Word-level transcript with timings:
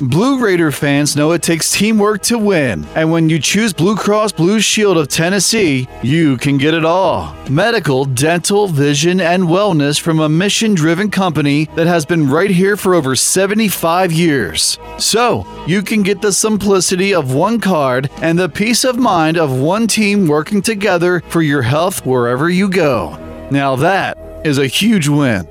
Blue 0.00 0.42
Raider 0.42 0.72
fans 0.72 1.14
know 1.14 1.32
it 1.32 1.42
takes 1.42 1.72
teamwork 1.72 2.22
to 2.22 2.38
win, 2.38 2.86
and 2.94 3.12
when 3.12 3.28
you 3.28 3.38
choose 3.38 3.74
Blue 3.74 3.94
Cross 3.94 4.32
Blue 4.32 4.58
Shield 4.58 4.96
of 4.96 5.08
Tennessee, 5.08 5.88
you 6.02 6.38
can 6.38 6.56
get 6.56 6.72
it 6.72 6.86
all. 6.86 7.36
Medical, 7.50 8.06
dental, 8.06 8.66
vision, 8.66 9.20
and 9.20 9.42
wellness 9.42 10.00
from 10.00 10.20
a 10.20 10.28
mission 10.28 10.74
driven 10.74 11.10
company 11.10 11.66
that 11.74 11.86
has 11.86 12.06
been 12.06 12.30
right 12.30 12.50
here 12.50 12.78
for 12.78 12.94
over 12.94 13.14
75 13.14 14.10
years. 14.10 14.78
So, 14.96 15.46
you 15.66 15.82
can 15.82 16.02
get 16.02 16.22
the 16.22 16.32
simplicity 16.32 17.12
of 17.12 17.34
one 17.34 17.60
card 17.60 18.08
and 18.22 18.38
the 18.38 18.48
peace 18.48 18.84
of 18.84 18.98
mind 18.98 19.36
of 19.36 19.52
one 19.52 19.86
team 19.86 20.26
working 20.26 20.62
together 20.62 21.20
for 21.28 21.42
your 21.42 21.60
health 21.60 22.06
wherever 22.06 22.48
you 22.48 22.70
go. 22.70 23.18
Now, 23.50 23.76
that 23.76 24.16
is 24.46 24.56
a 24.56 24.66
huge 24.66 25.08
win. 25.08 25.46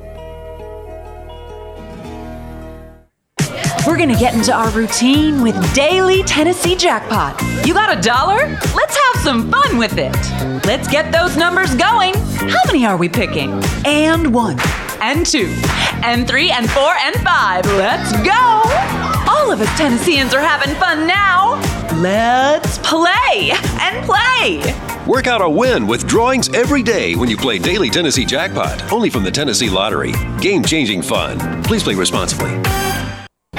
We're 3.87 3.97
going 3.97 4.09
to 4.09 4.19
get 4.19 4.33
into 4.33 4.53
our 4.53 4.69
routine 4.71 5.41
with 5.41 5.55
Daily 5.73 6.21
Tennessee 6.23 6.75
Jackpot. 6.75 7.41
You 7.65 7.73
got 7.73 7.97
a 7.97 8.01
dollar? 8.01 8.37
Let's 8.75 8.97
have 8.97 9.23
some 9.23 9.49
fun 9.49 9.77
with 9.77 9.97
it. 9.97 10.13
Let's 10.65 10.87
get 10.87 11.11
those 11.11 11.37
numbers 11.37 11.73
going. 11.75 12.13
How 12.13 12.59
many 12.67 12.85
are 12.85 12.97
we 12.97 13.07
picking? 13.07 13.61
And 13.85 14.33
one, 14.33 14.59
and 15.01 15.25
two, 15.25 15.47
and 16.03 16.27
three, 16.27 16.51
and 16.51 16.69
four, 16.69 16.93
and 16.93 17.15
five. 17.17 17.65
Let's 17.65 18.11
go! 18.21 18.61
All 19.31 19.51
of 19.51 19.61
us 19.61 19.77
Tennesseans 19.77 20.33
are 20.33 20.41
having 20.41 20.75
fun 20.75 21.07
now. 21.07 21.55
Let's 21.99 22.77
play 22.79 23.51
and 23.79 24.05
play. 24.05 24.75
Work 25.07 25.27
out 25.27 25.41
a 25.41 25.49
win 25.49 25.87
with 25.87 26.05
drawings 26.05 26.49
every 26.49 26.83
day 26.83 27.15
when 27.15 27.29
you 27.29 27.37
play 27.37 27.57
Daily 27.57 27.89
Tennessee 27.89 28.25
Jackpot, 28.25 28.91
only 28.91 29.09
from 29.09 29.23
the 29.23 29.31
Tennessee 29.31 29.69
Lottery. 29.69 30.13
Game 30.41 30.63
changing 30.63 31.01
fun. 31.01 31.63
Please 31.63 31.81
play 31.81 31.95
responsibly. 31.95 32.61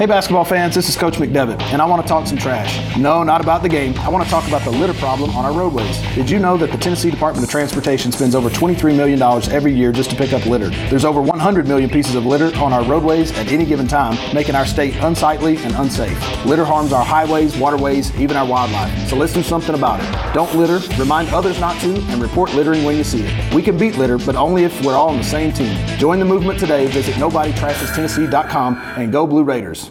Hey, 0.00 0.06
basketball 0.06 0.46
fans, 0.46 0.74
this 0.74 0.88
is 0.88 0.96
Coach 0.96 1.16
McDevitt, 1.16 1.60
and 1.74 1.82
I 1.82 1.84
want 1.84 2.00
to 2.00 2.08
talk 2.08 2.26
some 2.26 2.38
trash. 2.38 2.96
No, 2.96 3.22
not 3.22 3.42
about 3.42 3.60
the 3.60 3.68
game. 3.68 3.92
I 3.98 4.08
want 4.08 4.24
to 4.24 4.30
talk 4.30 4.48
about 4.48 4.62
the 4.62 4.70
litter 4.70 4.94
problem 4.94 5.28
on 5.36 5.44
our 5.44 5.52
roadways. 5.52 6.00
Did 6.14 6.30
you 6.30 6.38
know 6.38 6.56
that 6.56 6.70
the 6.70 6.78
Tennessee 6.78 7.10
Department 7.10 7.44
of 7.44 7.50
Transportation 7.50 8.10
spends 8.10 8.34
over 8.34 8.48
$23 8.48 8.96
million 8.96 9.20
every 9.52 9.74
year 9.74 9.92
just 9.92 10.08
to 10.08 10.16
pick 10.16 10.32
up 10.32 10.46
litter? 10.46 10.70
There's 10.88 11.04
over 11.04 11.20
100 11.20 11.68
million 11.68 11.90
pieces 11.90 12.14
of 12.14 12.24
litter 12.24 12.46
on 12.56 12.72
our 12.72 12.82
roadways 12.82 13.30
at 13.32 13.52
any 13.52 13.66
given 13.66 13.86
time, 13.86 14.16
making 14.34 14.54
our 14.54 14.64
state 14.64 14.96
unsightly 15.02 15.58
and 15.58 15.74
unsafe. 15.74 16.46
Litter 16.46 16.64
harms 16.64 16.94
our 16.94 17.04
highways, 17.04 17.54
waterways, 17.58 18.10
even 18.18 18.38
our 18.38 18.46
wildlife. 18.46 19.06
So 19.06 19.16
let's 19.16 19.34
do 19.34 19.42
something 19.42 19.74
about 19.74 20.00
it. 20.00 20.32
Don't 20.32 20.54
litter, 20.54 20.78
remind 20.96 21.28
others 21.28 21.60
not 21.60 21.78
to, 21.82 21.94
and 21.94 22.22
report 22.22 22.54
littering 22.54 22.84
when 22.84 22.96
you 22.96 23.04
see 23.04 23.24
it. 23.26 23.54
We 23.54 23.60
can 23.60 23.76
beat 23.76 23.98
litter, 23.98 24.16
but 24.16 24.34
only 24.34 24.64
if 24.64 24.82
we're 24.82 24.96
all 24.96 25.10
on 25.10 25.18
the 25.18 25.24
same 25.24 25.52
team. 25.52 25.76
Join 25.98 26.20
the 26.20 26.24
movement 26.24 26.58
today. 26.58 26.86
Visit 26.86 27.16
NobodyTrashesTennessee.com 27.16 28.78
and 28.96 29.12
go 29.12 29.26
Blue 29.26 29.44
Raiders 29.44 29.89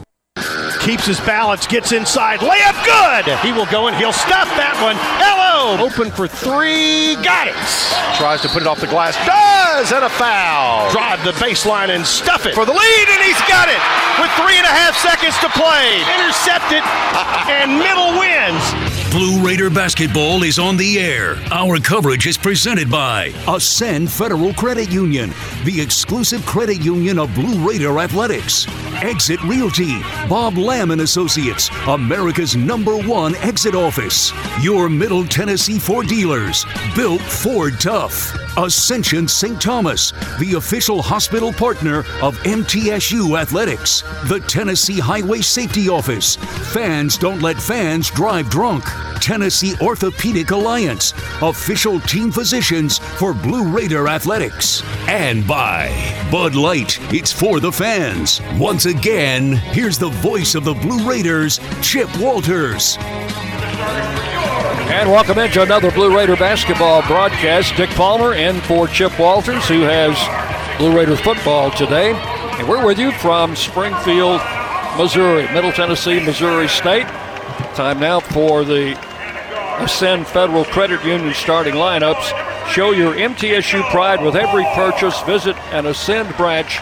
keeps 0.79 1.05
his 1.05 1.19
balance, 1.21 1.67
gets 1.67 1.91
inside, 1.91 2.39
layup 2.39 2.77
good. 2.83 3.37
He 3.39 3.51
will 3.51 3.67
go 3.67 3.87
and 3.87 3.95
he'll 3.95 4.15
stuff 4.15 4.47
that 4.55 4.75
one. 4.81 4.95
Hello, 5.19 5.77
open 5.83 6.09
for 6.11 6.27
three, 6.27 7.15
got 7.21 7.47
it. 7.47 7.57
Tries 8.17 8.41
to 8.41 8.49
put 8.49 8.63
it 8.63 8.67
off 8.67 8.79
the 8.79 8.87
glass, 8.87 9.15
does, 9.27 9.91
and 9.91 10.03
a 10.03 10.09
foul. 10.09 10.89
Drive 10.91 11.23
the 11.23 11.35
baseline 11.37 11.89
and 11.93 12.05
stuff 12.05 12.45
it 12.45 12.55
for 12.55 12.65
the 12.65 12.73
lead, 12.73 13.07
and 13.11 13.21
he's 13.23 13.39
got 13.47 13.67
it 13.67 13.79
with 14.17 14.31
three 14.39 14.55
and 14.55 14.65
a 14.65 14.73
half 14.73 14.95
seconds 14.97 15.35
to 15.43 15.49
play. 15.53 16.01
Intercepted, 16.17 16.83
and 17.53 17.77
middle 17.77 18.17
wins. 18.17 18.88
Blue 19.11 19.43
Raider 19.43 19.71
basketball 19.71 20.43
is 20.43 20.59
on 20.59 20.77
the 20.77 20.99
air. 20.99 21.35
Our 21.51 21.79
coverage 21.79 22.27
is 22.27 22.37
presented 22.37 22.91
by 22.91 23.33
Ascend 23.47 24.11
Federal 24.11 24.53
Credit 24.53 24.91
Union, 24.91 25.31
the 25.65 25.81
exclusive 25.81 26.45
credit 26.45 26.79
union 26.81 27.17
of 27.17 27.33
Blue 27.33 27.67
Raider 27.67 27.97
Athletics. 27.97 28.67
Exit 29.01 29.41
Realty, 29.43 29.99
Bob 30.29 30.59
Lamb 30.59 30.91
and 30.91 31.01
Associates, 31.01 31.71
America's 31.87 32.55
number 32.55 32.97
one 32.99 33.35
exit 33.37 33.73
office. 33.73 34.31
Your 34.61 34.89
Middle 34.89 35.25
Tennessee 35.25 35.79
Ford 35.79 36.05
dealers, 36.05 36.67
built 36.95 37.21
Ford 37.21 37.79
tough. 37.79 38.35
Ascension 38.57 39.27
St. 39.27 39.59
Thomas, 39.59 40.11
the 40.37 40.55
official 40.57 41.01
hospital 41.01 41.53
partner 41.53 41.99
of 42.21 42.37
MTSU 42.43 43.39
Athletics. 43.39 44.01
The 44.27 44.43
Tennessee 44.47 44.99
Highway 44.99 45.41
Safety 45.41 45.87
Office. 45.87 46.35
Fans 46.73 47.17
don't 47.17 47.41
let 47.41 47.59
fans 47.59 48.11
drive 48.11 48.49
drunk. 48.49 48.83
Tennessee 49.21 49.75
Orthopedic 49.81 50.51
Alliance, 50.51 51.13
official 51.41 51.99
team 51.99 52.31
physicians 52.31 52.97
for 52.97 53.33
Blue 53.33 53.63
Raider 53.63 54.07
Athletics. 54.07 54.81
And 55.07 55.47
by 55.47 55.89
Bud 56.31 56.55
Light, 56.55 56.97
it's 57.13 57.31
for 57.31 57.59
the 57.59 57.71
fans. 57.71 58.41
Once 58.57 58.85
again, 58.85 59.53
here's 59.53 59.97
the 59.97 60.09
voice 60.09 60.55
of 60.55 60.63
the 60.63 60.73
Blue 60.73 61.07
Raiders, 61.07 61.59
Chip 61.81 62.09
Walters. 62.19 62.97
And 64.91 65.09
welcome 65.11 65.37
into 65.37 65.61
another 65.61 65.91
Blue 65.91 66.15
Raider 66.15 66.35
basketball 66.35 67.05
broadcast. 67.07 67.75
Dick 67.75 67.89
Palmer 67.91 68.33
in 68.33 68.59
for 68.61 68.87
Chip 68.87 69.17
Walters, 69.19 69.67
who 69.67 69.81
has 69.81 70.17
Blue 70.79 70.95
Raider 70.95 71.15
football 71.15 71.71
today. 71.71 72.13
And 72.13 72.67
we're 72.67 72.85
with 72.85 72.97
you 72.97 73.11
from 73.11 73.55
Springfield, 73.55 74.41
Missouri, 74.97 75.43
Middle 75.53 75.71
Tennessee, 75.71 76.19
Missouri 76.25 76.67
State. 76.67 77.05
Time 77.75 77.99
now 77.99 78.19
for 78.19 78.65
the 78.65 78.97
Ascend 79.81 80.27
Federal 80.27 80.65
Credit 80.65 81.03
Union 81.05 81.33
starting 81.33 81.75
lineups. 81.75 82.33
Show 82.69 82.91
your 82.91 83.13
MTSU 83.13 83.89
pride 83.89 84.21
with 84.21 84.35
every 84.35 84.65
purchase. 84.75 85.19
Visit 85.21 85.55
an 85.71 85.85
Ascend 85.85 86.35
branch 86.35 86.79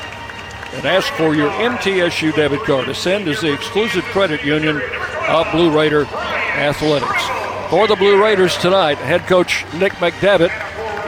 and 0.74 0.86
ask 0.86 1.12
for 1.14 1.36
your 1.36 1.50
MTSU 1.52 2.36
debit 2.36 2.62
card. 2.64 2.90
Ascend 2.90 3.28
is 3.28 3.42
the 3.42 3.54
exclusive 3.54 4.04
credit 4.06 4.44
union 4.44 4.82
of 5.28 5.52
Blue 5.52 5.70
Raider 5.70 6.06
Athletics. 6.06 7.24
For 7.70 7.88
the 7.88 7.96
Blue 7.96 8.22
Raiders 8.22 8.58
tonight, 8.58 8.98
head 8.98 9.28
coach 9.28 9.66
Nick 9.76 9.94
McDevitt 9.94 10.52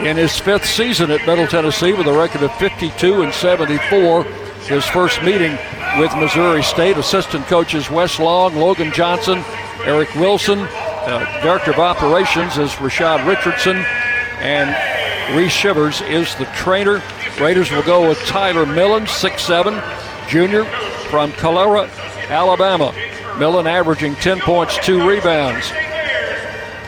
in 0.06 0.18
his 0.18 0.38
fifth 0.38 0.66
season 0.66 1.12
at 1.12 1.26
Middle 1.26 1.48
Tennessee 1.48 1.94
with 1.94 2.08
a 2.08 2.14
record 2.14 2.44
of 2.44 2.56
52 2.58 3.22
and 3.22 3.34
74. 3.34 4.24
His 4.24 4.86
first 4.86 5.24
meeting 5.24 5.58
with 5.98 6.16
Missouri 6.16 6.62
State. 6.64 6.98
Assistant 6.98 7.46
coaches 7.48 7.90
Wes 7.90 8.20
Long, 8.20 8.56
Logan 8.56 8.92
Johnson, 8.92 9.44
Eric 9.84 10.14
Wilson. 10.16 10.60
Uh, 10.60 11.42
Director 11.42 11.72
of 11.72 11.80
Operations 11.80 12.58
is 12.58 12.72
Rashad 12.74 13.26
Richardson. 13.26 13.78
And 14.40 15.38
Reese 15.38 15.52
Shivers 15.52 16.02
is 16.02 16.36
the 16.36 16.46
trainer. 16.56 17.02
Raiders 17.40 17.72
will 17.72 17.84
go 17.84 18.08
with 18.08 18.18
Tyler 18.26 18.66
Millen, 18.66 19.04
6'7, 19.04 20.28
junior 20.28 20.66
from 21.10 21.32
Calera, 21.34 21.90
Alabama. 22.30 22.94
Millen 23.38 23.68
averaging 23.68 24.16
10 24.16 24.40
points, 24.42 24.78
2 24.86 25.08
rebounds. 25.08 25.72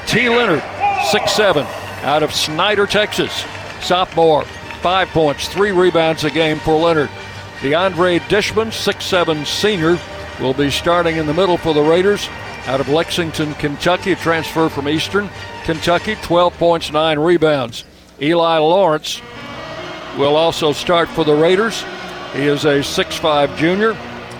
T. 0.07 0.27
Leonard, 0.27 0.61
6'7, 1.11 1.65
out 2.03 2.23
of 2.23 2.33
Snyder, 2.33 2.85
Texas. 2.85 3.45
Sophomore, 3.79 4.43
5 4.43 5.07
points, 5.09 5.47
3 5.47 5.71
rebounds 5.71 6.23
a 6.25 6.29
game 6.29 6.59
for 6.59 6.73
Leonard. 6.73 7.09
DeAndre 7.59 8.19
Dishman, 8.21 8.67
6'7 8.67 9.45
senior, 9.45 9.97
will 10.39 10.53
be 10.53 10.69
starting 10.69 11.17
in 11.17 11.27
the 11.27 11.33
middle 11.33 11.57
for 11.57 11.73
the 11.73 11.81
Raiders 11.81 12.27
out 12.67 12.79
of 12.79 12.89
Lexington, 12.89 13.53
Kentucky, 13.55 14.15
transfer 14.15 14.69
from 14.69 14.87
Eastern 14.87 15.29
Kentucky, 15.63 16.15
12 16.15 16.57
points, 16.57 16.91
9 16.91 17.19
rebounds. 17.19 17.83
Eli 18.21 18.57
Lawrence 18.57 19.21
will 20.17 20.35
also 20.35 20.73
start 20.73 21.09
for 21.09 21.23
the 21.23 21.35
Raiders. 21.35 21.83
He 22.33 22.43
is 22.43 22.65
a 22.65 22.79
6'5 22.79 23.57
junior. 23.57 23.97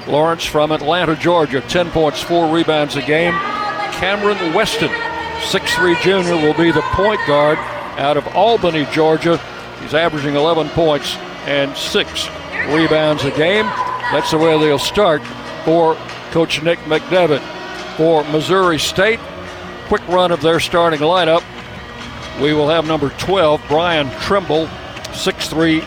Lawrence 0.07 0.45
from 0.45 0.71
Atlanta, 0.71 1.15
Georgia, 1.15 1.61
10 1.61 1.91
points, 1.91 2.21
4 2.21 2.53
rebounds 2.53 2.95
a 2.95 3.01
game. 3.01 3.33
Cameron 3.93 4.53
Weston, 4.53 4.89
6'3 4.89 6.01
junior, 6.01 6.35
will 6.35 6.55
be 6.55 6.71
the 6.71 6.81
point 6.93 7.19
guard 7.27 7.57
out 7.99 8.17
of 8.17 8.27
Albany, 8.29 8.85
Georgia. 8.91 9.37
He's 9.81 9.93
averaging 9.93 10.35
11 10.35 10.69
points 10.69 11.15
and 11.45 11.75
6 11.75 12.29
rebounds 12.67 13.23
a 13.23 13.31
game. 13.31 13.65
That's 14.11 14.31
the 14.31 14.37
way 14.37 14.57
they'll 14.59 14.79
start 14.79 15.21
for 15.65 15.95
Coach 16.31 16.61
Nick 16.63 16.79
McDevitt. 16.79 17.60
For 18.01 18.23
Missouri 18.23 18.79
State, 18.79 19.19
quick 19.85 20.01
run 20.07 20.31
of 20.31 20.41
their 20.41 20.59
starting 20.59 21.01
lineup. 21.01 21.43
We 22.41 22.51
will 22.51 22.67
have 22.67 22.87
number 22.87 23.09
12, 23.09 23.61
Bryan 23.67 24.09
Trimble, 24.21 24.65
6'3 25.11 25.85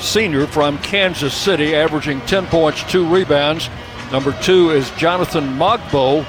senior 0.00 0.48
from 0.48 0.78
Kansas 0.78 1.32
City, 1.32 1.76
averaging 1.76 2.22
10 2.22 2.46
points, 2.48 2.82
2 2.90 3.06
rebounds. 3.06 3.70
Number 4.10 4.32
two 4.42 4.70
is 4.70 4.90
Jonathan 4.96 5.44
Mogbo. 5.44 6.24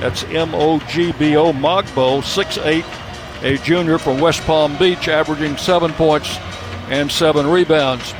That's 0.00 0.24
M 0.24 0.54
O 0.54 0.78
G 0.88 1.12
B 1.12 1.36
O 1.36 1.52
Mogbo, 1.52 2.22
6'8, 2.22 3.42
a 3.42 3.62
junior 3.62 3.98
from 3.98 4.20
West 4.20 4.40
Palm 4.44 4.74
Beach, 4.78 5.06
averaging 5.06 5.58
seven 5.58 5.92
points 5.92 6.38
and 6.88 7.12
seven 7.12 7.46
rebounds. 7.46 8.14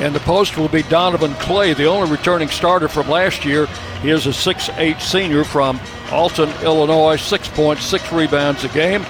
And 0.00 0.14
the 0.14 0.20
post 0.20 0.56
will 0.56 0.68
be 0.68 0.82
Donovan 0.84 1.34
Clay, 1.34 1.74
the 1.74 1.86
only 1.86 2.10
returning 2.10 2.48
starter 2.48 2.88
from 2.88 3.08
last 3.08 3.44
year. 3.44 3.66
He 4.00 4.10
is 4.10 4.26
a 4.26 4.30
6'8 4.30 5.00
senior 5.00 5.44
from 5.44 5.80
Alton, 6.10 6.50
Illinois, 6.62 7.16
six 7.16 7.48
points, 7.48 7.84
six 7.84 8.10
rebounds 8.12 8.64
a 8.64 8.68
game. 8.68 9.04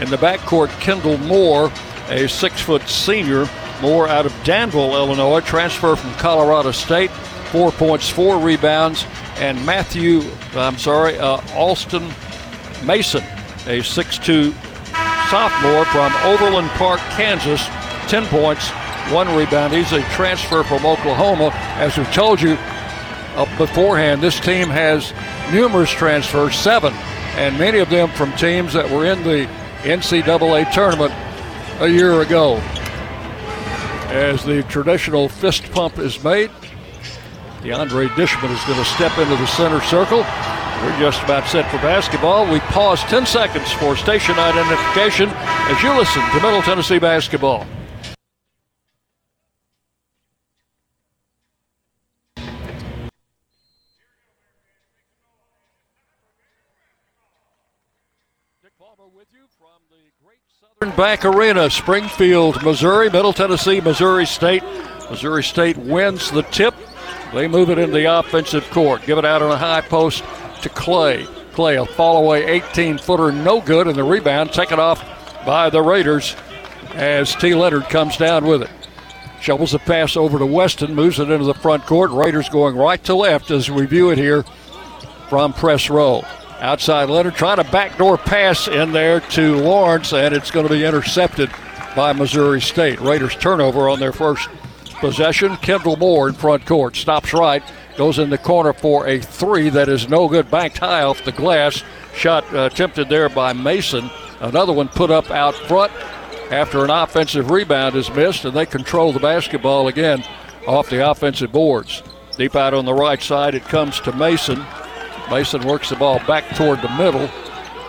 In 0.00 0.10
the 0.10 0.16
backcourt, 0.16 0.70
Kendall 0.80 1.18
Moore, 1.18 1.70
a 2.08 2.28
six 2.28 2.60
foot 2.60 2.88
senior. 2.88 3.48
Moore 3.80 4.08
out 4.08 4.26
of 4.26 4.34
Danville, 4.44 4.94
Illinois, 4.94 5.40
transfer 5.40 5.96
from 5.96 6.12
Colorado 6.14 6.70
State, 6.70 7.10
four 7.50 7.72
points, 7.72 8.08
four 8.08 8.38
rebounds. 8.38 9.04
And 9.36 9.64
Matthew, 9.66 10.22
I'm 10.54 10.78
sorry, 10.78 11.18
uh, 11.18 11.40
Alston 11.54 12.08
Mason, 12.84 13.22
a 13.66 13.80
6'2 13.80 14.52
sophomore 15.30 15.84
from 15.86 16.12
Overland 16.24 16.68
Park, 16.70 17.00
Kansas, 17.16 17.66
10 18.08 18.26
points, 18.26 18.70
one 19.10 19.34
rebound. 19.36 19.72
He's 19.72 19.92
a 19.92 20.02
transfer 20.10 20.62
from 20.62 20.86
Oklahoma. 20.86 21.50
As 21.76 21.96
we've 21.96 22.12
told 22.12 22.40
you 22.40 22.56
uh, 23.34 23.58
beforehand, 23.58 24.22
this 24.22 24.38
team 24.38 24.68
has 24.68 25.12
numerous 25.52 25.90
transfers, 25.90 26.54
seven, 26.54 26.92
and 27.36 27.58
many 27.58 27.78
of 27.78 27.90
them 27.90 28.10
from 28.10 28.32
teams 28.36 28.72
that 28.74 28.90
were 28.90 29.06
in 29.06 29.22
the 29.22 29.48
NCAA 29.82 30.70
tournament 30.72 31.12
a 31.80 31.88
year 31.88 32.20
ago. 32.20 32.56
As 34.12 34.44
the 34.44 34.62
traditional 34.64 35.28
fist 35.28 35.70
pump 35.72 35.98
is 35.98 36.22
made, 36.22 36.50
DeAndre 37.62 38.08
Dishman 38.10 38.50
is 38.50 38.64
going 38.64 38.78
to 38.78 38.84
step 38.84 39.16
into 39.18 39.36
the 39.36 39.46
center 39.46 39.80
circle. 39.82 40.18
We're 40.82 40.98
just 40.98 41.22
about 41.22 41.46
set 41.46 41.70
for 41.70 41.78
basketball. 41.78 42.50
We 42.52 42.58
pause 42.58 43.00
10 43.04 43.24
seconds 43.24 43.70
for 43.72 43.96
station 43.96 44.34
identification 44.36 45.30
as 45.30 45.82
you 45.82 45.96
listen 45.96 46.22
to 46.30 46.42
Middle 46.42 46.60
Tennessee 46.62 46.98
basketball. 46.98 47.66
Bank 60.90 61.24
Arena, 61.24 61.70
Springfield, 61.70 62.62
Missouri, 62.64 63.08
Middle 63.08 63.32
Tennessee, 63.32 63.80
Missouri 63.80 64.26
State. 64.26 64.64
Missouri 65.08 65.44
State 65.44 65.76
wins 65.76 66.30
the 66.30 66.42
tip. 66.42 66.74
They 67.32 67.46
move 67.46 67.70
it 67.70 67.78
into 67.78 67.94
the 67.94 68.18
offensive 68.18 68.68
court. 68.70 69.02
Give 69.06 69.18
it 69.18 69.24
out 69.24 69.42
on 69.42 69.52
a 69.52 69.56
high 69.56 69.82
post 69.82 70.24
to 70.62 70.68
Clay. 70.68 71.26
Clay, 71.52 71.76
a 71.76 71.86
fall 71.86 72.24
away 72.24 72.44
18 72.46 72.98
footer, 72.98 73.30
no 73.30 73.60
good, 73.60 73.86
and 73.86 73.96
the 73.96 74.02
rebound 74.02 74.52
taken 74.52 74.80
off 74.80 75.00
by 75.46 75.70
the 75.70 75.80
Raiders 75.80 76.34
as 76.94 77.34
T. 77.36 77.54
Leonard 77.54 77.84
comes 77.84 78.16
down 78.16 78.44
with 78.44 78.62
it. 78.62 78.70
Shovels 79.40 79.72
the 79.72 79.78
pass 79.78 80.16
over 80.16 80.38
to 80.38 80.46
Weston, 80.46 80.94
moves 80.94 81.20
it 81.20 81.30
into 81.30 81.44
the 81.44 81.54
front 81.54 81.86
court. 81.86 82.10
Raiders 82.10 82.48
going 82.48 82.76
right 82.76 83.02
to 83.04 83.14
left 83.14 83.50
as 83.50 83.70
we 83.70 83.86
view 83.86 84.10
it 84.10 84.18
here 84.18 84.42
from 85.28 85.52
press 85.52 85.90
row. 85.90 86.24
Outside 86.62 87.10
Leonard 87.10 87.34
trying 87.34 87.56
to 87.56 87.64
backdoor 87.64 88.16
pass 88.16 88.68
in 88.68 88.92
there 88.92 89.18
to 89.18 89.56
Lawrence, 89.56 90.12
and 90.12 90.32
it's 90.32 90.52
going 90.52 90.64
to 90.64 90.72
be 90.72 90.84
intercepted 90.84 91.50
by 91.96 92.12
Missouri 92.12 92.60
State. 92.60 93.00
Raiders 93.00 93.34
turnover 93.34 93.88
on 93.88 93.98
their 93.98 94.12
first 94.12 94.48
possession. 95.00 95.56
Kendall 95.56 95.96
Moore 95.96 96.28
in 96.28 96.34
front 96.34 96.64
court 96.64 96.94
stops 96.94 97.32
right, 97.32 97.64
goes 97.96 98.20
in 98.20 98.30
the 98.30 98.38
corner 98.38 98.72
for 98.72 99.08
a 99.08 99.20
three 99.20 99.70
that 99.70 99.88
is 99.88 100.08
no 100.08 100.28
good, 100.28 100.52
banked 100.52 100.78
high 100.78 101.02
off 101.02 101.24
the 101.24 101.32
glass. 101.32 101.82
Shot 102.14 102.44
uh, 102.54 102.68
attempted 102.72 103.08
there 103.08 103.28
by 103.28 103.52
Mason. 103.52 104.08
Another 104.38 104.72
one 104.72 104.86
put 104.86 105.10
up 105.10 105.32
out 105.32 105.56
front 105.66 105.90
after 106.52 106.84
an 106.84 106.90
offensive 106.90 107.50
rebound 107.50 107.96
is 107.96 108.08
missed, 108.10 108.44
and 108.44 108.54
they 108.56 108.66
control 108.66 109.12
the 109.12 109.18
basketball 109.18 109.88
again 109.88 110.22
off 110.68 110.90
the 110.90 111.10
offensive 111.10 111.50
boards. 111.50 112.04
Deep 112.36 112.54
out 112.54 112.72
on 112.72 112.84
the 112.84 112.94
right 112.94 113.20
side, 113.20 113.56
it 113.56 113.64
comes 113.64 113.98
to 114.02 114.12
Mason. 114.12 114.64
Mason 115.30 115.62
works 115.66 115.90
the 115.90 115.96
ball 115.96 116.18
back 116.26 116.48
toward 116.56 116.82
the 116.82 116.94
middle. 116.96 117.28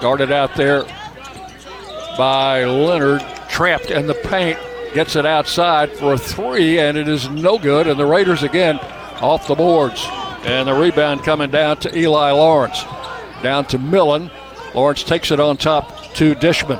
Guarded 0.01 0.31
out 0.31 0.55
there 0.55 0.85
by 2.17 2.63
Leonard. 2.65 3.21
Trapped 3.49 3.91
in 3.91 4.07
the 4.07 4.13
paint. 4.13 4.57
Gets 4.93 5.15
it 5.15 5.25
outside 5.25 5.91
for 5.91 6.13
a 6.13 6.17
three, 6.17 6.79
and 6.79 6.97
it 6.97 7.07
is 7.07 7.27
no 7.29 7.57
good. 7.57 7.87
And 7.87 7.99
the 7.99 8.05
Raiders 8.05 8.43
again 8.43 8.77
off 9.21 9.47
the 9.47 9.55
boards. 9.55 10.05
And 10.43 10.67
the 10.67 10.73
rebound 10.73 11.23
coming 11.23 11.49
down 11.49 11.77
to 11.77 11.97
Eli 11.97 12.31
Lawrence. 12.31 12.83
Down 13.41 13.65
to 13.65 13.79
Millen. 13.79 14.29
Lawrence 14.73 15.03
takes 15.03 15.31
it 15.31 15.39
on 15.39 15.57
top 15.57 16.13
to 16.15 16.35
Dishman. 16.35 16.79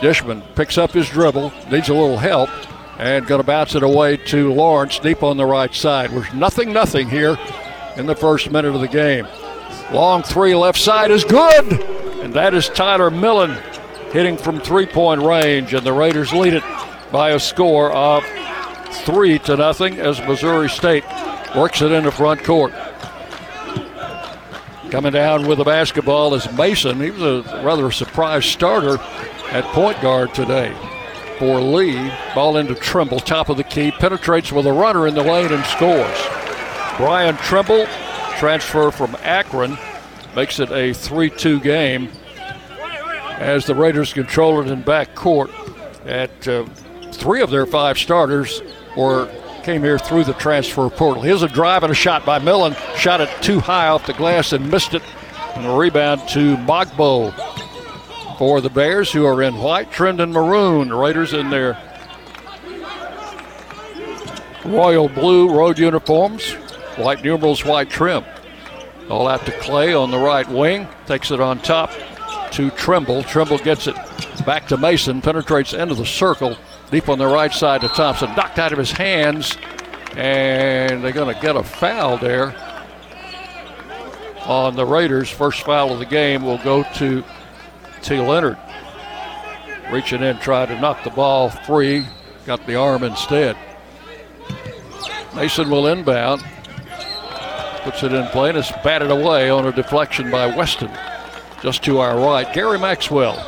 Dishman 0.00 0.42
picks 0.54 0.76
up 0.76 0.92
his 0.92 1.08
dribble, 1.08 1.52
needs 1.70 1.88
a 1.88 1.94
little 1.94 2.18
help, 2.18 2.50
and 2.98 3.26
going 3.26 3.40
to 3.40 3.46
bounce 3.46 3.74
it 3.74 3.82
away 3.82 4.16
to 4.16 4.52
Lawrence 4.52 4.98
deep 4.98 5.22
on 5.22 5.36
the 5.36 5.46
right 5.46 5.74
side. 5.74 6.10
There's 6.10 6.32
nothing, 6.34 6.72
nothing 6.72 7.08
here 7.08 7.38
in 7.96 8.06
the 8.06 8.14
first 8.14 8.50
minute 8.50 8.74
of 8.74 8.80
the 8.80 8.88
game. 8.88 9.26
Long 9.92 10.22
three 10.22 10.54
left 10.54 10.78
side 10.78 11.10
is 11.10 11.24
good. 11.24 11.72
And 12.22 12.34
that 12.34 12.54
is 12.54 12.68
Tyler 12.68 13.10
Millen 13.10 13.56
hitting 14.12 14.36
from 14.36 14.60
three 14.60 14.86
point 14.86 15.22
range. 15.22 15.74
And 15.74 15.86
the 15.86 15.92
Raiders 15.92 16.32
lead 16.32 16.54
it 16.54 16.64
by 17.12 17.30
a 17.30 17.40
score 17.40 17.92
of 17.92 18.24
three 19.04 19.38
to 19.40 19.56
nothing 19.56 19.98
as 19.98 20.20
Missouri 20.20 20.68
State 20.68 21.04
works 21.54 21.82
it 21.82 21.92
in 21.92 22.04
the 22.04 22.10
front 22.10 22.42
court. 22.42 22.72
Coming 24.90 25.12
down 25.12 25.46
with 25.46 25.58
the 25.58 25.64
basketball 25.64 26.34
is 26.34 26.50
Mason. 26.52 27.00
He 27.00 27.10
was 27.10 27.46
a 27.46 27.62
rather 27.64 27.90
surprise 27.90 28.44
starter 28.44 28.98
at 29.50 29.64
point 29.66 30.00
guard 30.00 30.34
today 30.34 30.74
for 31.38 31.60
Lee. 31.60 32.10
Ball 32.34 32.56
into 32.56 32.74
Trimble, 32.74 33.20
top 33.20 33.48
of 33.48 33.56
the 33.56 33.64
key, 33.64 33.90
penetrates 33.90 34.52
with 34.52 34.66
a 34.66 34.72
runner 34.72 35.06
in 35.06 35.14
the 35.14 35.22
lane 35.22 35.52
and 35.52 35.64
scores. 35.66 36.18
Bryan 36.96 37.36
Trimble 37.36 37.86
transfer 38.38 38.90
from 38.90 39.16
Akron 39.22 39.76
makes 40.34 40.60
it 40.60 40.70
a 40.70 40.92
3 40.92 41.30
2 41.30 41.60
game 41.60 42.10
as 43.38 43.66
the 43.66 43.74
Raiders 43.74 44.12
control 44.12 44.60
it 44.60 44.70
in 44.70 44.82
back 44.82 45.14
court. 45.14 45.50
At 46.04 46.46
uh, 46.46 46.64
three 47.12 47.42
of 47.42 47.50
their 47.50 47.66
five 47.66 47.98
starters 47.98 48.62
were 48.96 49.28
came 49.62 49.82
here 49.82 49.98
through 49.98 50.22
the 50.22 50.34
transfer 50.34 50.88
portal. 50.88 51.22
Here's 51.22 51.42
a 51.42 51.48
drive 51.48 51.82
and 51.82 51.90
a 51.90 51.94
shot 51.94 52.24
by 52.24 52.38
Millen. 52.38 52.76
Shot 52.96 53.20
it 53.20 53.28
too 53.42 53.58
high 53.58 53.88
off 53.88 54.06
the 54.06 54.12
glass 54.12 54.52
and 54.52 54.70
missed 54.70 54.94
it. 54.94 55.02
And 55.56 55.66
a 55.66 55.72
rebound 55.72 56.20
to 56.28 56.56
Mogbo 56.58 57.34
for 58.38 58.60
the 58.60 58.70
Bears, 58.70 59.10
who 59.10 59.26
are 59.26 59.42
in 59.42 59.56
white, 59.56 59.90
trimmed 59.90 60.20
in 60.20 60.30
maroon. 60.30 60.92
Raiders 60.92 61.32
in 61.32 61.50
their 61.50 61.82
royal 64.64 65.08
blue 65.08 65.52
road 65.52 65.78
uniforms. 65.78 66.56
White 66.96 67.22
numerals, 67.22 67.64
white 67.64 67.90
trim. 67.90 68.24
All 69.08 69.28
out 69.28 69.44
to 69.46 69.52
Clay 69.60 69.94
on 69.94 70.10
the 70.10 70.18
right 70.18 70.48
wing. 70.48 70.88
Takes 71.06 71.30
it 71.30 71.40
on 71.40 71.60
top 71.60 71.92
to 72.52 72.70
Trimble. 72.70 73.22
Trimble 73.22 73.58
gets 73.58 73.86
it 73.86 73.94
back 74.44 74.66
to 74.68 74.76
Mason. 74.76 75.20
Penetrates 75.20 75.74
into 75.74 75.94
the 75.94 76.06
circle. 76.06 76.56
Deep 76.90 77.08
on 77.08 77.18
the 77.18 77.26
right 77.26 77.52
side 77.52 77.82
to 77.82 77.88
Thompson. 77.88 78.34
Knocked 78.34 78.58
out 78.58 78.72
of 78.72 78.78
his 78.78 78.90
hands. 78.90 79.56
And 80.16 81.04
they're 81.04 81.12
going 81.12 81.32
to 81.34 81.40
get 81.40 81.56
a 81.56 81.62
foul 81.62 82.16
there 82.16 82.54
on 84.46 84.74
the 84.74 84.86
Raiders. 84.86 85.28
First 85.30 85.62
foul 85.62 85.92
of 85.92 85.98
the 85.98 86.06
game 86.06 86.42
will 86.42 86.58
go 86.58 86.82
to 86.94 87.22
T. 88.02 88.18
Leonard. 88.18 88.58
Reaching 89.92 90.22
in, 90.22 90.38
trying 90.38 90.68
to 90.68 90.80
knock 90.80 91.04
the 91.04 91.10
ball 91.10 91.50
free. 91.50 92.06
Got 92.46 92.66
the 92.66 92.76
arm 92.76 93.04
instead. 93.04 93.56
Mason 95.34 95.68
will 95.68 95.86
inbound. 95.86 96.42
Puts 97.86 98.02
it 98.02 98.12
in 98.12 98.26
play 98.26 98.48
and 98.48 98.58
it's 98.58 98.72
batted 98.82 99.12
away 99.12 99.48
on 99.48 99.64
a 99.64 99.70
deflection 99.70 100.28
by 100.28 100.46
Weston. 100.56 100.90
Just 101.62 101.84
to 101.84 102.00
our 102.00 102.18
right, 102.18 102.52
Gary 102.52 102.80
Maxwell. 102.80 103.38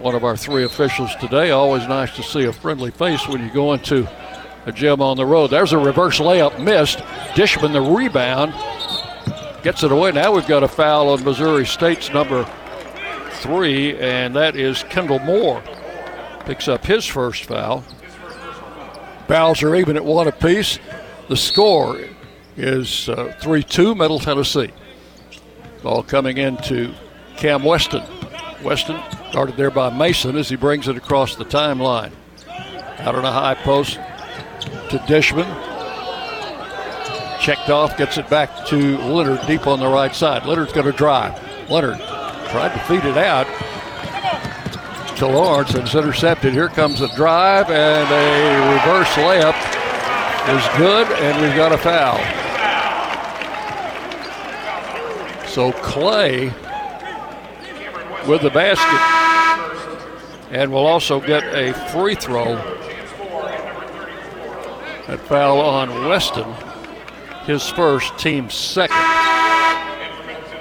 One 0.00 0.14
of 0.14 0.22
our 0.22 0.36
three 0.36 0.62
officials 0.62 1.12
today. 1.16 1.50
Always 1.50 1.88
nice 1.88 2.14
to 2.14 2.22
see 2.22 2.44
a 2.44 2.52
friendly 2.52 2.92
face 2.92 3.26
when 3.26 3.42
you 3.42 3.50
go 3.50 3.72
into 3.72 4.08
a 4.66 4.70
gym 4.70 5.02
on 5.02 5.16
the 5.16 5.26
road. 5.26 5.48
There's 5.48 5.72
a 5.72 5.78
reverse 5.78 6.20
layup 6.20 6.62
missed. 6.62 6.98
Dishman 7.34 7.72
the 7.72 7.82
rebound. 7.82 8.54
Gets 9.64 9.82
it 9.82 9.90
away. 9.90 10.12
Now 10.12 10.30
we've 10.30 10.46
got 10.46 10.62
a 10.62 10.68
foul 10.68 11.08
on 11.08 11.24
Missouri 11.24 11.66
State's 11.66 12.10
number 12.10 12.48
three, 13.40 13.98
and 13.98 14.36
that 14.36 14.54
is 14.54 14.84
Kendall 14.84 15.18
Moore. 15.18 15.60
Picks 16.44 16.68
up 16.68 16.86
his 16.86 17.04
first 17.04 17.46
foul. 17.46 17.82
Are 19.28 19.74
even 19.74 19.96
at 19.96 20.04
one 20.04 20.28
apiece. 20.28 20.78
The 21.28 21.36
score 21.36 22.00
is 22.58 23.08
uh, 23.08 23.34
3 23.40 23.62
2 23.62 23.94
Middle 23.94 24.18
Tennessee. 24.18 24.70
Ball 25.82 26.02
coming 26.02 26.38
into 26.38 26.92
Cam 27.36 27.62
Weston. 27.62 28.02
Weston 28.62 29.00
guarded 29.32 29.56
there 29.56 29.70
by 29.70 29.90
Mason 29.90 30.36
as 30.36 30.48
he 30.48 30.56
brings 30.56 30.88
it 30.88 30.96
across 30.96 31.36
the 31.36 31.44
timeline. 31.44 32.12
Out 32.98 33.14
on 33.14 33.24
a 33.24 33.30
high 33.30 33.54
post 33.54 33.94
to 34.90 34.98
Dishman. 35.06 35.46
Checked 37.40 37.70
off, 37.70 37.96
gets 37.96 38.18
it 38.18 38.28
back 38.28 38.66
to 38.66 38.98
Leonard 38.98 39.46
deep 39.46 39.68
on 39.68 39.78
the 39.78 39.88
right 39.88 40.14
side. 40.14 40.44
Leonard's 40.44 40.72
going 40.72 40.86
to 40.86 40.92
drive. 40.92 41.40
Leonard 41.70 41.98
tried 42.50 42.72
to 42.72 42.80
feed 42.80 43.04
it 43.04 43.16
out 43.16 43.46
to 45.16 45.26
Lawrence 45.26 45.74
and 45.74 45.84
it's 45.84 45.94
intercepted. 45.94 46.52
Here 46.52 46.68
comes 46.68 47.00
a 47.00 47.14
drive 47.14 47.70
and 47.70 48.08
a 48.10 48.72
reverse 48.74 49.08
layup 49.14 49.78
is 50.48 50.78
good, 50.78 51.06
and 51.20 51.42
we've 51.42 51.54
got 51.54 51.72
a 51.72 51.78
foul. 51.78 52.37
So 55.58 55.72
Clay 55.72 56.52
with 58.28 58.42
the 58.42 58.50
basket, 58.50 59.00
and 60.52 60.70
will 60.70 60.86
also 60.86 61.18
get 61.18 61.42
a 61.52 61.72
free 61.90 62.14
throw. 62.14 62.54
That 65.08 65.18
foul 65.26 65.58
on 65.58 66.06
Weston, 66.08 66.46
his 67.44 67.68
first, 67.70 68.16
team 68.20 68.50
second. 68.50 68.94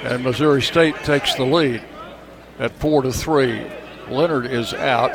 And 0.02 0.24
Missouri 0.24 0.64
State 0.64 0.96
takes 1.04 1.36
the 1.36 1.46
lead 1.46 1.84
at 2.58 2.72
four 2.72 3.04
to 3.04 3.12
three. 3.12 3.68
Leonard 4.10 4.48
is 4.48 4.74
out. 4.74 5.12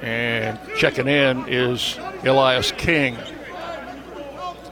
And 0.00 0.58
checking 0.78 1.06
in 1.06 1.46
is 1.48 1.98
Elias 2.24 2.72
King 2.72 3.18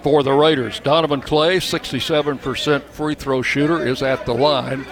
for 0.02 0.22
the 0.22 0.32
Raiders. 0.32 0.80
Donovan 0.80 1.20
Clay, 1.20 1.58
67% 1.58 2.82
free 2.82 3.14
throw 3.14 3.42
shooter, 3.42 3.86
is 3.86 4.02
at 4.02 4.26
the 4.26 4.34
line. 4.34 4.84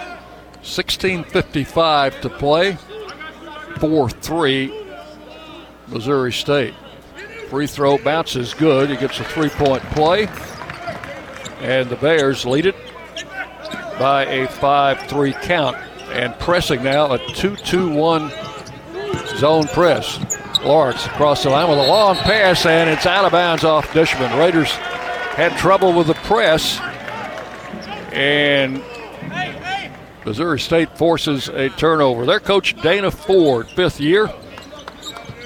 16.55 0.63 2.21
to 2.21 2.29
play. 2.29 2.77
4 3.79 4.09
3 4.09 4.85
Missouri 5.87 6.31
State. 6.31 6.73
Free 7.49 7.67
throw 7.67 7.97
bounces 7.97 8.53
good. 8.53 8.89
He 8.89 8.95
gets 8.95 9.19
a 9.19 9.23
three 9.23 9.49
point 9.49 9.83
play. 9.91 10.27
And 11.59 11.89
the 11.89 11.95
Bears 11.95 12.45
lead 12.45 12.65
it 12.65 12.75
by 13.99 14.25
a 14.25 14.47
5 14.47 14.99
3 15.07 15.33
count. 15.33 15.77
And 16.11 16.37
pressing 16.39 16.83
now 16.83 17.11
a 17.11 17.17
2 17.33 17.55
2 17.55 17.89
1 17.89 18.31
zone 19.37 19.67
press. 19.67 20.19
Lawrence 20.63 21.05
across 21.07 21.43
the 21.43 21.49
line 21.49 21.67
with 21.67 21.79
a 21.79 21.87
long 21.87 22.15
pass, 22.17 22.67
and 22.67 22.87
it's 22.87 23.07
out 23.07 23.25
of 23.25 23.31
bounds 23.31 23.63
off 23.63 23.91
Dishman. 23.93 24.37
Raiders 24.37 24.71
had 25.35 25.57
trouble 25.57 25.93
with 25.93 26.07
the 26.07 26.13
press, 26.15 26.79
and 28.11 28.83
Missouri 30.25 30.59
State 30.59 30.97
forces 30.97 31.47
a 31.49 31.69
turnover. 31.69 32.25
Their 32.25 32.39
coach, 32.39 32.79
Dana 32.81 33.11
Ford, 33.11 33.67
fifth 33.69 33.99
year, 33.99 34.27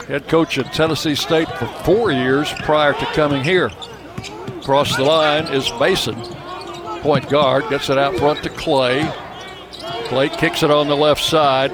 head 0.08 0.28
coach 0.28 0.58
at 0.58 0.74
Tennessee 0.74 1.16
State 1.16 1.48
for 1.50 1.68
four 1.84 2.12
years 2.12 2.52
prior 2.64 2.94
to 2.94 3.06
coming 3.08 3.44
here. 3.44 3.72
Across 4.60 4.98
the 4.98 5.04
line 5.04 5.46
is 5.54 5.72
Mason, 5.80 6.16
point 7.02 7.30
guard, 7.30 7.70
gets 7.70 7.90
it 7.90 7.98
out 7.98 8.16
front 8.18 8.42
to 8.44 8.50
Clay. 8.50 9.10
Clay 10.06 10.30
kicks 10.30 10.64
it 10.64 10.72
on 10.72 10.88
the 10.88 10.96
left 10.96 11.24
side. 11.24 11.72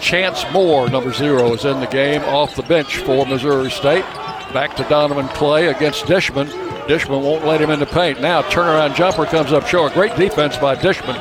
Chance 0.00 0.44
Moore, 0.52 0.90
number 0.90 1.12
zero, 1.12 1.52
is 1.54 1.64
in 1.64 1.80
the 1.80 1.86
game 1.86 2.22
off 2.22 2.56
the 2.56 2.62
bench 2.64 2.98
for 2.98 3.24
Missouri 3.24 3.70
State. 3.70 4.04
Back 4.52 4.76
to 4.76 4.84
Donovan 4.88 5.28
Clay 5.28 5.68
against 5.68 6.06
Dishman. 6.06 6.48
Dishman 6.86 7.22
won't 7.22 7.46
let 7.46 7.62
him 7.62 7.70
in 7.70 7.80
the 7.80 7.86
paint. 7.86 8.20
Now, 8.20 8.42
turnaround 8.42 8.94
jumper 8.94 9.24
comes 9.24 9.52
up 9.52 9.66
short. 9.66 9.94
Great 9.94 10.14
defense 10.16 10.56
by 10.58 10.74
Dishman. 10.74 11.16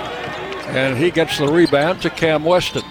And 0.76 0.98
he 0.98 1.10
gets 1.10 1.38
the 1.38 1.48
rebound 1.48 2.02
to 2.02 2.10
Cam 2.10 2.44
Weston. 2.44 2.84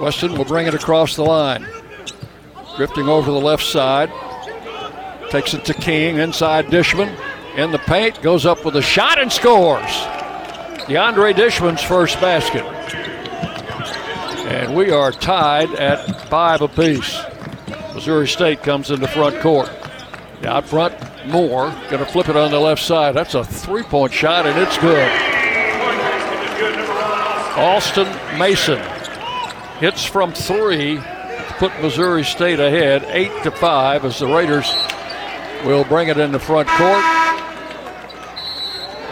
Weston 0.00 0.36
will 0.36 0.44
bring 0.44 0.66
it 0.66 0.74
across 0.74 1.14
the 1.14 1.22
line. 1.22 1.66
Drifting 2.76 3.08
over 3.08 3.30
the 3.30 3.40
left 3.40 3.64
side. 3.64 4.10
Takes 5.30 5.54
it 5.54 5.64
to 5.66 5.74
King 5.74 6.18
inside 6.18 6.66
Dishman. 6.66 7.16
In 7.56 7.70
the 7.70 7.78
paint, 7.78 8.20
goes 8.20 8.44
up 8.44 8.64
with 8.64 8.76
a 8.76 8.82
shot 8.82 9.18
and 9.18 9.32
scores. 9.32 9.90
DeAndre 10.86 11.34
Dishman's 11.34 11.82
first 11.82 12.20
basket. 12.20 12.64
And 14.46 14.74
we 14.74 14.90
are 14.90 15.12
tied 15.12 15.72
at 15.74 16.28
five 16.28 16.60
apiece. 16.60 17.20
Missouri 17.94 18.28
State 18.28 18.62
comes 18.62 18.90
into 18.90 19.08
front 19.08 19.40
court. 19.40 19.70
Out 20.44 20.66
front, 20.66 20.94
Moore 21.26 21.70
going 21.90 22.04
to 22.04 22.06
flip 22.06 22.28
it 22.28 22.36
on 22.36 22.50
the 22.50 22.60
left 22.60 22.82
side. 22.82 23.14
That's 23.14 23.34
a 23.34 23.44
three 23.44 23.82
point 23.82 24.12
shot, 24.12 24.46
and 24.46 24.58
it's 24.58 24.78
good. 24.78 25.10
Alston 27.56 28.06
Mason 28.38 28.78
hits 29.78 30.04
from 30.04 30.32
three 30.32 30.96
to 30.96 31.54
put 31.58 31.72
Missouri 31.80 32.22
State 32.22 32.60
ahead, 32.60 33.04
eight 33.08 33.32
to 33.44 33.50
five, 33.50 34.04
as 34.04 34.18
the 34.18 34.26
Raiders 34.26 34.70
will 35.64 35.84
bring 35.84 36.08
it 36.08 36.18
in 36.18 36.32
the 36.32 36.38
front 36.38 36.68
court. 36.68 37.02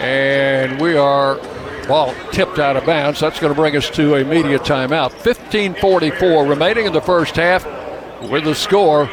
And 0.00 0.80
we 0.80 0.94
are 0.94 1.36
ball 1.88 2.14
tipped 2.32 2.58
out 2.58 2.76
of 2.76 2.84
bounds. 2.84 3.20
That's 3.20 3.40
going 3.40 3.52
to 3.52 3.58
bring 3.58 3.76
us 3.76 3.88
to 3.90 4.16
a 4.16 4.24
media 4.24 4.58
timeout. 4.58 5.12
15:44 5.12 6.48
remaining 6.48 6.86
in 6.86 6.92
the 6.92 7.00
first 7.00 7.36
half. 7.36 7.66
With 8.30 8.44
the 8.44 8.54
score, 8.54 9.08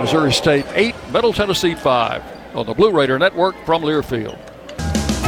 Missouri 0.00 0.32
State 0.32 0.66
8, 0.74 0.94
Middle 1.12 1.32
Tennessee 1.32 1.74
5 1.74 2.56
on 2.56 2.66
the 2.66 2.74
Blue 2.74 2.92
Raider 2.92 3.18
Network 3.18 3.56
from 3.66 3.82
Learfield. 3.82 4.38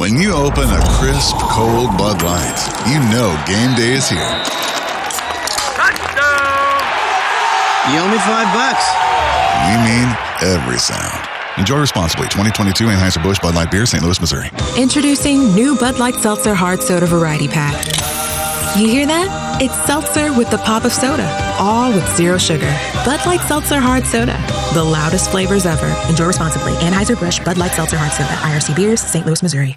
When 0.00 0.16
you 0.16 0.32
open 0.32 0.64
a 0.64 0.80
crisp, 0.96 1.36
cold 1.36 1.90
Bud 1.98 2.22
Light, 2.22 2.56
you 2.88 2.98
know 3.12 3.36
game 3.44 3.76
day 3.76 3.92
is 3.92 4.08
here. 4.08 4.32
Touchdown! 5.76 6.80
You 7.92 8.00
owe 8.00 8.08
me 8.08 8.16
five 8.24 8.48
bucks. 8.56 8.86
We 9.68 9.76
mean 9.84 10.08
every 10.40 10.78
sound. 10.78 11.28
Enjoy 11.58 11.78
responsibly. 11.78 12.28
2022 12.28 12.86
Anheuser-Busch 12.86 13.40
Bud 13.40 13.54
Light 13.54 13.70
Beer, 13.70 13.84
St. 13.84 14.02
Louis, 14.02 14.18
Missouri. 14.22 14.48
Introducing 14.78 15.54
new 15.54 15.76
Bud 15.76 15.98
Light 15.98 16.14
Seltzer 16.14 16.54
Hard 16.54 16.80
Soda 16.80 17.04
Variety 17.04 17.46
Pack. 17.46 17.74
You 18.80 18.88
hear 18.88 19.04
that? 19.04 19.60
It's 19.60 19.76
seltzer 19.84 20.32
with 20.32 20.48
the 20.50 20.56
pop 20.56 20.86
of 20.86 20.94
soda, 20.94 21.28
all 21.58 21.92
with 21.92 22.08
zero 22.16 22.38
sugar. 22.38 22.74
Bud 23.04 23.26
Light 23.26 23.46
Seltzer 23.46 23.80
Hard 23.80 24.06
Soda, 24.06 24.42
the 24.72 24.82
loudest 24.82 25.30
flavors 25.30 25.66
ever. 25.66 25.94
Enjoy 26.08 26.24
responsibly. 26.24 26.72
Anheuser-Busch 26.76 27.44
Bud 27.44 27.58
Light 27.58 27.72
Seltzer 27.72 27.98
Hard 27.98 28.12
Soda, 28.12 28.30
IRC 28.48 28.74
Beers, 28.74 29.02
St. 29.02 29.26
Louis, 29.26 29.42
Missouri. 29.42 29.76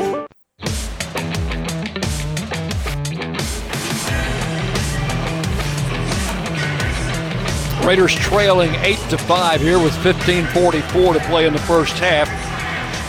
Raiders 7.85 8.13
trailing 8.13 8.75
8 8.75 8.97
to 9.09 9.17
5 9.17 9.59
here 9.59 9.79
with 9.79 9.93
15:44 10.03 11.13
to 11.13 11.19
play 11.21 11.47
in 11.47 11.53
the 11.53 11.59
first 11.59 11.93
half. 11.93 12.29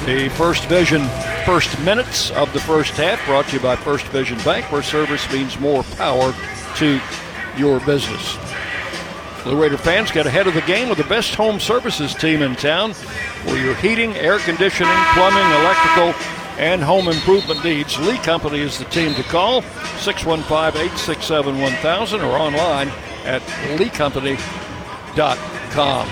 The 0.07 0.31
First 0.31 0.65
Vision 0.65 1.07
first 1.45 1.79
minutes 1.81 2.31
of 2.31 2.53
the 2.55 2.61
first 2.61 2.93
half 2.93 3.25
brought 3.27 3.47
to 3.49 3.57
you 3.57 3.61
by 3.61 3.77
First 3.77 4.07
Vision 4.07 4.39
Bank, 4.45 4.73
where 4.73 4.83
service 4.83 5.31
means 5.31 5.61
more 5.61 5.83
power 5.99 6.35
to 6.77 7.01
your 7.57 7.81
business. 7.81 8.39
Blue 9.45 9.61
Raider 9.61 9.77
fans 9.77 10.11
get 10.11 10.27
ahead 10.27 10.47
of 10.47 10.55
the 10.55 10.63
game 10.63 10.89
with 10.89 10.99
the 10.99 11.05
best 11.05 11.35
home 11.35 11.61
services 11.61 12.15
team 12.15 12.41
in 12.41 12.57
town 12.57 12.95
for 12.95 13.57
your 13.57 13.75
heating, 13.75 14.17
air 14.17 14.39
conditioning, 14.39 14.97
plumbing, 15.13 15.51
electrical, 15.61 16.15
and 16.59 16.83
home 16.83 17.09
improvement 17.09 17.63
needs. 17.63 17.99
Lee 18.01 18.19
Company 18.19 18.61
is 18.61 18.79
the 18.79 18.87
team 18.87 19.15
to 19.15 19.23
call 19.25 19.61
615 19.99 20.81
867 20.81 21.61
1000 21.61 22.21
or 22.23 22.39
online 22.39 22.91
at 23.25 23.43
leecompany.com. 23.79 25.39
com. 25.73 26.09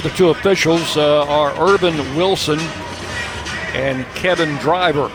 the 0.00 0.10
two 0.10 0.28
officials 0.28 0.96
uh, 0.96 1.24
are 1.26 1.54
Urban 1.58 1.96
Wilson 2.16 2.58
and 3.74 4.04
Kevin 4.14 4.54
Driver, 4.56 5.10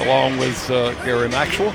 along 0.00 0.38
with 0.38 0.70
uh, 0.70 0.92
Gary 1.04 1.28
Maxwell. 1.28 1.74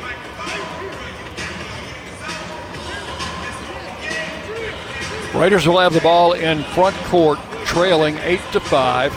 Raiders 5.33 5.65
will 5.65 5.79
have 5.79 5.93
the 5.93 6.01
ball 6.01 6.33
in 6.33 6.63
front 6.63 6.95
court, 7.05 7.39
trailing 7.63 8.17
eight 8.19 8.41
to 8.51 8.59
five, 8.59 9.13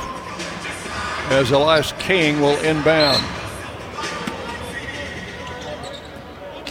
as 1.33 1.50
Elias 1.50 1.93
King 1.99 2.40
will 2.40 2.59
inbound. 2.61 3.34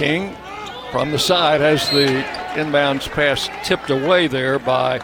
King 0.04 0.36
from 0.92 1.12
the 1.12 1.18
side 1.18 1.62
has 1.62 1.90
the 1.92 2.26
inbounds 2.56 3.10
pass 3.10 3.50
tipped 3.64 3.90
away 3.90 4.28
there 4.28 4.60
by 4.60 5.00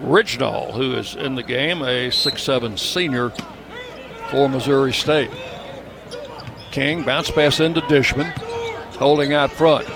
Ridgenall, 0.00 0.72
who 0.74 0.94
is 0.94 1.16
in 1.16 1.34
the 1.34 1.42
game, 1.42 1.82
a 1.82 2.08
six-seven 2.10 2.76
senior 2.76 3.30
for 4.30 4.48
Missouri 4.48 4.92
State. 4.92 5.32
King 6.70 7.02
bounce 7.02 7.32
pass 7.32 7.58
into 7.58 7.80
Dishman, 7.80 8.30
holding 8.96 9.32
out 9.32 9.50
front. 9.50 9.88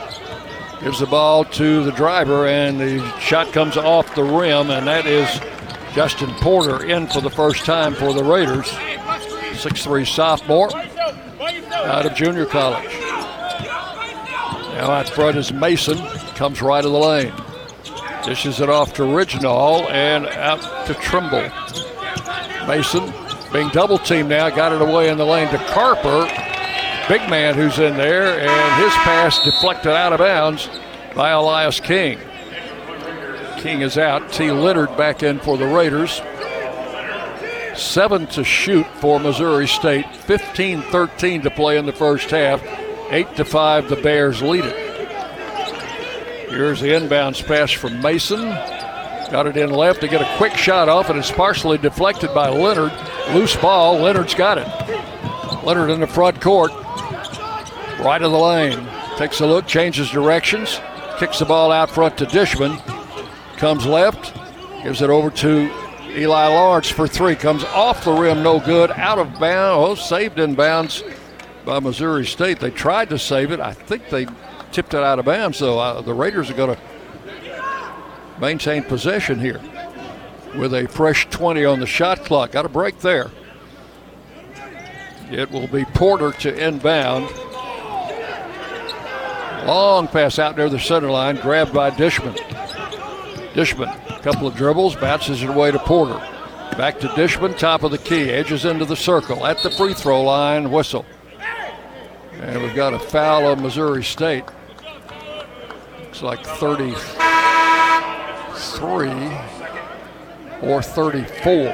Gives 0.81 0.99
the 0.99 1.07
ball 1.07 1.45
to 1.45 1.85
the 1.85 1.93
driver, 1.93 2.49
and 2.49 2.81
the 2.81 3.21
shot 3.21 3.53
comes 3.53 3.77
off 3.77 4.13
the 4.17 4.25
rim, 4.25 4.71
and 4.71 4.89
that 4.89 5.07
is 5.07 5.29
Justin 5.95 6.35
Porter 6.41 6.85
in 6.85 7.07
for 7.07 7.21
the 7.21 7.31
first 7.31 7.65
time 7.65 7.95
for 7.95 8.13
the 8.13 8.25
Raiders. 8.25 8.67
6'3 8.67 10.05
sophomore 10.05 10.75
out 11.87 12.07
of 12.07 12.15
junior 12.17 12.45
college. 12.45 13.04
Now 14.85 14.91
out 14.91 15.09
front 15.09 15.39
is 15.39 15.51
Mason, 15.51 15.97
comes 16.35 16.61
right 16.61 16.85
of 16.85 16.93
the 16.93 16.99
lane. 16.99 17.33
Dishes 18.23 18.61
it 18.61 18.69
off 18.69 18.93
to 18.97 19.03
Ridgenall 19.05 19.91
and 19.91 20.27
out 20.27 20.61
to 20.87 20.93
Trimble. 20.93 21.49
Mason 22.69 23.11
being 23.51 23.71
double 23.71 23.97
teamed 23.97 24.29
now, 24.29 24.51
got 24.51 24.73
it 24.73 24.83
away 24.83 25.09
in 25.09 25.17
the 25.17 25.25
lane 25.25 25.49
to 25.53 25.59
Carper. 25.69 26.27
Big 27.09 27.27
man 27.31 27.55
who's 27.55 27.79
in 27.79 27.97
there, 27.97 28.39
and 28.39 28.85
his 28.85 28.93
pass 28.97 29.43
deflected 29.43 29.93
out 29.93 30.13
of 30.13 30.19
bounds 30.19 30.69
by 31.17 31.31
Elias 31.31 31.81
King. 31.81 32.19
King 33.57 33.81
is 33.81 33.97
out. 33.97 34.35
T. 34.35 34.51
Leonard 34.51 34.95
back 34.99 35.23
in 35.23 35.39
for 35.39 35.57
the 35.57 35.67
Raiders. 35.67 36.21
Seven 37.75 38.27
to 38.27 38.45
shoot 38.45 38.87
for 39.01 39.19
Missouri 39.19 39.67
State. 39.67 40.15
15 40.15 40.83
13 40.83 41.41
to 41.41 41.51
play 41.51 41.79
in 41.79 41.87
the 41.87 41.93
first 41.93 42.29
half. 42.29 42.61
8 43.11 43.37
to 43.37 43.45
5, 43.45 43.89
the 43.89 43.97
Bears 43.97 44.43
lead 44.43 44.65
it. 44.65 44.85
Here's 46.51 46.81
the 46.81 46.89
inbounds 46.89 47.45
pass 47.45 47.71
from 47.73 48.01
Mason. 48.01 48.41
Got 48.41 49.47
it 49.47 49.57
in 49.57 49.71
left 49.71 50.01
to 50.03 50.09
get 50.09 50.23
a 50.23 50.37
quick 50.37 50.55
shot 50.55 50.89
off, 50.89 51.11
and 51.11 51.19
it's 51.19 51.31
partially 51.31 51.79
deflected 51.79 52.33
by 52.33 52.49
Leonard. 52.49 52.93
Loose 53.33 53.57
ball. 53.57 53.99
Leonard's 53.99 54.35
got 54.35 54.59
it. 54.59 55.65
Leonard 55.65 55.91
in 55.91 56.01
the 56.01 56.07
front 56.07 56.41
court. 56.41 56.71
Right 58.01 58.21
of 58.23 58.31
the 58.31 58.39
lane. 58.39 58.87
Takes 59.17 59.41
a 59.41 59.47
look, 59.47 59.67
changes 59.67 60.11
directions, 60.11 60.81
kicks 61.19 61.39
the 61.39 61.45
ball 61.45 61.73
out 61.73 61.91
front 61.91 62.19
to 62.19 62.27
Dishman. 62.27 62.79
Comes 63.57 63.87
left, 63.87 64.35
gives 64.83 65.03
it 65.03 65.11
over 65.11 65.31
to 65.31 65.71
Eli 66.11 66.49
Lawrence 66.49 66.89
for 66.89 67.07
three. 67.07 67.35
Comes 67.35 67.65
off 67.65 68.05
the 68.05 68.13
rim, 68.13 68.43
no 68.43 68.61
good. 68.61 68.91
Out 68.93 69.19
of 69.19 69.39
bounds, 69.39 69.79
oh, 69.79 69.95
saved 69.95 70.39
in 70.39 70.55
bounds 70.55 71.03
by 71.65 71.81
Missouri 71.81 72.27
State. 72.27 72.61
They 72.61 72.71
tried 72.71 73.11
to 73.11 73.19
save 73.19 73.51
it. 73.51 73.61
I 73.61 73.73
think 73.73 74.09
they 74.09 74.27
tipped 74.73 74.95
it 74.95 75.03
out 75.03 75.19
of 75.19 75.25
bounds, 75.25 75.59
so 75.59 75.79
uh, 75.79 76.01
the 76.01 76.15
Raiders 76.15 76.51
are 76.51 76.55
going 76.55 76.77
to 76.77 76.83
maintain 78.41 78.83
possession 78.83 79.39
here 79.39 79.61
with 80.57 80.75
a 80.75 80.87
fresh 80.89 81.29
20 81.31 81.65
on 81.65 81.81
the 81.81 81.87
shot 81.87 82.25
clock. 82.25 82.53
Got 82.53 82.67
a 82.67 82.69
break 82.69 82.99
there. 83.01 83.31
It 85.31 85.51
will 85.51 85.67
be 85.67 85.85
Porter 85.85 86.33
to 86.33 86.67
inbound. 86.67 87.31
Long 89.67 90.07
pass 90.09 90.39
out 90.39 90.57
near 90.57 90.69
the 90.69 90.79
center 90.79 91.11
line, 91.11 91.37
grabbed 91.37 91.73
by 91.73 91.91
Dishman. 91.91 92.35
Dishman, 93.55 93.89
a 94.11 94.21
couple 94.21 94.47
of 94.47 94.55
dribbles, 94.55 94.95
bounces 94.97 95.43
it 95.43 95.49
away 95.49 95.71
to 95.71 95.79
Porter. 95.79 96.19
Back 96.77 97.01
to 97.01 97.09
Dishman, 97.09 97.57
top 97.57 97.83
of 97.83 97.91
the 97.91 97.99
key, 97.99 98.31
edges 98.31 98.65
into 98.65 98.85
the 98.85 98.97
circle 98.97 99.47
at 99.47 99.63
the 99.63 99.71
free 99.71 99.95
throw 99.95 100.23
line, 100.23 100.71
whistle. 100.71 101.07
And 102.41 102.63
we've 102.63 102.75
got 102.75 102.95
a 102.95 102.99
foul 102.99 103.47
on 103.47 103.63
Missouri 103.63 104.05
State. 104.05 104.45
Looks 106.01 106.23
like 106.23 106.45
33 106.45 106.97
or 110.63 110.83
34. 110.83 111.73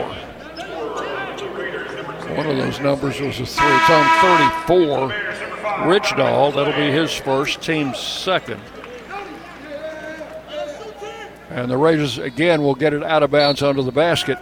One 2.37 2.47
of 2.47 2.57
those 2.57 2.79
numbers 2.81 3.21
was 3.21 3.41
a 3.41 3.47
three. 3.47 3.67
It's 3.67 3.91
on 3.91 4.07
34. 4.67 5.11
Ridgenall, 5.81 6.55
that'll 6.55 6.75
be 6.75 6.91
his 6.91 7.13
first, 7.13 7.63
team 7.63 7.95
second. 7.95 8.61
And 11.51 11.71
the 11.71 11.77
Raiders 11.77 12.19
again 12.19 12.63
will 12.63 12.75
get 12.75 12.95
it 12.95 13.03
out 13.03 13.23
of 13.23 13.31
bounds 13.31 13.63
under 13.63 13.83
the 13.83 13.91
basket 13.91 14.39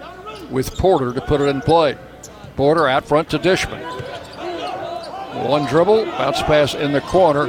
with 0.50 0.76
Porter 0.76 1.12
to 1.12 1.20
put 1.20 1.40
it 1.40 1.44
in 1.44 1.61
play. 1.61 1.96
Porter 2.57 2.88
out 2.88 3.04
front 3.04 3.31
to 3.31 3.38
Dishman. 3.38 3.81
One 5.33 5.67
dribble, 5.67 6.07
bounce 6.07 6.43
pass 6.43 6.75
in 6.75 6.93
the 6.93 7.01
corner 7.01 7.47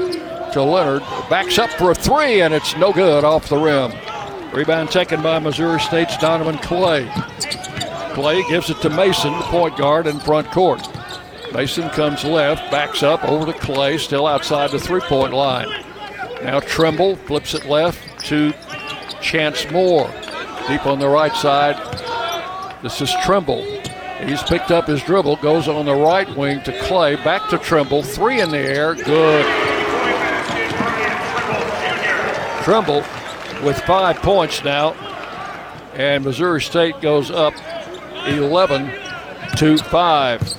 to 0.52 0.64
Leonard. 0.64 1.02
Backs 1.30 1.58
up 1.58 1.70
for 1.72 1.92
a 1.92 1.96
three, 1.96 2.42
and 2.42 2.54
it's 2.54 2.76
no 2.78 2.92
good 2.92 3.24
off 3.24 3.50
the 3.50 3.58
rim. 3.58 3.92
Rebound 4.54 4.92
taken 4.92 5.22
by 5.22 5.40
Missouri 5.40 5.80
State's 5.80 6.18
Donovan 6.18 6.58
Clay. 6.58 7.10
Clay 8.14 8.44
gives 8.50 8.70
it 8.70 8.82
to 8.82 8.90
Mason, 8.90 9.32
the 9.32 9.46
point 9.46 9.78
guard 9.78 10.08
in 10.08 10.20
front 10.20 10.50
court. 10.52 10.82
Mason 11.54 11.90
comes 11.90 12.24
left, 12.24 12.70
backs 12.72 13.02
up 13.02 13.24
over 13.24 13.52
to 13.52 13.58
Clay, 13.60 13.98
still 13.98 14.28
outside 14.28 14.72
the 14.72 14.80
three 14.80 15.02
point 15.02 15.34
line. 15.34 15.70
Now 16.44 16.60
Trimble 16.60 17.16
flips 17.16 17.54
it 17.54 17.66
left 17.66 18.20
to 18.26 18.54
Chance 19.22 19.70
Moore. 19.72 20.12
Deep 20.68 20.86
on 20.86 21.00
the 21.00 21.08
right 21.08 21.36
side. 21.36 21.76
This 22.82 23.02
is 23.02 23.14
Trimble. 23.24 23.79
He's 24.26 24.44
picked 24.44 24.70
up 24.70 24.88
his 24.88 25.02
dribble, 25.04 25.38
goes 25.38 25.68
on 25.68 25.86
the 25.86 25.96
right 25.96 26.30
wing 26.36 26.62
to 26.64 26.78
Clay, 26.82 27.16
back 27.16 27.50
to 27.50 27.58
Trimble. 27.58 28.04
Three 28.04 28.42
in 28.42 28.52
the 28.52 28.58
air, 28.58 28.94
good. 28.94 29.46
Trimble 32.64 33.04
with 33.64 33.80
five 33.82 34.18
points 34.18 34.64
now. 34.64 34.94
And 35.94 36.24
Missouri 36.26 36.62
State 36.62 37.00
goes 37.02 37.32
up 37.32 37.54
11 38.26 38.92
to 39.58 39.78
5. 39.78 40.56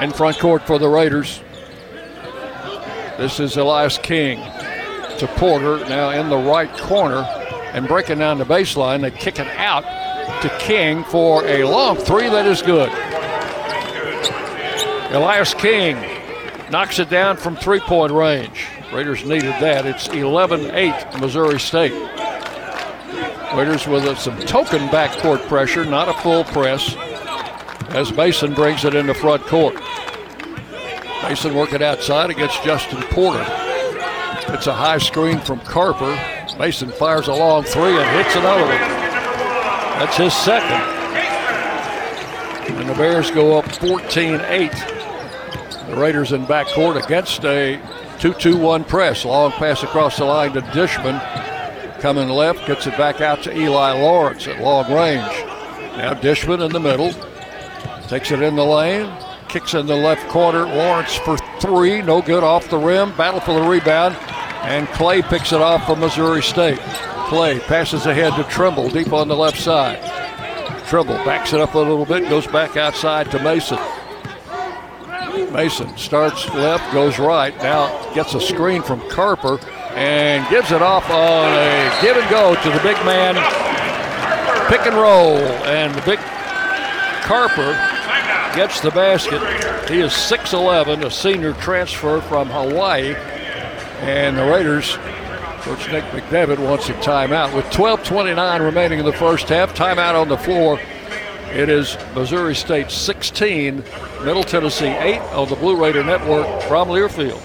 In 0.00 0.12
front 0.12 0.38
court 0.38 0.62
for 0.66 0.78
the 0.78 0.88
Raiders. 0.88 1.40
This 3.16 3.40
is 3.40 3.56
Elias 3.56 3.96
King 3.96 4.38
to 5.18 5.26
Porter, 5.36 5.78
now 5.88 6.10
in 6.10 6.28
the 6.28 6.36
right 6.36 6.70
corner 6.76 7.24
and 7.74 7.86
breaking 7.86 8.18
down 8.18 8.38
the 8.38 8.44
baseline. 8.44 9.02
They 9.02 9.10
kick 9.10 9.38
it 9.38 9.48
out 9.58 9.82
to 10.40 10.48
King 10.58 11.04
for 11.04 11.44
a 11.44 11.64
long 11.64 11.96
three 11.96 12.30
that 12.30 12.46
is 12.46 12.62
good. 12.62 12.88
Elias 15.12 15.52
King 15.54 15.96
knocks 16.70 16.98
it 16.98 17.10
down 17.10 17.36
from 17.36 17.56
three 17.56 17.80
point 17.80 18.12
range. 18.12 18.66
Raiders 18.92 19.24
needed 19.24 19.52
that. 19.60 19.86
It's 19.86 20.08
11 20.08 20.70
8 20.70 21.20
Missouri 21.20 21.60
State. 21.60 21.92
Raiders 23.54 23.86
with 23.86 24.18
some 24.18 24.38
token 24.40 24.88
backcourt 24.88 25.46
pressure, 25.46 25.84
not 25.84 26.08
a 26.08 26.14
full 26.14 26.44
press, 26.44 26.96
as 27.90 28.12
Mason 28.16 28.54
brings 28.54 28.84
it 28.84 28.94
into 28.94 29.14
front 29.14 29.42
court. 29.46 29.76
Mason 31.22 31.54
working 31.54 31.82
outside 31.82 32.30
against 32.30 32.62
Justin 32.64 33.02
Porter. 33.10 33.44
It's 34.52 34.66
a 34.66 34.74
high 34.74 34.98
screen 34.98 35.38
from 35.38 35.60
Carper. 35.60 36.18
Mason 36.58 36.90
fires 36.90 37.28
a 37.28 37.32
long 37.32 37.64
three 37.64 37.96
and 37.96 38.16
hits 38.16 38.36
another 38.36 38.62
one. 38.62 38.78
That's 39.98 40.16
his 40.16 40.32
second. 40.32 40.94
And 42.76 42.88
the 42.88 42.94
Bears 42.94 43.30
go 43.30 43.58
up 43.58 43.70
14 43.76 44.40
8. 44.40 44.72
The 45.88 45.96
Raiders 45.96 46.32
in 46.32 46.46
backcourt 46.46 47.04
against 47.04 47.44
a 47.44 47.80
2 48.20 48.34
2 48.34 48.56
1 48.56 48.84
press. 48.84 49.24
Long 49.24 49.50
pass 49.52 49.82
across 49.82 50.16
the 50.16 50.24
line 50.24 50.52
to 50.52 50.60
Dishman. 50.60 51.20
Coming 52.00 52.28
left, 52.28 52.66
gets 52.66 52.86
it 52.86 52.96
back 52.96 53.20
out 53.20 53.42
to 53.44 53.56
Eli 53.56 53.92
Lawrence 53.92 54.46
at 54.46 54.60
long 54.60 54.84
range. 54.92 55.32
Now 55.96 56.14
Dishman 56.14 56.64
in 56.64 56.72
the 56.72 56.80
middle. 56.80 57.12
Takes 58.08 58.30
it 58.30 58.42
in 58.42 58.56
the 58.56 58.64
lane. 58.64 59.12
Kicks 59.48 59.74
in 59.74 59.86
the 59.86 59.96
left 59.96 60.28
corner. 60.28 60.66
Lawrence 60.66 61.14
for 61.16 61.36
three. 61.60 62.02
No 62.02 62.22
good 62.22 62.44
off 62.44 62.68
the 62.68 62.78
rim. 62.78 63.16
Battle 63.16 63.40
for 63.40 63.54
the 63.54 63.66
rebound. 63.66 64.16
And 64.64 64.88
Clay 64.88 65.22
picks 65.22 65.52
it 65.52 65.60
off 65.60 65.86
for 65.86 65.96
Missouri 65.96 66.42
State. 66.42 66.80
Clay 67.28 67.58
passes 67.60 68.06
ahead 68.06 68.34
to 68.36 68.44
Trimble 68.50 68.88
deep 68.88 69.12
on 69.12 69.28
the 69.28 69.36
left 69.36 69.58
side. 69.60 69.98
Trimble 70.86 71.16
backs 71.24 71.52
it 71.52 71.60
up 71.60 71.74
a 71.74 71.78
little 71.78 72.04
bit, 72.06 72.28
goes 72.28 72.46
back 72.46 72.76
outside 72.76 73.30
to 73.30 73.38
Mason. 73.42 73.78
Mason 75.52 75.96
starts 75.96 76.48
left, 76.54 76.92
goes 76.92 77.18
right. 77.18 77.56
Now 77.58 78.12
gets 78.14 78.34
a 78.34 78.40
screen 78.40 78.82
from 78.82 79.00
Carper. 79.10 79.58
and 79.94 80.48
gives 80.50 80.72
it 80.72 80.82
off 80.82 81.08
on 81.08 81.52
a 81.52 81.98
give 82.02 82.16
and 82.16 82.28
go 82.28 82.54
to 82.54 82.70
the 82.70 82.80
big 82.82 82.96
man. 83.04 83.34
Pick 84.68 84.86
and 84.86 84.96
roll, 84.96 85.36
and 85.66 85.94
the 85.94 86.02
big 86.02 86.18
Carper 87.22 87.72
gets 88.56 88.80
the 88.80 88.90
basket. 88.90 89.40
He 89.88 90.00
is 90.00 90.12
6'11, 90.12 91.04
a 91.04 91.10
senior 91.10 91.52
transfer 91.54 92.20
from 92.22 92.48
Hawaii. 92.48 93.14
And 94.04 94.36
the 94.36 94.44
Raiders, 94.44 94.98
Coach 95.62 95.90
Nick 95.90 96.04
McDevitt 96.04 96.58
wants 96.58 96.90
a 96.90 96.92
timeout. 96.92 97.56
With 97.56 97.64
12.29 97.66 98.60
remaining 98.60 98.98
in 98.98 99.06
the 99.06 99.14
first 99.14 99.48
half, 99.48 99.74
timeout 99.74 100.14
on 100.14 100.28
the 100.28 100.36
floor. 100.36 100.78
It 101.52 101.70
is 101.70 101.96
Missouri 102.14 102.54
State 102.54 102.90
16, 102.90 103.76
Middle 104.22 104.44
Tennessee 104.44 104.88
8 104.88 105.20
on 105.32 105.48
the 105.48 105.56
Blue 105.56 105.82
Raider 105.82 106.04
Network 106.04 106.44
from 106.64 106.88
Learfield. 106.88 107.40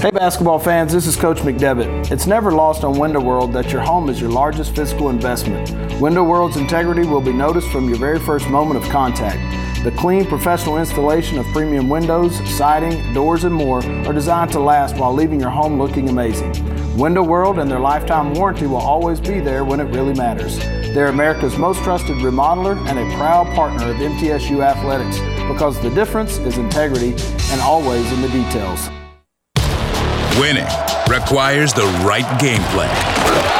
Hey 0.00 0.10
basketball 0.10 0.58
fans, 0.58 0.94
this 0.94 1.06
is 1.06 1.16
Coach 1.16 1.40
McDevitt. 1.40 2.10
It's 2.10 2.26
never 2.26 2.50
lost 2.50 2.82
on 2.82 2.98
Window 2.98 3.20
World 3.20 3.52
that 3.52 3.70
your 3.70 3.82
home 3.82 4.08
is 4.08 4.22
your 4.22 4.30
largest 4.30 4.74
physical 4.74 5.10
investment. 5.10 5.70
Window 6.00 6.24
World's 6.24 6.56
integrity 6.56 7.02
will 7.06 7.20
be 7.20 7.34
noticed 7.34 7.68
from 7.68 7.90
your 7.90 7.98
very 7.98 8.18
first 8.18 8.48
moment 8.48 8.82
of 8.82 8.90
contact. 8.90 9.36
The 9.82 9.92
clean, 9.92 10.26
professional 10.26 10.76
installation 10.76 11.38
of 11.38 11.46
premium 11.54 11.88
windows, 11.88 12.36
siding, 12.54 13.14
doors, 13.14 13.44
and 13.44 13.54
more 13.54 13.82
are 14.06 14.12
designed 14.12 14.52
to 14.52 14.60
last 14.60 14.96
while 14.96 15.14
leaving 15.14 15.40
your 15.40 15.48
home 15.48 15.78
looking 15.78 16.10
amazing. 16.10 16.52
Window 16.98 17.22
World 17.22 17.58
and 17.58 17.70
their 17.70 17.80
lifetime 17.80 18.34
warranty 18.34 18.66
will 18.66 18.76
always 18.76 19.20
be 19.20 19.40
there 19.40 19.64
when 19.64 19.80
it 19.80 19.84
really 19.84 20.12
matters. 20.12 20.58
They're 20.58 21.06
America's 21.06 21.56
most 21.56 21.82
trusted 21.82 22.16
remodeler 22.16 22.76
and 22.88 22.98
a 22.98 23.16
proud 23.16 23.46
partner 23.54 23.90
of 23.90 23.96
MTSU 23.96 24.62
Athletics 24.62 25.18
because 25.50 25.80
the 25.80 25.88
difference 25.94 26.36
is 26.36 26.58
integrity 26.58 27.14
and 27.50 27.60
always 27.62 28.12
in 28.12 28.20
the 28.20 28.28
details. 28.28 28.90
Winning 30.38 30.68
requires 31.08 31.72
the 31.72 31.86
right 32.04 32.38
game 32.38 32.62
plan. 32.64 33.59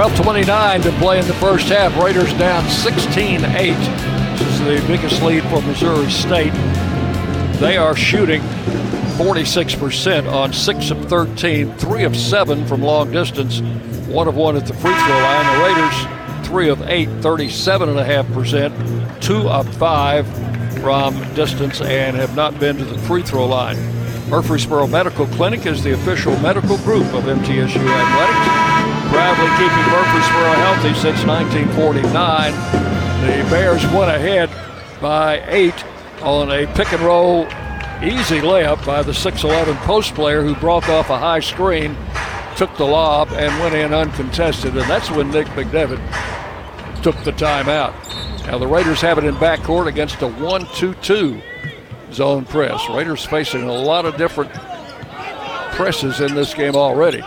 12.29 0.00 0.82
to 0.82 0.90
play 0.92 1.18
in 1.18 1.26
the 1.26 1.34
first 1.34 1.68
half. 1.68 1.94
Raiders 2.02 2.32
down 2.38 2.66
16 2.70 3.44
8. 3.44 3.74
This 4.38 4.48
is 4.48 4.60
the 4.60 4.82
biggest 4.86 5.22
lead 5.22 5.42
for 5.42 5.60
Missouri 5.60 6.10
State. 6.10 6.54
They 7.60 7.76
are 7.76 7.94
shooting 7.94 8.40
46% 9.20 10.32
on 10.32 10.54
6 10.54 10.90
of 10.90 11.04
13, 11.04 11.74
3 11.74 12.04
of 12.04 12.16
7 12.16 12.66
from 12.66 12.80
long 12.80 13.12
distance, 13.12 13.60
1 13.60 14.26
of 14.26 14.36
1 14.36 14.56
at 14.56 14.64
the 14.64 14.72
free 14.72 14.94
throw 14.94 15.18
line. 15.18 15.58
The 15.58 15.64
Raiders, 15.66 15.94
3 16.48 16.70
of 16.70 16.80
8, 16.88 17.08
37.5%, 17.20 19.20
2 19.20 19.50
of 19.50 19.68
5 19.74 20.26
from 20.80 21.34
distance, 21.34 21.82
and 21.82 22.16
have 22.16 22.34
not 22.34 22.58
been 22.58 22.78
to 22.78 22.86
the 22.86 22.96
free 23.00 23.20
throw 23.20 23.44
line. 23.44 23.76
Murfreesboro 24.30 24.86
Medical 24.86 25.26
Clinic 25.26 25.66
is 25.66 25.84
the 25.84 25.92
official 25.92 26.34
medical 26.38 26.78
group 26.78 27.12
of 27.12 27.24
MTSU 27.24 27.76
Athletics 27.76 28.59
proudly 29.10 29.50
keeping 29.58 29.86
Murfreesboro 29.90 30.52
healthy 30.62 30.94
since 30.94 31.26
1949. 31.26 32.52
The 33.26 33.50
Bears 33.50 33.84
went 33.86 34.10
ahead 34.10 34.48
by 35.00 35.42
eight 35.48 35.84
on 36.22 36.50
a 36.50 36.66
pick 36.74 36.92
and 36.92 37.02
roll 37.02 37.44
easy 38.02 38.40
layup 38.40 38.84
by 38.86 39.02
the 39.02 39.12
6'11 39.12 39.76
post 39.78 40.14
player 40.14 40.42
who 40.42 40.54
broke 40.54 40.88
off 40.88 41.10
a 41.10 41.18
high 41.18 41.40
screen, 41.40 41.96
took 42.56 42.74
the 42.76 42.84
lob, 42.84 43.30
and 43.32 43.52
went 43.60 43.74
in 43.74 43.92
uncontested. 43.92 44.76
And 44.76 44.88
that's 44.88 45.10
when 45.10 45.30
Nick 45.30 45.48
McDevitt 45.48 46.00
took 47.02 47.16
the 47.24 47.32
timeout. 47.32 47.94
Now 48.46 48.58
the 48.58 48.66
Raiders 48.66 49.00
have 49.00 49.18
it 49.18 49.24
in 49.24 49.34
backcourt 49.34 49.86
against 49.86 50.22
a 50.22 50.28
1 50.28 50.66
2 50.74 50.94
2 50.94 51.42
zone 52.12 52.44
press. 52.44 52.88
Raiders 52.88 53.24
facing 53.26 53.64
a 53.64 53.72
lot 53.72 54.06
of 54.06 54.16
different 54.16 54.52
presses 55.72 56.20
in 56.20 56.34
this 56.34 56.54
game 56.54 56.76
already. 56.76 57.22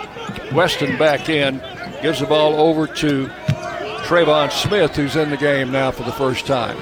Weston 0.54 0.98
back 0.98 1.30
in, 1.30 1.62
gives 2.04 2.20
the 2.20 2.26
ball 2.26 2.60
over 2.60 2.86
to 2.86 3.28
Trayvon 4.04 4.52
Smith, 4.52 4.94
who's 4.94 5.16
in 5.16 5.30
the 5.30 5.38
game 5.38 5.72
now 5.72 5.90
for 5.90 6.04
the 6.04 6.12
first 6.12 6.46
time. 6.46 6.78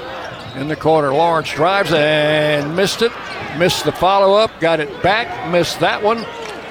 In 0.59 0.67
the 0.67 0.75
corner, 0.75 1.13
Lawrence 1.13 1.51
drives 1.51 1.93
and 1.93 2.75
missed 2.75 3.03
it. 3.03 3.11
Missed 3.59 3.85
the 3.85 3.91
follow 3.91 4.33
up, 4.33 4.49
got 4.59 4.79
it 4.79 5.03
back, 5.03 5.51
missed 5.51 5.79
that 5.79 6.01
one, 6.01 6.17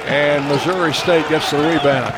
and 0.06 0.48
Missouri 0.48 0.92
State 0.92 1.28
gets 1.28 1.52
the 1.52 1.58
rebound. 1.58 2.12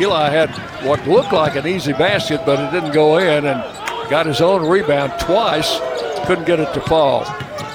Eli 0.00 0.30
had 0.30 0.50
what 0.86 1.04
looked 1.08 1.32
like 1.32 1.56
an 1.56 1.66
easy 1.66 1.92
basket, 1.92 2.42
but 2.46 2.60
it 2.60 2.70
didn't 2.70 2.92
go 2.92 3.18
in 3.18 3.46
and 3.46 3.60
got 4.08 4.26
his 4.26 4.40
own 4.40 4.64
rebound 4.68 5.12
twice. 5.18 5.80
Couldn't 6.26 6.44
get 6.44 6.60
it 6.60 6.72
to 6.72 6.80
fall. 6.82 7.24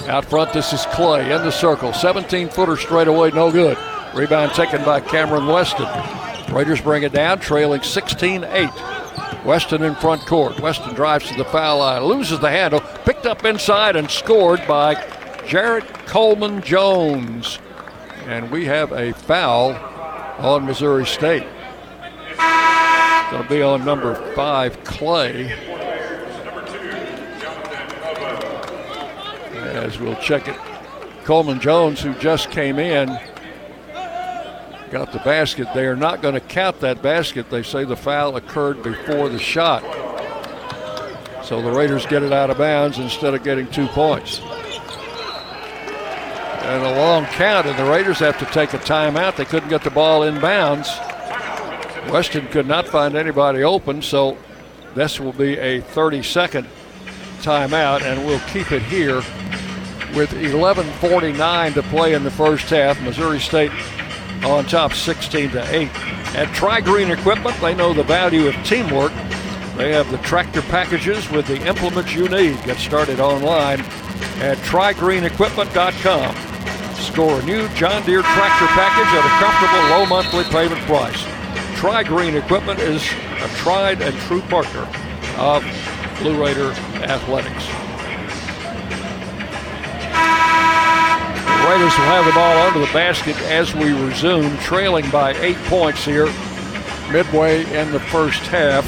Out 0.08 0.24
front, 0.24 0.54
this 0.54 0.72
is 0.72 0.86
Clay 0.94 1.34
in 1.34 1.44
the 1.44 1.52
circle. 1.52 1.92
17 1.92 2.48
footer 2.48 2.78
straight 2.78 3.10
away, 3.10 3.32
no 3.32 3.52
good. 3.52 3.78
Rebound 4.16 4.54
taken 4.54 4.86
by 4.86 5.02
Cameron 5.02 5.48
Weston. 5.48 5.88
Raiders 6.52 6.82
bring 6.82 7.04
it 7.04 7.14
down, 7.14 7.40
trailing 7.40 7.82
16 7.82 8.44
8. 8.44 8.70
Weston 9.46 9.84
in 9.84 9.96
front 9.96 10.26
court. 10.26 10.60
Weston 10.60 10.94
drives 10.94 11.28
to 11.30 11.36
the 11.36 11.46
foul 11.46 11.80
line, 11.80 12.04
loses 12.04 12.40
the 12.40 12.50
handle, 12.50 12.82
picked 13.06 13.26
up 13.26 13.46
inside 13.46 13.96
and 13.96 14.10
scored 14.12 14.62
by 14.68 14.96
Jarrett 15.48 15.88
Coleman 16.06 16.62
Jones. 16.62 17.58
And 18.28 18.52
we 18.52 18.66
have 18.66 18.92
a 18.92 19.14
foul 19.14 19.72
on 20.40 20.66
Missouri 20.66 21.06
State. 21.06 21.48
It's 22.30 23.32
going 23.32 23.44
to 23.44 23.50
be 23.50 23.62
on 23.62 23.86
number 23.86 24.16
five, 24.36 24.84
Clay. 24.84 25.54
As 29.56 30.00
we'll 30.00 30.16
check 30.18 30.48
it. 30.48 30.58
Coleman 31.24 31.60
Jones, 31.60 32.02
who 32.02 32.14
just 32.16 32.52
came 32.52 32.78
in, 32.78 33.18
got 34.92 35.14
the 35.14 35.20
basket. 35.20 35.68
They 35.74 35.86
are 35.86 35.96
not 35.96 36.22
going 36.22 36.34
to 36.34 36.42
count 36.42 36.82
that 36.82 37.02
basket. 37.02 37.50
They 37.50 37.64
say 37.64 37.86
the 37.86 37.96
foul 37.96 38.36
occurred 38.36 38.84
before 38.84 39.30
the 39.30 39.40
shot. 39.40 39.82
So 41.46 41.62
the 41.62 41.72
Raiders 41.72 42.06
get 42.06 42.24
it 42.24 42.34
out 42.34 42.50
of 42.50 42.58
bounds 42.58 43.00
instead 43.00 43.34
of 43.34 43.44
getting 43.44 43.68
two 43.68 43.88
points. 43.88 44.40
And 46.62 46.84
a 46.84 46.96
long 47.00 47.26
count, 47.26 47.68
and 47.68 47.78
the 47.80 47.90
Raiders 47.90 48.20
have 48.20 48.38
to 48.40 48.46
take 48.46 48.74
a 48.74 48.78
timeout. 48.78 49.38
They 49.38 49.46
couldn't 49.46 49.70
get 49.70 49.84
the 49.84 49.90
ball 49.90 50.24
in 50.24 50.40
bounds. 50.40 50.90
Weston 52.10 52.48
could 52.48 52.68
not 52.68 52.88
find 52.88 53.16
anybody 53.16 53.64
open, 53.64 54.02
so 54.02 54.38
this 54.94 55.20
will 55.20 55.34
be 55.34 55.58
a 55.58 55.82
30 55.82 56.22
second 56.22 56.68
timeout, 57.40 58.02
and 58.02 58.26
we'll 58.26 58.40
keep 58.42 58.72
it 58.72 58.82
here 58.84 59.18
with 60.16 60.32
11.49 60.32 61.74
to 61.74 61.84
play 61.84 62.14
in 62.14 62.24
the 62.24 62.32
first 62.32 62.70
half. 62.70 63.02
Missouri 63.02 63.40
State 63.40 63.72
on 64.44 64.66
top 64.66 64.94
16 64.94 65.52
to 65.52 65.76
8. 65.76 65.90
At 66.36 66.54
Tri 66.54 66.82
Green 66.82 67.12
Equipment, 67.12 67.60
they 67.62 67.76
know 67.76 67.94
the 67.94 68.04
value 68.04 68.48
of 68.48 68.56
teamwork. 68.64 69.12
They 69.78 69.94
have 69.94 70.10
the 70.12 70.18
tractor 70.20 70.62
packages 70.64 71.30
with 71.30 71.48
the 71.48 71.66
implements 71.68 72.14
you 72.14 72.28
need. 72.28 72.62
Get 72.64 72.78
started 72.78 73.20
online 73.20 73.82
at 74.40 74.58
trigreenequipment.com. 74.60 76.36
Score 76.96 77.40
a 77.40 77.44
new 77.44 77.68
John 77.70 78.06
Deere 78.06 78.22
tractor 78.22 78.68
package 78.68 79.14
at 79.14 79.26
a 79.26 79.30
comfortable 79.40 79.84
low 79.90 80.06
monthly 80.06 80.44
payment 80.46 80.82
price. 80.82 81.22
Tri 81.80 82.04
Green 82.04 82.36
Equipment 82.36 82.80
is 82.80 83.04
a 83.42 83.48
tried 83.58 84.02
and 84.02 84.16
true 84.22 84.42
partner 84.42 84.88
of 85.38 85.64
Blue 86.20 86.40
Raider 86.42 86.72
Athletics. 87.04 87.91
Raiders 91.68 91.98
will 91.98 92.06
have 92.06 92.26
the 92.26 92.32
ball 92.34 92.58
under 92.68 92.80
the 92.80 92.92
basket 92.94 93.40
as 93.44 93.74
we 93.74 93.94
resume, 93.94 94.58
trailing 94.58 95.10
by 95.10 95.34
eight 95.38 95.58
points 95.66 96.04
here 96.04 96.28
midway 97.12 97.64
in 97.76 97.92
the 97.92 98.00
first 98.00 98.42
half 98.44 98.86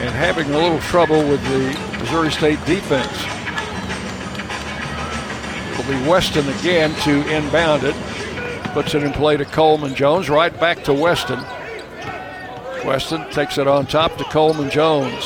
and 0.00 0.10
having 0.10 0.50
a 0.50 0.56
little 0.58 0.78
trouble 0.80 1.18
with 1.28 1.42
the 1.48 1.98
Missouri 1.98 2.30
State 2.30 2.64
defense. 2.64 3.10
It'll 5.78 5.90
be 5.90 6.08
Weston 6.08 6.48
again 6.60 6.94
to 7.02 7.28
inbound 7.34 7.84
it. 7.84 7.94
Puts 8.72 8.94
it 8.94 9.02
in 9.02 9.12
play 9.12 9.36
to 9.36 9.44
Coleman 9.44 9.94
Jones, 9.94 10.30
right 10.30 10.58
back 10.60 10.84
to 10.84 10.94
Weston. 10.94 11.40
Weston 12.84 13.28
takes 13.30 13.58
it 13.58 13.66
on 13.66 13.86
top 13.86 14.16
to 14.18 14.24
Coleman 14.24 14.70
Jones. 14.70 15.24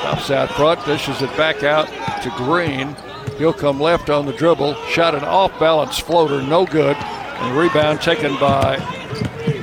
Stops 0.00 0.30
out 0.30 0.50
front, 0.52 0.84
dishes 0.84 1.22
it 1.22 1.34
back 1.36 1.62
out 1.62 1.86
to 2.22 2.30
Green. 2.36 2.96
He'll 3.40 3.54
come 3.54 3.80
left 3.80 4.10
on 4.10 4.26
the 4.26 4.34
dribble. 4.34 4.74
Shot 4.90 5.14
an 5.14 5.24
off 5.24 5.58
balance 5.58 5.98
floater, 5.98 6.42
no 6.42 6.66
good. 6.66 6.94
And 6.94 7.56
rebound 7.56 8.02
taken 8.02 8.38
by 8.38 8.76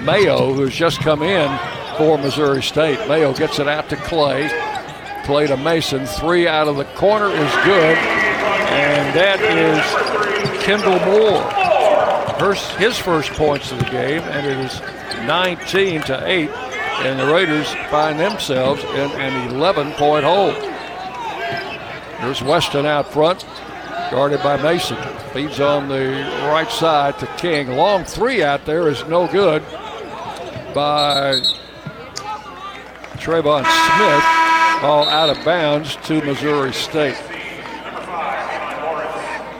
Mayo, 0.03 0.51
who's 0.51 0.75
just 0.75 0.99
come 0.99 1.21
in 1.21 1.47
for 1.95 2.17
Missouri 2.17 2.63
State. 2.63 2.97
Mayo 3.07 3.35
gets 3.35 3.59
it 3.59 3.67
out 3.67 3.87
to 3.89 3.95
Clay. 3.95 4.49
Clay 5.25 5.45
to 5.45 5.57
Mason. 5.57 6.07
Three 6.07 6.47
out 6.47 6.67
of 6.67 6.77
the 6.77 6.85
corner 6.95 7.27
is 7.27 7.53
good. 7.65 7.95
And 7.99 9.15
that 9.15 9.39
is 9.43 10.63
Kendall 10.63 10.97
Moore. 11.05 11.43
his 12.79 12.97
first 12.97 13.29
points 13.33 13.71
of 13.71 13.77
the 13.77 13.85
game, 13.85 14.23
and 14.23 14.47
it 14.47 14.57
is 14.57 14.81
19 15.27 16.01
to 16.01 16.27
8. 16.27 16.49
And 16.49 17.19
the 17.19 17.31
Raiders 17.31 17.71
find 17.91 18.19
themselves 18.19 18.83
in 18.83 19.11
an 19.21 19.53
11 19.53 19.91
point 19.91 20.25
hole. 20.25 20.76
There's 22.19 22.41
Weston 22.41 22.85
out 22.85 23.11
front 23.11 23.45
guarded 24.11 24.41
by 24.41 24.61
Mason. 24.61 24.97
Feeds 25.33 25.59
on 25.59 25.87
the 25.87 26.09
right 26.47 26.69
side 26.71 27.19
to 27.19 27.27
King. 27.37 27.69
Long 27.71 28.03
three 28.05 28.43
out 28.43 28.65
there 28.65 28.87
is 28.87 29.05
no 29.05 29.27
good 29.27 29.61
by 30.73 31.39
Trayvon 33.17 33.63
Smith. 33.63 34.81
Ball 34.81 35.07
out 35.09 35.29
of 35.29 35.43
bounds 35.43 35.95
to 36.07 36.21
Missouri 36.23 36.73
State. 36.73 37.17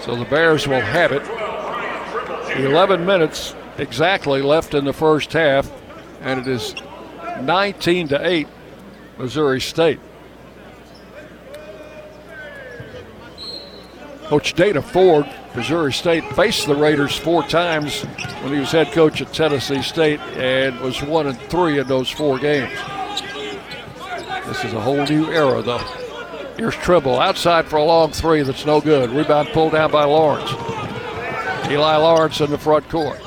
So 0.02 0.16
the 0.16 0.28
Bears 0.30 0.68
will 0.68 0.82
have 0.82 1.12
it. 1.12 1.24
11 2.58 3.06
minutes 3.06 3.56
exactly 3.78 4.42
left 4.42 4.74
in 4.74 4.86
the 4.86 4.94
first 4.94 5.34
half, 5.34 5.70
and 6.22 6.40
it 6.40 6.48
is 6.48 6.76
19 7.42 8.08
to 8.10 8.28
8 8.28 8.48
Missouri 9.18 9.60
State. 9.62 10.00
Coach 14.28 14.54
Dana 14.56 14.82
Ford, 14.82 15.26
Missouri 15.56 15.94
State, 15.94 16.24
faced 16.36 16.68
the 16.68 16.76
Raiders 16.76 17.16
four 17.16 17.44
times 17.44 18.04
when 18.42 18.52
he 18.52 18.60
was 18.60 18.72
head 18.72 18.92
coach 18.92 19.22
at 19.22 19.34
Tennessee 19.34 19.82
State 19.82 20.20
and 20.36 20.78
was 20.82 21.02
one 21.02 21.28
and 21.28 21.40
three 21.44 21.80
in 21.80 21.88
those 21.88 22.10
four 22.10 22.38
games. 22.38 22.78
This 24.48 24.66
is 24.66 24.74
a 24.74 24.82
whole 24.82 25.06
new 25.06 25.32
era, 25.32 25.62
though. 25.62 25.78
Here's 26.58 26.76
Trimble 26.76 27.20
outside 27.20 27.68
for 27.68 27.78
a 27.78 27.84
long 27.84 28.12
three 28.12 28.44
that's 28.44 28.66
no 28.66 28.82
good. 28.82 29.12
Rebound 29.12 29.50
pulled 29.50 29.72
down 29.72 29.92
by 29.92 30.04
Lawrence. 30.04 30.52
Eli 31.72 31.96
Lawrence 31.96 32.42
in 32.42 32.50
the 32.52 32.58
front 32.58 32.90
court. 32.90 33.20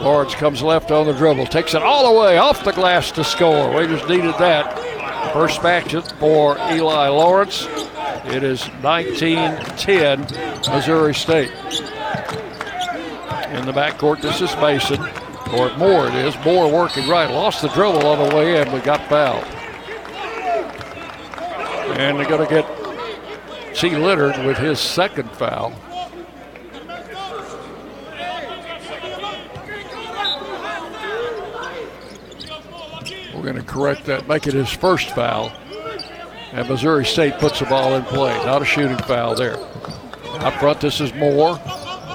Lawrence 0.00 0.34
comes 0.34 0.60
left 0.60 0.90
on 0.90 1.06
the 1.06 1.12
dribble, 1.12 1.46
takes 1.46 1.74
it 1.74 1.82
all 1.82 2.12
the 2.12 2.20
way 2.20 2.38
off 2.38 2.64
the 2.64 2.72
glass 2.72 3.12
to 3.12 3.22
score. 3.22 3.76
Raiders 3.76 4.02
needed 4.08 4.34
that. 4.38 5.32
First 5.32 5.62
basket 5.62 6.12
for 6.18 6.58
Eli 6.58 7.08
Lawrence. 7.08 7.68
It 8.24 8.44
is 8.44 8.60
19-10 8.82 10.72
Missouri 10.72 11.14
State. 11.14 11.50
In 13.52 13.66
the 13.66 13.72
backcourt, 13.72 14.22
this 14.22 14.40
is 14.40 14.54
Mason. 14.56 15.00
Or 15.52 15.76
Moore 15.76 16.06
it 16.06 16.14
is. 16.14 16.34
Moore 16.44 16.72
working 16.72 17.08
right. 17.08 17.28
Lost 17.30 17.62
the 17.62 17.68
dribble 17.68 18.06
on 18.06 18.28
the 18.28 18.34
way 18.34 18.60
in, 18.60 18.70
but 18.70 18.84
got 18.84 19.06
fouled. 19.08 19.44
And 21.98 22.18
they're 22.18 22.28
going 22.28 22.46
to 22.46 22.54
get 22.54 22.64
T. 23.74 23.96
Leonard 23.96 24.46
with 24.46 24.56
his 24.56 24.78
second 24.78 25.30
foul. 25.32 25.72
We're 33.34 33.42
going 33.42 33.56
to 33.56 33.62
correct 33.62 34.04
that, 34.04 34.28
make 34.28 34.46
it 34.46 34.54
his 34.54 34.70
first 34.70 35.10
foul. 35.10 35.52
And 36.52 36.68
Missouri 36.68 37.06
State 37.06 37.38
puts 37.38 37.60
the 37.60 37.64
ball 37.64 37.94
in 37.94 38.02
play. 38.04 38.36
Not 38.44 38.60
a 38.60 38.64
shooting 38.64 38.98
foul 38.98 39.34
there. 39.34 39.56
Up 40.40 40.52
front, 40.54 40.80
this 40.82 41.00
is 41.00 41.14
Moore. 41.14 41.58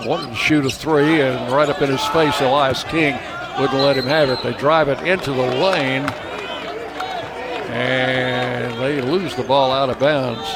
Wanted 0.06 0.30
to 0.30 0.36
shoot 0.36 0.64
a 0.64 0.70
three, 0.70 1.22
and 1.22 1.52
right 1.52 1.68
up 1.68 1.82
in 1.82 1.90
his 1.90 2.06
face, 2.08 2.40
Elias 2.40 2.84
King 2.84 3.18
wouldn't 3.60 3.80
let 3.80 3.98
him 3.98 4.06
have 4.06 4.30
it. 4.30 4.44
They 4.44 4.54
drive 4.54 4.90
it 4.90 5.00
into 5.08 5.32
the 5.32 5.42
lane, 5.42 6.04
and 7.72 8.80
they 8.80 9.02
lose 9.02 9.36
the 9.36 9.44
ball 9.44 9.72
out 9.72 9.90
of 9.90 9.98
bounds. 9.98 10.48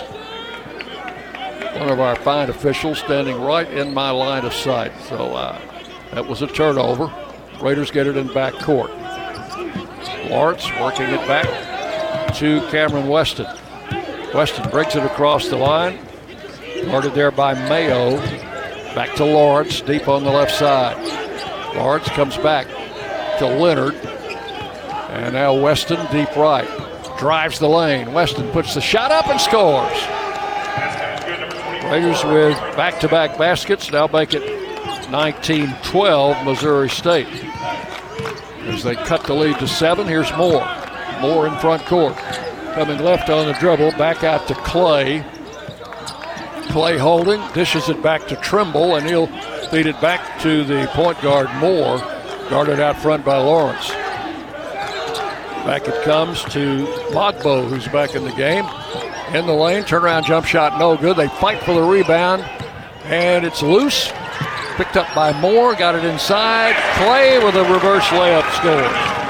One 1.80 1.90
of 1.90 2.00
our 2.00 2.16
fine 2.18 2.52
officials 2.52 3.00
standing 3.00 3.42
right 3.42 3.68
in 3.72 3.96
my 3.96 4.12
line 4.12 4.46
of 4.46 4.54
sight. 4.54 4.92
So 5.10 5.34
uh, 5.34 5.60
that 6.14 6.28
was 6.28 6.44
a 6.44 6.48
turnover. 6.48 7.12
Raiders 7.60 7.90
get 7.90 8.06
it 8.06 8.16
in 8.16 8.32
back 8.32 8.54
court. 8.54 8.92
Lawrence 10.30 10.70
working 10.80 11.10
it 11.10 11.28
back 11.28 12.36
to 12.36 12.62
Cameron 12.70 13.08
Weston. 13.08 13.48
Weston 14.34 14.70
breaks 14.70 14.96
it 14.96 15.04
across 15.04 15.50
the 15.50 15.58
line. 15.58 16.00
Guarded 16.86 17.14
there 17.14 17.32
by 17.32 17.54
Mayo. 17.68 18.18
Back 18.96 19.16
to 19.16 19.26
Lawrence, 19.26 19.82
deep 19.82 20.08
on 20.08 20.24
the 20.24 20.32
left 20.32 20.56
side. 20.56 20.98
Lawrence 21.76 22.08
comes 22.10 22.38
back 22.38 22.68
to 23.40 23.46
Leonard. 23.46 23.96
And 25.10 25.34
now 25.34 25.54
Weston, 25.54 26.00
deep 26.12 26.34
right. 26.36 26.68
Drives 27.18 27.60
the 27.60 27.68
lane. 27.68 28.14
Weston 28.14 28.50
puts 28.52 28.74
the 28.74 28.82
shot 28.82 29.12
up 29.12 29.28
and 29.28 29.40
scores. 29.40 29.98
Raiders 31.92 32.24
with 32.24 32.58
back 32.78 33.02
to 33.02 33.10
back 33.10 33.38
baskets 33.38 33.92
now 33.92 34.08
make 34.08 34.34
it 34.34 34.62
19 35.12 35.76
12 35.84 36.46
Missouri 36.46 36.90
State. 36.90 37.28
As 38.68 38.84
they 38.84 38.96
cut 38.96 39.26
the 39.26 39.34
lead 39.34 39.60
to 39.60 39.68
seven, 39.68 40.08
here's 40.08 40.32
Moore. 40.38 40.66
Moore 41.20 41.48
in 41.48 41.60
front 41.60 41.86
court. 41.86 42.16
Coming 42.74 43.00
left 43.00 43.30
on 43.30 43.48
the 43.48 43.54
dribble, 43.54 43.92
back 43.92 44.24
out 44.24 44.48
to 44.48 44.56
Clay. 44.56 45.26
Clay 46.70 46.98
holding, 46.98 47.42
dishes 47.52 47.90
it 47.90 48.02
back 48.02 48.28
to 48.30 48.38
Trimble, 48.38 48.96
and 48.96 49.06
he'll 49.06 49.28
feed 49.68 49.88
it 49.88 50.00
back 50.00 50.40
to 50.42 50.64
the 50.64 50.90
point 50.94 51.20
guard 51.22 51.54
Moore, 51.56 51.98
guarded 52.50 52.80
out 52.80 52.96
front 52.98 53.26
by 53.26 53.38
Lawrence. 53.38 53.90
Back 55.66 55.86
it 55.90 56.02
comes 56.04 56.46
to 56.46 56.86
Mogbo, 57.12 57.68
who's 57.68 57.90
back 57.90 58.16
in 58.16 58.24
the 58.24 58.32
game. 58.32 58.66
In 59.36 59.46
the 59.48 59.54
lane, 59.54 59.84
turnaround 59.84 60.24
jump 60.24 60.46
shot, 60.46 60.80
no 60.80 60.96
good. 60.96 61.18
They 61.18 61.28
fight 61.28 61.62
for 61.64 61.74
the 61.74 61.84
rebound, 61.84 62.42
and 63.04 63.46
it's 63.46 63.62
loose. 63.62 64.14
Picked 64.78 64.96
up 64.96 65.14
by 65.14 65.34
Moore, 65.42 65.76
got 65.76 65.96
it 65.96 66.06
inside. 66.06 66.76
Clay 66.96 67.38
with 67.44 67.56
a 67.56 67.64
reverse 67.64 68.06
layup 68.06 68.50
scores. 68.56 69.21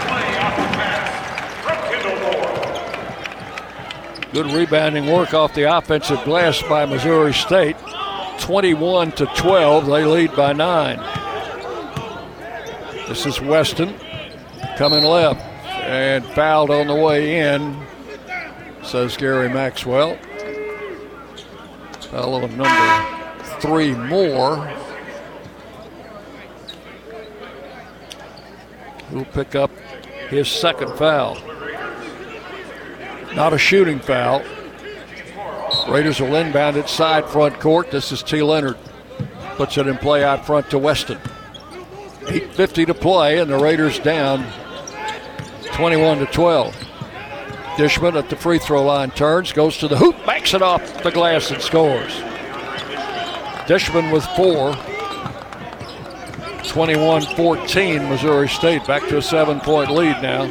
Good 4.33 4.53
rebounding 4.53 5.07
work 5.07 5.33
off 5.33 5.53
the 5.53 5.63
offensive 5.63 6.23
glass 6.23 6.61
by 6.61 6.85
Missouri 6.85 7.33
State. 7.33 7.75
21 8.39 9.11
to 9.11 9.25
12, 9.35 9.85
they 9.87 10.05
lead 10.05 10.33
by 10.37 10.53
nine. 10.53 10.99
This 13.09 13.25
is 13.25 13.41
Weston 13.41 13.93
coming 14.77 15.03
left 15.03 15.41
and 15.65 16.23
fouled 16.27 16.69
on 16.69 16.87
the 16.87 16.95
way 16.95 17.39
in, 17.39 17.85
says 18.83 19.17
Gary 19.17 19.49
Maxwell. 19.49 20.17
Foul 21.99 22.47
number 22.47 23.05
three 23.59 23.93
more. 23.93 24.55
Who'll 29.09 29.25
pick 29.25 29.55
up 29.55 29.71
his 30.29 30.47
second 30.47 30.97
foul. 30.97 31.37
Not 33.35 33.53
a 33.53 33.57
shooting 33.57 33.99
foul. 33.99 34.43
Raiders 35.87 36.19
will 36.19 36.35
inbound 36.35 36.77
it 36.77 36.89
side 36.89 37.25
front 37.25 37.59
court. 37.59 37.91
This 37.91 38.11
is 38.11 38.21
T. 38.21 38.41
Leonard. 38.41 38.77
Puts 39.55 39.77
it 39.77 39.87
in 39.87 39.97
play 39.97 40.23
out 40.23 40.45
front 40.45 40.69
to 40.71 40.77
Weston. 40.77 41.17
8.50 42.21 42.87
to 42.87 42.93
play, 42.93 43.39
and 43.39 43.49
the 43.49 43.57
Raiders 43.57 43.99
down 43.99 44.45
21 45.73 46.19
to 46.19 46.25
12. 46.27 46.75
Dishman 47.77 48.15
at 48.15 48.29
the 48.29 48.35
free 48.35 48.59
throw 48.59 48.83
line 48.83 49.11
turns, 49.11 49.53
goes 49.53 49.77
to 49.77 49.87
the 49.87 49.97
hoop, 49.97 50.15
backs 50.25 50.53
it 50.53 50.61
off 50.61 51.03
the 51.03 51.11
glass, 51.11 51.51
and 51.51 51.61
scores. 51.61 52.13
Dishman 53.67 54.11
with 54.11 54.25
four. 54.35 54.75
21 56.67 57.21
14, 57.35 58.09
Missouri 58.09 58.47
State 58.47 58.85
back 58.85 59.05
to 59.09 59.17
a 59.17 59.21
seven 59.21 59.59
point 59.59 59.89
lead 59.89 60.21
now. 60.21 60.45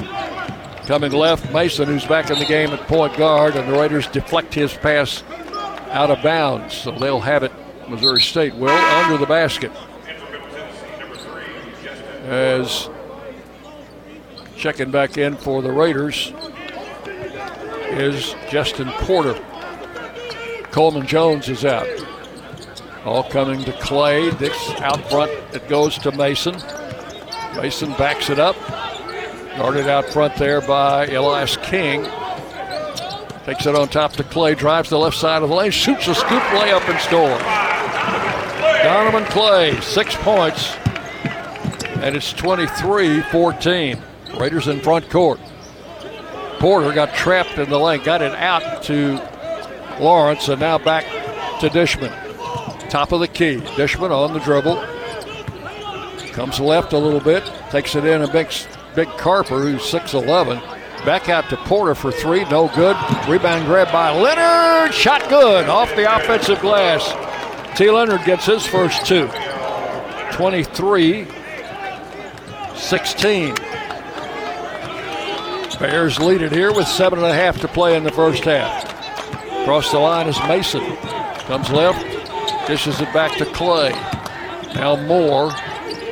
Coming 0.91 1.13
left, 1.13 1.53
Mason, 1.53 1.87
who's 1.87 2.05
back 2.05 2.33
in 2.33 2.41
the 2.41 2.45
game 2.45 2.71
at 2.71 2.81
point 2.89 3.17
guard, 3.17 3.55
and 3.55 3.73
the 3.73 3.79
Raiders 3.79 4.09
deflect 4.09 4.53
his 4.53 4.75
pass 4.75 5.23
out 5.91 6.11
of 6.11 6.21
bounds. 6.21 6.75
So 6.75 6.91
they'll 6.91 7.21
have 7.21 7.45
it, 7.45 7.53
Missouri 7.89 8.21
State 8.21 8.57
will, 8.57 8.71
under 8.71 9.17
the 9.17 9.25
basket. 9.25 9.71
as 12.25 12.91
checking 14.57 14.91
back 14.91 15.17
in 15.17 15.37
for 15.37 15.63
the 15.63 15.71
Raiders 15.71 16.33
is 17.91 18.35
Justin 18.51 18.91
Porter. 18.95 19.41
Coleman 20.73 21.07
Jones 21.07 21.49
is 21.49 21.65
out. 21.65 21.87
All 23.05 23.23
coming 23.23 23.63
to 23.63 23.73
Clay. 23.75 24.33
Dix 24.33 24.71
out 24.81 25.09
front. 25.09 25.31
It 25.55 25.69
goes 25.69 25.97
to 25.99 26.11
Mason. 26.11 26.57
Mason 27.55 27.93
backs 27.93 28.29
it 28.29 28.41
up. 28.41 28.57
Guarded 29.57 29.89
out 29.89 30.07
front 30.07 30.37
there 30.37 30.61
by 30.61 31.07
Elias 31.07 31.57
King. 31.59 32.05
Takes 33.45 33.67
it 33.67 33.75
on 33.75 33.89
top 33.89 34.13
to 34.13 34.25
Clay. 34.25 34.55
Drives 34.55 34.91
the 34.91 34.99
left 34.99 35.17
side 35.17 35.43
of 35.43 35.49
the 35.49 35.55
lane. 35.55 35.71
Shoots 35.71 36.07
a 36.09 36.15
scoop 36.15 36.43
layup 36.43 36.89
and 36.89 37.01
scores. 37.01 37.43
Donovan 38.83 39.25
Clay, 39.27 39.79
six 39.81 40.15
points. 40.17 40.75
And 42.03 42.17
it's 42.17 42.33
23 42.33 43.23
14. 43.23 44.03
Raiders 44.39 44.69
in 44.69 44.81
front 44.81 45.11
court. 45.11 45.41
Porter 46.61 46.93
got 46.93 47.15
trapped 47.15 47.59
in 47.59 47.69
the 47.71 47.79
lane, 47.79 48.03
got 48.05 48.23
it 48.23 48.35
out 48.35 48.83
to 48.85 49.21
Lawrence, 49.99 50.49
and 50.49 50.61
now 50.61 50.79
back 50.79 51.05
to 51.61 51.69
Dishman. 51.69 52.13
Top 52.91 53.13
of 53.13 53.21
the 53.21 53.29
key. 53.29 53.57
Dishman 53.77 54.11
on 54.11 54.33
the 54.33 54.41
dribble. 54.41 54.77
Comes 56.33 56.61
left 56.61 56.93
a 56.93 56.99
little 56.99 57.21
bit, 57.21 57.45
takes 57.71 57.95
it 57.97 58.05
in, 58.05 58.23
and 58.23 58.33
big, 58.33 58.49
big 58.95 59.09
Carper, 59.17 59.61
who's 59.61 59.83
6'11. 59.83 60.61
Back 61.05 61.29
out 61.29 61.49
to 61.49 61.57
Porter 61.57 61.95
for 61.95 62.13
three, 62.13 62.45
no 62.45 62.69
good. 62.69 62.97
Rebound 63.27 63.67
grab 63.67 63.91
by 63.91 64.11
Lenard, 64.11 64.93
shot 64.93 65.27
good 65.29 65.69
off 65.69 65.95
the 65.97 66.15
offensive 66.15 66.61
glass. 66.61 67.09
T. 67.79 67.91
Lenard 67.91 68.25
gets 68.25 68.45
his 68.45 68.67
first 68.67 69.07
two. 69.07 69.31
23 70.33 71.27
16. 72.75 73.55
Bears 75.79 76.19
lead 76.19 76.43
it 76.43 76.53
here 76.53 76.75
with 76.75 76.87
seven 76.87 77.21
and 77.21 77.29
a 77.29 77.35
half 77.35 77.59
to 77.61 77.69
play 77.69 77.97
in 77.97 78.05
the 78.05 78.13
first 78.13 78.45
half. 78.45 78.85
Across 79.63 79.93
the 79.93 79.99
line 79.99 80.29
is 80.29 80.39
Mason. 80.41 80.85
Comes 81.47 81.71
left, 81.71 82.05
dishes 82.67 83.01
it 83.01 83.11
back 83.15 83.37
to 83.39 83.47
Clay. 83.47 83.93
Now 84.75 84.97
Moore 84.97 85.51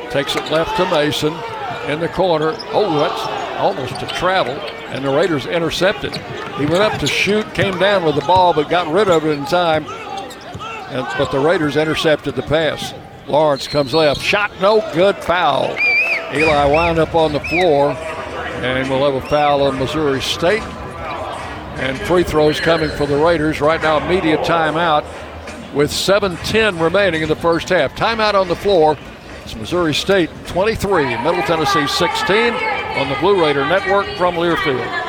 takes 0.09 0.35
it 0.35 0.51
left 0.51 0.75
to 0.77 0.89
Mason 0.89 1.33
in 1.89 1.99
the 1.99 2.07
corner. 2.09 2.55
Oh, 2.71 2.99
that's 2.99 3.57
almost 3.57 4.01
a 4.01 4.07
travel, 4.17 4.53
and 4.93 5.03
the 5.03 5.09
Raiders 5.09 5.45
intercepted. 5.45 6.15
He 6.57 6.65
went 6.65 6.83
up 6.83 6.99
to 6.99 7.07
shoot, 7.07 7.51
came 7.53 7.77
down 7.79 8.03
with 8.03 8.15
the 8.15 8.21
ball, 8.21 8.53
but 8.53 8.69
got 8.69 8.91
rid 8.93 9.09
of 9.09 9.25
it 9.25 9.37
in 9.37 9.45
time. 9.45 9.85
And, 10.89 11.07
but 11.17 11.31
the 11.31 11.39
Raiders 11.39 11.77
intercepted 11.77 12.35
the 12.35 12.43
pass. 12.43 12.93
Lawrence 13.27 13.67
comes 13.67 13.93
left, 13.93 14.21
shot 14.21 14.51
no 14.61 14.81
good, 14.93 15.15
foul. 15.17 15.75
Eli 16.33 16.65
wound 16.65 16.99
up 16.99 17.15
on 17.15 17.33
the 17.33 17.39
floor, 17.41 17.91
and 17.91 18.89
we'll 18.89 19.11
have 19.11 19.23
a 19.23 19.27
foul 19.27 19.63
on 19.63 19.79
Missouri 19.79 20.21
State. 20.21 20.63
And 21.79 21.97
free 22.01 22.23
throws 22.23 22.59
coming 22.59 22.89
for 22.89 23.05
the 23.05 23.17
Raiders. 23.17 23.61
Right 23.61 23.81
now, 23.81 24.05
immediate 24.05 24.41
timeout 24.41 25.05
with 25.73 25.91
7-10 25.91 26.81
remaining 26.81 27.21
in 27.21 27.29
the 27.29 27.35
first 27.35 27.69
half. 27.69 27.95
Timeout 27.95 28.33
on 28.33 28.47
the 28.47 28.55
floor. 28.55 28.97
It's 29.49 29.57
Missouri 29.57 29.95
State 29.95 30.29
23, 30.45 31.05
Middle 31.23 31.41
Tennessee 31.41 31.87
16 31.87 32.53
on 32.53 33.09
the 33.09 33.17
Blue 33.19 33.43
Raider 33.43 33.65
Network 33.65 34.05
from 34.15 34.35
Learfield. 34.35 35.08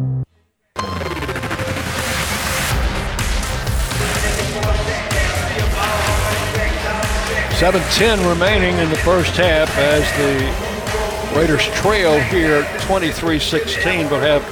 7-10 7.61 8.27
remaining 8.27 8.75
in 8.79 8.89
the 8.89 8.95
first 8.95 9.37
half 9.37 9.69
as 9.77 10.01
the 10.17 11.39
Raiders 11.39 11.63
trail 11.75 12.19
here 12.19 12.63
23-16 12.87 14.09
but 14.09 14.19
have 14.23 14.43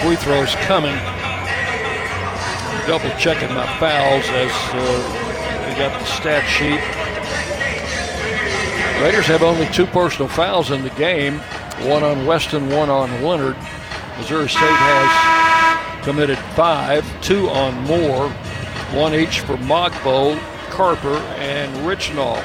free 0.00 0.14
throws 0.14 0.54
coming. 0.64 0.94
Double 2.86 3.10
checking 3.18 3.52
my 3.52 3.66
fouls 3.80 4.24
as 4.28 4.52
uh, 4.72 5.66
we 5.66 5.74
got 5.80 5.98
the 5.98 6.04
stat 6.04 6.46
sheet. 6.46 6.78
Raiders 9.02 9.26
have 9.26 9.42
only 9.42 9.66
two 9.72 9.86
personal 9.86 10.28
fouls 10.28 10.70
in 10.70 10.84
the 10.84 10.90
game, 10.90 11.40
one 11.88 12.04
on 12.04 12.24
Weston, 12.24 12.70
one 12.70 12.88
on 12.88 13.10
Lenard. 13.20 13.56
Missouri 14.16 14.48
State 14.48 14.60
has 14.62 16.04
committed 16.04 16.38
five, 16.54 17.04
two 17.20 17.48
on 17.48 17.74
Moore, 17.82 18.28
one 18.92 19.12
each 19.12 19.40
for 19.40 19.56
Mogbo, 19.56 20.40
Carper 20.78 21.16
and 21.38 21.74
Richnall. 21.78 22.38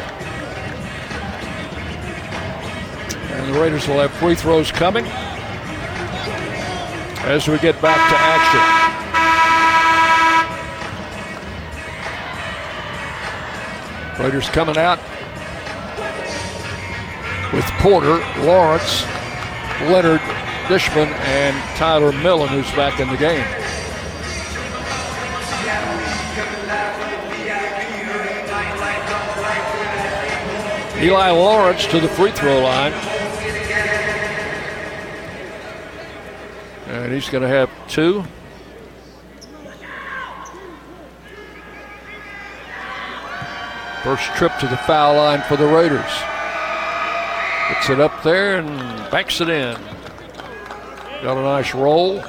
And 3.29 3.53
the 3.53 3.59
Raiders 3.59 3.87
will 3.87 3.99
have 3.99 4.11
free 4.13 4.33
throws 4.33 4.71
coming 4.71 5.05
as 7.25 7.47
we 7.47 7.59
get 7.59 7.79
back 7.79 8.09
to 8.09 8.15
action. 14.17 14.23
Raiders 14.23 14.49
coming 14.49 14.79
out 14.79 14.97
with 17.53 17.65
Porter, 17.83 18.17
Lawrence, 18.43 19.03
Lenard, 19.91 20.21
Dishman, 20.65 21.05
and 21.05 21.77
Tyler 21.77 22.11
Millen, 22.11 22.49
who's 22.49 22.71
back 22.71 22.99
in 22.99 23.09
the 23.09 23.17
game. 23.17 23.62
Eli 31.03 31.31
Lawrence 31.31 31.85
to 31.87 31.99
the 31.99 32.07
free 32.07 32.31
throw 32.31 32.61
line. 32.61 32.93
And 36.87 37.11
he's 37.11 37.29
going 37.29 37.41
to 37.41 37.49
have 37.49 37.69
two. 37.89 38.23
First 44.01 44.23
trip 44.37 44.57
to 44.59 44.67
the 44.67 44.77
foul 44.77 45.17
line 45.17 45.41
for 45.41 45.57
the 45.57 45.67
Raiders. 45.67 45.99
Gets 47.73 47.89
it 47.89 47.99
up 47.99 48.23
there 48.23 48.59
and 48.59 48.69
backs 49.11 49.41
it 49.41 49.49
in. 49.49 49.75
Got 51.21 51.35
a 51.35 51.41
nice 51.41 51.73
roll. 51.73 52.23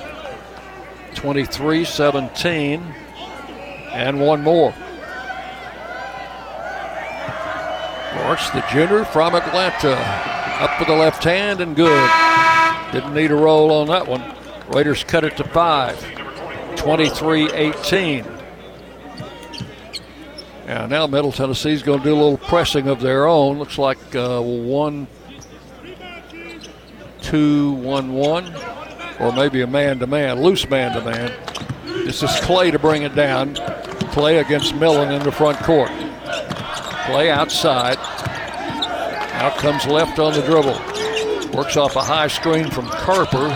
23 1.14 1.85
17. 1.85 2.83
And 3.93 4.20
one 4.20 4.43
more. 4.43 4.75
Lawrence, 8.16 8.48
the 8.50 8.64
junior 8.70 9.04
from 9.04 9.34
Atlanta. 9.34 9.96
Up 10.60 10.78
with 10.78 10.88
the 10.88 10.94
left 10.94 11.24
hand 11.24 11.60
and 11.60 11.74
good. 11.74 12.10
Didn't 12.92 13.14
need 13.14 13.32
a 13.32 13.34
roll 13.34 13.72
on 13.72 13.88
that 13.88 14.06
one. 14.06 14.22
Raiders 14.68 15.02
cut 15.02 15.24
it 15.24 15.36
to 15.36 15.44
five. 15.44 16.00
23 16.76 17.50
18. 17.50 18.24
Yeah, 20.66 20.86
now 20.86 21.06
Middle 21.06 21.32
Tennessee's 21.32 21.82
going 21.82 21.98
to 21.98 22.04
do 22.04 22.14
a 22.14 22.16
little 22.16 22.38
pressing 22.38 22.88
of 22.88 23.00
their 23.00 23.26
own. 23.26 23.58
Looks 23.58 23.78
like 23.78 23.98
uh, 24.14 24.40
one, 24.40 25.06
two, 27.20 27.72
one, 27.72 28.14
one, 28.14 28.54
or 29.20 29.32
maybe 29.32 29.60
a 29.60 29.66
man 29.66 29.98
to 29.98 30.06
man, 30.06 30.40
loose 30.40 30.68
man 30.70 30.92
to 30.92 31.04
man. 31.04 31.32
This 32.04 32.22
is 32.22 32.30
Clay 32.40 32.70
to 32.70 32.78
bring 32.78 33.02
it 33.02 33.14
down. 33.14 33.56
Clay 34.12 34.38
against 34.38 34.74
Millen 34.76 35.10
in 35.10 35.22
the 35.22 35.32
front 35.32 35.58
court. 35.58 35.90
Clay 37.07 37.30
outside. 37.30 37.98
Out 39.34 39.59
comes 39.59 39.86
left 39.86 40.18
on 40.18 40.32
the 40.32 40.40
dribble. 40.40 40.80
Works 41.55 41.76
off 41.76 41.96
a 41.96 42.00
high 42.00 42.28
screen 42.28 42.70
from 42.70 42.86
Carper, 42.86 43.50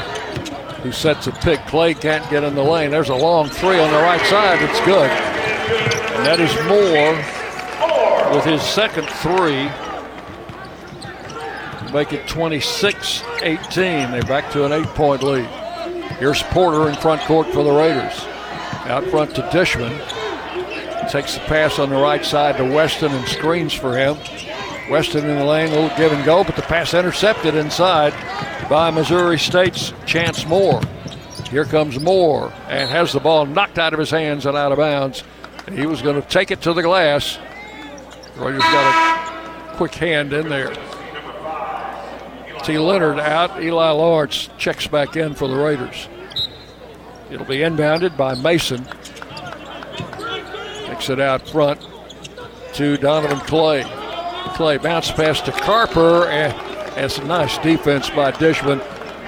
who 0.82 0.92
sets 0.92 1.26
a 1.28 1.32
pick. 1.32 1.58
Clay 1.66 1.94
can't 1.94 2.28
get 2.30 2.44
in 2.44 2.54
the 2.54 2.62
lane. 2.62 2.90
There's 2.90 3.08
a 3.08 3.14
long 3.14 3.48
three 3.48 3.80
on 3.80 3.90
the 3.90 3.98
right 3.98 4.20
side. 4.26 4.60
It's 4.60 4.80
good. 4.80 5.10
And 5.10 6.26
that 6.26 6.40
is 6.40 6.52
Moore 6.66 8.34
with 8.34 8.44
his 8.44 8.62
second 8.62 9.08
three. 9.08 9.70
Make 11.92 12.12
it 12.12 12.28
26 12.28 13.22
18. 13.42 14.10
They're 14.10 14.22
back 14.24 14.52
to 14.52 14.66
an 14.66 14.72
eight 14.72 14.88
point 14.88 15.22
lead. 15.22 15.46
Here's 16.18 16.42
Porter 16.44 16.88
in 16.90 16.96
front 16.96 17.22
court 17.22 17.46
for 17.46 17.64
the 17.64 17.72
Raiders. 17.72 18.26
Out 18.84 19.04
front 19.04 19.34
to 19.36 19.42
Dishman. 19.50 19.98
Takes 21.10 21.34
the 21.34 21.40
pass 21.40 21.78
on 21.78 21.88
the 21.88 21.96
right 21.96 22.24
side 22.24 22.58
to 22.58 22.64
Weston 22.64 23.12
and 23.12 23.26
screens 23.26 23.72
for 23.72 23.96
him. 23.96 24.16
Weston 24.90 25.28
in 25.28 25.38
the 25.38 25.44
lane, 25.44 25.68
a 25.68 25.80
little 25.80 25.96
give 25.96 26.12
and 26.12 26.24
go, 26.24 26.44
but 26.44 26.56
the 26.56 26.62
pass 26.62 26.92
intercepted 26.92 27.54
inside 27.54 28.12
by 28.68 28.90
Missouri 28.90 29.38
State's 29.38 29.92
Chance 30.04 30.46
Moore. 30.46 30.80
Here 31.50 31.64
comes 31.64 31.98
Moore 31.98 32.52
and 32.68 32.90
has 32.90 33.12
the 33.12 33.20
ball 33.20 33.46
knocked 33.46 33.78
out 33.78 33.94
of 33.94 33.98
his 33.98 34.10
hands 34.10 34.44
and 34.44 34.56
out 34.56 34.70
of 34.70 34.78
bounds. 34.78 35.24
He 35.72 35.86
was 35.86 36.02
going 36.02 36.20
to 36.20 36.28
take 36.28 36.50
it 36.50 36.60
to 36.62 36.74
the 36.74 36.82
glass. 36.82 37.38
Raiders 38.36 38.62
got 38.62 39.72
a 39.72 39.76
quick 39.76 39.94
hand 39.94 40.32
in 40.32 40.48
there. 40.48 40.74
T. 42.64 42.78
Lenard 42.78 43.18
out. 43.18 43.62
Eli 43.62 43.90
Lawrence 43.90 44.50
checks 44.58 44.86
back 44.86 45.16
in 45.16 45.34
for 45.34 45.48
the 45.48 45.56
Raiders. 45.56 46.08
It'll 47.30 47.46
be 47.46 47.58
inbounded 47.58 48.16
by 48.16 48.34
Mason. 48.34 48.86
Takes 50.98 51.10
it 51.10 51.20
out 51.20 51.48
front 51.48 51.80
to 52.72 52.96
Donovan 52.96 53.38
Clay. 53.38 53.84
Clay 54.56 54.78
bounce 54.78 55.12
pass 55.12 55.40
to 55.42 55.52
Carper, 55.52 56.26
and 56.26 56.52
that's 56.96 57.18
a 57.18 57.24
nice 57.24 57.56
defense 57.58 58.10
by 58.10 58.32
Dishman. 58.32 58.82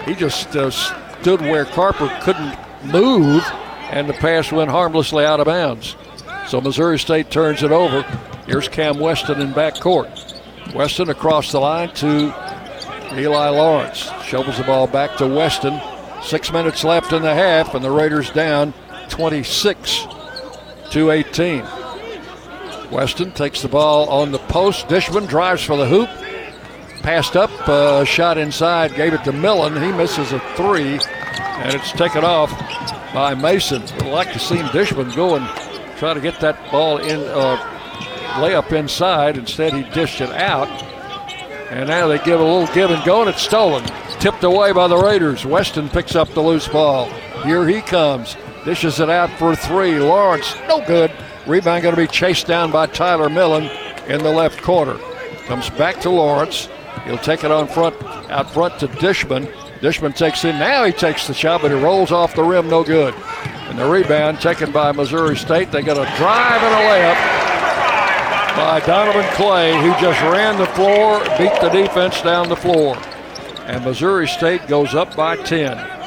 He 0.04 0.16
just 0.16 0.56
uh, 0.56 0.72
stood 0.72 1.40
where 1.40 1.64
Carper 1.64 2.08
couldn't 2.22 2.58
move, 2.82 3.44
and 3.92 4.08
the 4.08 4.14
pass 4.14 4.50
went 4.50 4.68
harmlessly 4.68 5.24
out 5.24 5.38
of 5.38 5.46
bounds. 5.46 5.94
So 6.48 6.60
Missouri 6.60 6.98
State 6.98 7.30
turns 7.30 7.62
it 7.62 7.70
over. 7.70 8.02
Here's 8.46 8.66
Cam 8.66 8.98
Weston 8.98 9.40
in 9.40 9.52
back 9.52 9.78
court. 9.78 10.08
Weston 10.74 11.08
across 11.08 11.52
the 11.52 11.60
line 11.60 11.94
to 11.94 12.34
Eli 13.12 13.48
Lawrence. 13.50 14.10
Shovels 14.24 14.58
the 14.58 14.64
ball 14.64 14.88
back 14.88 15.16
to 15.18 15.26
Weston. 15.28 15.80
Six 16.20 16.50
minutes 16.50 16.82
left 16.82 17.12
in 17.12 17.22
the 17.22 17.32
half, 17.32 17.76
and 17.76 17.84
the 17.84 17.92
Raiders 17.92 18.30
down 18.30 18.74
26 19.08 20.08
to 20.91 21.11
18. 21.11 21.64
Weston 22.91 23.30
takes 23.32 23.62
the 23.62 23.68
ball 23.68 24.09
on 24.09 24.32
the 24.32 24.38
post. 24.38 24.88
Dishman 24.88 25.26
drives 25.26 25.62
for 25.62 25.76
the 25.76 25.86
hoop. 25.86 26.09
Passed 27.03 27.36
up, 27.36 27.51
uh, 27.68 28.05
shot 28.05 28.36
inside, 28.36 28.95
gave 28.95 29.14
it 29.14 29.24
to 29.24 29.32
Millen. 29.32 29.80
He 29.80 29.93
misses 29.93 30.32
a 30.32 30.41
three, 30.57 30.99
and 31.38 31.74
it's 31.74 31.93
taken 31.93 32.24
off 32.24 32.51
by 33.14 33.34
Mason. 33.34 33.82
Would 33.82 34.07
like 34.07 34.32
to 34.32 34.38
see 34.38 34.57
Dishman 34.57 35.14
go 35.14 35.36
and 35.36 35.47
try 35.99 36.12
to 36.12 36.20
get 36.20 36.41
that 36.41 36.59
ball 36.70 36.99
in, 36.99 37.20
uh, 37.20 37.57
layup 38.34 38.72
inside. 38.72 39.38
Instead, 39.38 39.72
he 39.72 39.82
dished 39.95 40.20
it 40.20 40.30
out. 40.30 40.68
And 41.70 41.88
now 41.88 42.09
they 42.09 42.18
give 42.18 42.41
a 42.41 42.45
little 42.45 42.66
give 42.74 42.91
and 42.91 43.05
go, 43.05 43.20
and 43.20 43.30
it's 43.30 43.43
stolen. 43.43 43.84
Tipped 44.18 44.43
away 44.43 44.72
by 44.72 44.88
the 44.88 44.97
Raiders. 44.97 45.47
Weston 45.47 45.88
picks 45.88 46.16
up 46.16 46.28
the 46.30 46.43
loose 46.43 46.66
ball. 46.68 47.07
Here 47.45 47.66
he 47.66 47.80
comes. 47.80 48.36
Dishes 48.64 49.00
it 49.00 49.08
out 49.08 49.30
for 49.38 49.56
three. 49.56 49.98
Lawrence, 49.98 50.54
no 50.68 50.84
good. 50.84 51.11
Rebound 51.46 51.82
going 51.82 51.94
to 51.94 52.00
be 52.00 52.06
chased 52.06 52.46
down 52.46 52.70
by 52.70 52.86
Tyler 52.86 53.30
Millen 53.30 53.64
in 54.06 54.22
the 54.22 54.30
left 54.30 54.62
corner. 54.62 54.98
Comes 55.46 55.70
back 55.70 56.00
to 56.02 56.11
Lawrence. 56.11 56.68
He'll 57.04 57.18
take 57.18 57.44
it 57.44 57.50
on 57.50 57.66
front, 57.66 58.00
out 58.30 58.50
front 58.50 58.78
to 58.80 58.88
Dishman. 58.88 59.46
Dishman 59.80 60.14
takes 60.14 60.44
in. 60.44 60.58
Now 60.58 60.84
he 60.84 60.92
takes 60.92 61.26
the 61.26 61.32
shot, 61.32 61.62
but 61.62 61.70
he 61.70 61.78
rolls 61.78 62.12
off 62.12 62.34
the 62.34 62.42
rim, 62.42 62.68
no 62.68 62.84
good. 62.84 63.14
And 63.68 63.78
the 63.78 63.88
rebound 63.88 64.40
taken 64.40 64.70
by 64.72 64.92
Missouri 64.92 65.36
State. 65.36 65.72
They 65.72 65.82
got 65.82 65.96
a 65.96 66.16
drive 66.18 66.62
and 66.62 66.74
a 66.74 66.88
layup 66.88 67.40
by 68.56 68.80
Donovan 68.80 69.24
Clay, 69.34 69.72
who 69.80 69.90
just 70.00 70.20
ran 70.22 70.58
the 70.58 70.66
floor, 70.66 71.20
beat 71.38 71.58
the 71.62 71.70
defense 71.70 72.20
down 72.20 72.48
the 72.48 72.56
floor. 72.56 72.96
And 73.64 73.84
Missouri 73.84 74.28
State 74.28 74.66
goes 74.66 74.94
up 74.94 75.16
by 75.16 75.36
10. 75.36 75.99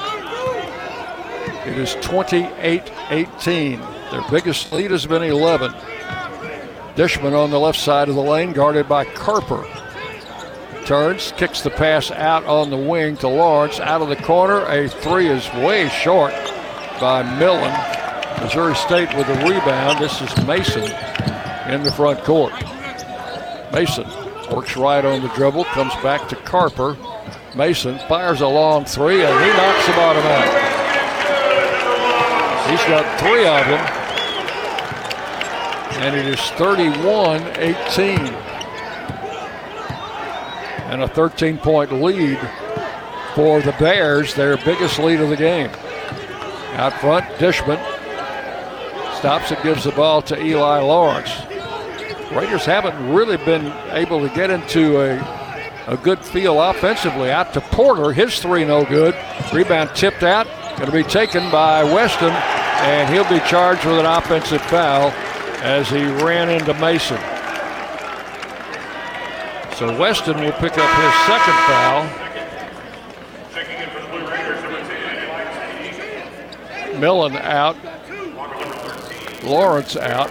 It 1.66 1.78
is 1.78 1.96
28 2.02 2.92
18. 3.10 3.80
Their 3.80 4.24
biggest 4.30 4.72
lead 4.74 4.92
has 4.92 5.06
been 5.06 5.24
11. 5.24 5.72
Dishman 6.96 7.34
on 7.34 7.52
the 7.52 7.60
left 7.60 7.80
side 7.80 8.10
of 8.10 8.16
the 8.16 8.22
lane, 8.22 8.52
guarded 8.52 8.90
by 8.90 9.06
Carper. 9.06 9.66
Turns, 10.86 11.32
kicks 11.38 11.62
the 11.62 11.70
pass 11.70 12.12
out 12.12 12.44
on 12.46 12.70
the 12.70 12.78
wing 12.78 13.16
to 13.18 13.30
Lawrence. 13.30 13.80
Out 13.80 14.02
of 14.02 14.10
the 14.10 14.18
corner, 14.18 14.66
a 14.66 14.90
three 14.90 15.30
is 15.30 15.48
way 15.54 15.88
short 15.88 16.34
by 17.00 17.24
Millen. 17.40 17.74
Missouri 18.42 18.76
State 18.76 19.16
with 19.16 19.28
the 19.28 19.36
rebound. 19.36 20.00
This 20.00 20.22
is 20.22 20.46
Mason 20.46 20.84
in 21.72 21.84
the 21.84 21.94
front 21.96 22.22
court. 22.26 22.54
Mason 23.72 24.06
works 24.54 24.76
right 24.76 25.06
on 25.06 25.22
the 25.22 25.30
dribble, 25.30 25.64
comes 25.66 25.96
back 26.04 26.28
to 26.28 26.36
Carper. 26.36 26.98
Mason 27.56 27.98
fires 28.10 28.42
a 28.42 28.48
long 28.48 28.84
three, 28.84 29.24
and 29.24 29.46
he 29.46 29.58
knocks 29.58 29.88
the 29.88 29.94
bottom 29.94 30.24
out. 30.24 30.73
He's 32.70 32.84
got 32.86 33.20
three 33.20 33.46
of 33.46 33.66
them. 33.68 34.04
And 36.04 36.16
it 36.16 36.26
is 36.26 36.40
31 36.52 37.42
18. 37.58 38.20
And 40.90 41.04
a 41.04 41.08
13 41.08 41.58
point 41.58 41.92
lead 41.92 42.40
for 43.36 43.62
the 43.62 43.74
Bears, 43.80 44.36
their 44.36 44.58
biggest 44.58 45.00
lead 45.00 45.20
of 45.20 45.30
the 45.30 45.38
game. 45.38 45.70
Out 46.74 46.94
front, 46.94 47.26
Dishman 47.38 47.80
stops 49.18 49.52
and 49.52 49.64
gives 49.64 49.84
the 49.84 49.92
ball 49.92 50.22
to 50.24 50.38
Eli 50.42 50.80
Lawrence. 50.80 51.32
Raiders 52.32 52.66
haven't 52.66 53.14
really 53.14 53.38
been 53.38 53.72
able 53.92 54.28
to 54.28 54.34
get 54.34 54.50
into 54.50 55.00
a, 55.00 55.20
a 55.88 55.98
good 55.98 56.20
feel 56.20 56.62
offensively. 56.62 57.30
Out 57.32 57.54
to 57.54 57.62
Porter, 57.62 58.12
his 58.12 58.40
three 58.40 58.66
no 58.66 58.84
good. 58.86 59.16
Rebound 59.54 59.92
tipped 59.96 60.24
out, 60.24 60.48
going 60.78 60.92
to 60.92 60.92
be 60.92 61.04
taken 61.04 61.50
by 61.52 61.84
Weston, 61.84 62.32
and 62.32 63.10
he'll 63.14 63.30
be 63.30 63.40
charged 63.48 63.86
with 63.86 64.00
an 64.00 64.06
offensive 64.06 64.62
foul 64.64 65.12
as 65.62 65.90
he 65.90 66.04
ran 66.24 66.50
into 66.50 66.74
Mason. 66.76 67.20
So 69.78 69.98
Weston 70.00 70.38
will 70.42 70.52
pick 70.54 70.78
up 70.78 70.90
his 71.02 71.14
second 71.26 71.58
foul. 71.68 72.20
Millen 77.00 77.36
out. 77.38 77.76
Lawrence 79.44 79.96
out. 79.96 80.30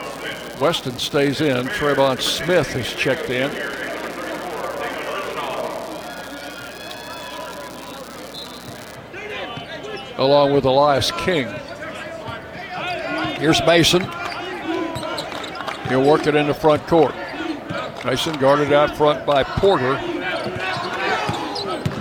Weston 0.60 0.98
stays 0.98 1.40
in. 1.40 1.66
Trevon 1.66 2.20
Smith 2.20 2.72
has 2.72 2.92
checked 2.94 3.30
in. 3.30 3.50
Along 10.22 10.52
with 10.52 10.64
Elias 10.64 11.10
King. 11.10 11.48
Here's 13.40 13.60
Mason. 13.66 14.02
He'll 15.88 16.08
work 16.08 16.28
it 16.28 16.36
in 16.36 16.46
the 16.46 16.54
front 16.54 16.86
court. 16.86 17.12
Mason 18.04 18.38
guarded 18.38 18.72
out 18.72 18.96
front 18.96 19.26
by 19.26 19.42
Porter. 19.42 19.94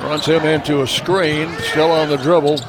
Runs 0.04 0.28
him 0.28 0.46
into 0.46 0.84
a 0.84 0.88
screen, 0.88 1.52
still 1.72 1.90
on 1.90 2.10
the 2.10 2.18
dribble. 2.18 2.60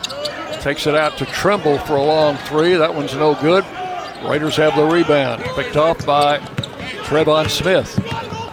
Takes 0.63 0.87
it 0.87 0.95
out 0.95 1.19
to 1.19 1.27
Trimble 1.27 1.77
for 1.81 1.97
a 1.97 2.03
long 2.03 2.39
three. 2.39 2.73
That 2.73 2.95
one's 2.95 3.15
no 3.15 3.35
good. 3.35 3.67
Raiders 4.25 4.57
have 4.57 4.75
the 4.75 4.85
rebound. 4.85 5.43
Picked 5.55 5.77
off 5.77 6.07
by 6.07 6.39
Trevon 7.05 7.51
Smith. 7.51 7.99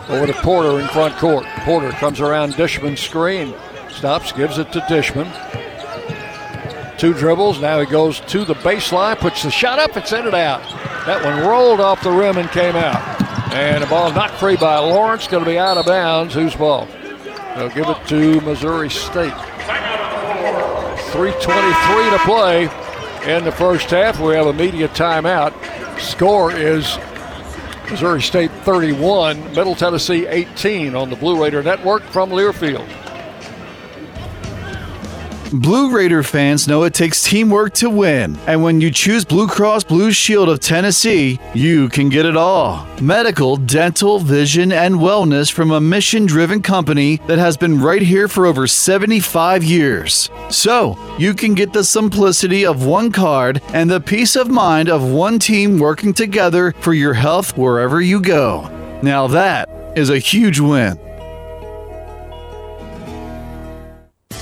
Over 0.10 0.28
to 0.28 0.34
Porter 0.41 0.82
in 0.82 0.88
front 0.89 1.16
court. 1.16 1.45
Porter 1.60 1.91
comes 1.91 2.20
around 2.20 2.56
Dishman's 2.56 3.00
screen. 3.00 3.56
Stops, 3.89 4.34
gives 4.34 4.58
it 4.58 4.74
to 4.74 4.82
Dishman. 4.89 5.32
Two 7.00 7.14
dribbles. 7.14 7.62
Now 7.62 7.80
he 7.80 7.86
goes 7.86 8.20
to 8.20 8.43
the 8.43 8.56
baseline, 8.56 9.18
puts 9.18 9.43
the 9.43 9.50
shot 9.50 9.80
up 9.80 9.95
and 9.95 10.06
sent 10.06 10.28
it 10.28 10.34
out. 10.34 10.62
That 11.06 11.24
one 11.24 11.47
rolled 11.47 11.80
off 11.80 12.04
the 12.04 12.12
rim 12.12 12.38
and 12.38 12.52
came 12.52 12.76
out. 12.76 13.00
And 13.54 13.82
the 13.82 13.88
ball 13.88 14.12
knocked 14.12 14.36
free 14.36 14.58
by 14.58 14.78
Lawrence. 14.80 15.26
Going 15.26 15.45
to 15.45 15.50
be 15.50 15.58
out 15.58 15.78
of 15.78 15.86
bounds. 15.86 16.34
Whose 16.34 16.54
ball? 16.56 16.89
They'll 17.56 17.70
give 17.70 17.88
it 17.88 18.06
to 18.10 18.41
Missouri 18.41 18.89
State. 18.89 19.32
3.23 21.14 22.12
to 22.12 22.20
play 22.26 22.64
in 23.34 23.45
the 23.45 23.52
first 23.54 23.89
half. 23.91 24.20
We 24.20 24.36
have 24.36 24.47
a 24.47 24.54
media 24.54 24.89
timeout. 24.89 25.54
Score 26.02 26.52
is 26.52 26.97
Missouri 27.89 28.22
State 28.22 28.52
31, 28.64 29.41
Middle 29.56 29.74
Tennessee 29.74 30.28
18 30.28 30.95
on 30.95 31.10
the 31.10 31.16
Blue 31.16 31.41
Raider 31.41 31.64
Network 31.64 32.04
from 32.04 32.30
Learfield. 32.30 32.88
Blue 35.52 35.89
Raider 35.89 36.22
fans 36.22 36.68
know 36.68 36.84
it 36.84 36.93
takes 36.93 37.24
teamwork 37.24 37.74
to 37.76 37.89
win, 37.89 38.38
and 38.45 38.62
when 38.62 38.80
you 38.80 38.91
choose 38.91 39.26
Blue 39.26 39.47
Cross 39.47 39.86
Blue 39.86 40.12
Shield 40.12 40.47
of 40.47 40.60
Tennessee, 40.60 41.39
you 41.56 41.89
can 41.89 42.10
get 42.10 42.28
it 42.28 42.38
all. 42.38 42.88
Medical, 43.02 43.58
dental, 43.58 44.20
vision, 44.20 44.72
and 44.72 44.95
wellness 44.95 45.52
from 45.52 45.72
a 45.72 45.82
mission 45.82 46.28
driven 46.28 46.62
company 46.62 47.20
that 47.26 47.39
has 47.39 47.58
been 47.58 47.82
right 47.82 48.04
here 48.04 48.28
for 48.28 48.45
over 48.45 48.68
75 48.68 49.64
years. 49.64 50.30
So, 50.52 50.95
you 51.18 51.34
can 51.34 51.56
get 51.56 51.74
the 51.74 51.84
simplicity 51.84 52.64
of 52.64 52.86
one 52.86 53.12
card 53.12 53.60
and 53.74 53.89
the 53.89 54.02
peace 54.02 54.36
of 54.36 54.52
mind 54.52 54.88
of 54.88 55.10
one 55.12 55.39
team 55.39 55.80
working 55.80 56.14
together 56.14 56.74
for 56.74 56.93
your 56.93 57.16
health 57.16 57.58
wherever 57.58 58.00
you 58.00 58.22
go. 58.22 58.70
Now, 59.02 59.26
that 59.26 59.68
is 59.97 60.12
a 60.12 60.20
huge 60.20 60.60
win. 60.60 61.00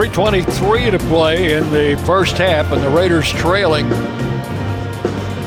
3.23 0.00 0.92
to 0.92 0.98
play 1.10 1.52
in 1.52 1.70
the 1.70 1.94
first 2.06 2.38
half, 2.38 2.72
and 2.72 2.82
the 2.82 2.88
Raiders 2.88 3.30
trailing 3.30 3.86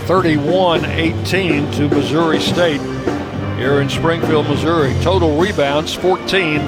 31 0.05 0.85
18 0.85 1.71
to 1.71 1.87
Missouri 1.87 2.39
State 2.39 2.79
here 3.57 3.81
in 3.81 3.89
Springfield, 3.89 4.47
Missouri. 4.47 4.93
Total 5.01 5.35
rebounds 5.39 5.95
14 5.95 6.59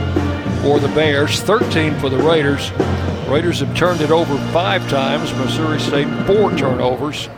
for 0.63 0.79
the 0.79 0.91
Bears, 0.95 1.43
13 1.43 1.93
for 1.99 2.09
the 2.09 2.17
Raiders. 2.17 2.71
Raiders 3.27 3.59
have 3.59 3.77
turned 3.77 4.01
it 4.01 4.09
over 4.09 4.35
five 4.51 4.89
times, 4.89 5.31
Missouri 5.33 5.79
State 5.79 6.07
four 6.25 6.57
turnovers. 6.57 7.29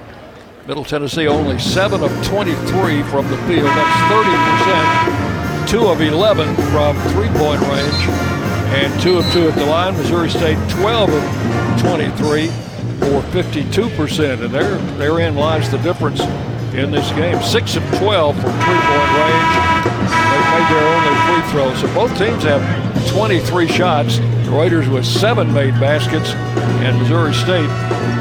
Middle 0.66 0.86
Tennessee 0.86 1.28
only 1.28 1.60
7 1.60 2.02
of 2.02 2.26
23 2.26 3.04
from 3.04 3.28
the 3.28 3.38
field. 3.40 3.66
That's 3.66 5.66
30%. 5.66 5.68
2 5.68 5.88
of 5.88 6.00
11 6.00 6.56
from 6.72 6.96
three 7.12 7.28
point 7.38 7.60
range 7.64 8.37
and 8.76 9.02
two 9.02 9.18
of 9.18 9.26
two 9.32 9.48
at 9.48 9.56
the 9.56 9.66
line. 9.66 9.96
Missouri 9.98 10.30
State 10.30 10.58
12 10.70 11.10
of 11.10 11.82
23 11.82 12.48
or 12.48 13.22
52%, 13.32 14.44
and 14.44 14.54
there 14.54 14.78
therein 14.98 15.36
lies 15.36 15.70
the 15.72 15.78
difference 15.78 16.22
in 16.74 16.92
this 16.92 17.10
game. 17.12 17.42
Six 17.42 17.76
of 17.76 17.84
12 17.98 18.36
from 18.36 18.52
three-point 18.52 19.12
range. 19.18 19.54
They 20.28 20.42
made 20.52 20.68
their 20.70 20.86
only 20.96 21.16
free 21.26 21.52
throw, 21.52 21.74
so 21.76 21.88
both 21.94 22.18
teams 22.18 22.44
have 22.44 22.62
23 23.12 23.68
shots. 23.68 24.18
The 24.18 24.52
Raiders 24.52 24.88
with 24.90 25.06
seven 25.06 25.52
made 25.54 25.74
baskets, 25.80 26.32
and 26.84 26.98
Missouri 27.00 27.34
State 27.34 27.70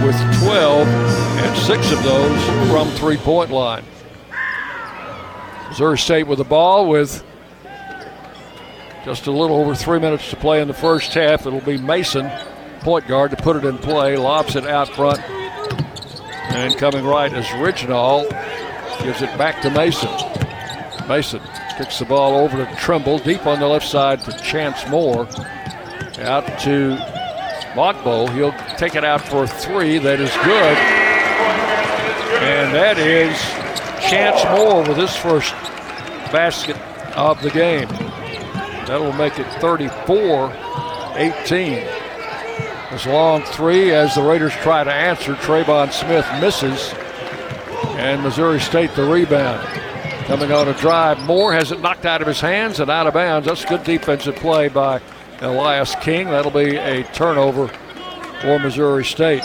with 0.05 0.17
12, 0.43 0.87
and 0.87 1.59
six 1.59 1.91
of 1.91 2.03
those 2.03 2.71
from 2.71 2.89
three-point 2.93 3.51
line. 3.51 3.85
Missouri 5.69 5.99
State 5.99 6.27
with 6.27 6.39
the 6.39 6.45
ball 6.45 6.89
with 6.89 7.23
just 9.07 9.29
a 9.29 9.31
little 9.31 9.59
over 9.59 9.73
three 9.73 10.01
minutes 10.01 10.31
to 10.31 10.37
play 10.37 10.61
in 10.61 10.67
the 10.67 10.75
first 10.75 11.15
half. 11.15 11.47
It'll 11.47 11.61
be 11.61 11.79
Mason, 11.79 12.29
point 12.81 13.07
guard, 13.07 13.31
to 13.31 13.37
put 13.37 13.55
it 13.55 13.65
in 13.65 13.79
play. 13.79 14.17
Lobs 14.17 14.57
it 14.57 14.67
out 14.67 14.89
front. 14.89 15.21
And 16.51 16.77
coming 16.77 17.05
right 17.05 17.33
is 17.33 17.47
Riginal. 17.47 18.29
Gives 19.05 19.23
it 19.23 19.39
back 19.39 19.63
to 19.63 19.71
Mason. 19.71 20.11
Mason 21.07 21.41
kicks 21.79 22.01
the 22.01 22.05
ball 22.05 22.37
over 22.37 22.57
to 22.57 22.77
Trimble. 22.77 23.21
Deep 23.21 23.47
on 23.47 23.61
the 23.61 23.69
left 23.69 23.87
side 23.87 24.23
to 24.23 24.33
Chance 24.39 24.89
Moore. 24.89 25.29
Out 26.19 26.59
to 26.63 26.97
Mogbo. 27.75 28.29
He'll 28.35 28.55
take 28.77 28.97
it 28.97 29.05
out 29.05 29.23
for 29.23 29.47
three. 29.47 29.99
That 29.99 30.19
is 30.19 30.35
good. 30.39 30.77
And 32.43 32.75
that 32.75 32.99
is 32.99 33.39
Chance 34.11 34.45
Moore 34.59 34.83
with 34.83 34.97
his 34.97 35.15
first 35.15 35.53
basket 36.33 36.77
of 37.17 37.41
the 37.41 37.51
game. 37.51 37.89
That'll 38.87 39.12
make 39.12 39.39
it 39.39 39.47
34 39.61 40.53
18. 41.16 41.87
This 42.91 43.07
long 43.07 43.43
three 43.43 43.93
as 43.93 44.14
the 44.14 44.22
Raiders 44.22 44.53
try 44.55 44.84
to 44.84 44.93
answer. 44.93 45.34
Trayvon 45.34 45.93
Smith 45.93 46.26
misses. 46.41 46.95
And 47.99 48.22
Missouri 48.22 48.61
State 48.61 48.95
the 48.95 49.05
rebound. 49.05 49.66
Coming 50.26 50.53
on 50.53 50.68
a 50.68 50.74
drive. 50.74 51.18
Moore 51.20 51.53
has 51.53 51.72
it 51.72 51.80
knocked 51.80 52.07
out 52.07 52.20
of 52.20 52.28
his 52.28 52.41
hands 52.41 52.78
and 52.78 52.91
out 52.91 53.07
of 53.07 53.14
bounds. 53.14 53.49
That's 53.49 53.64
good 53.64 53.82
defensive 53.82 54.37
play 54.37 54.68
by 54.68 55.01
Elias 55.41 55.95
King. 55.97 56.28
That'll 56.28 56.51
be 56.51 56.76
a 56.76 57.03
turnover 57.12 57.68
for 58.41 58.59
Missouri 58.59 59.05
State. 59.05 59.43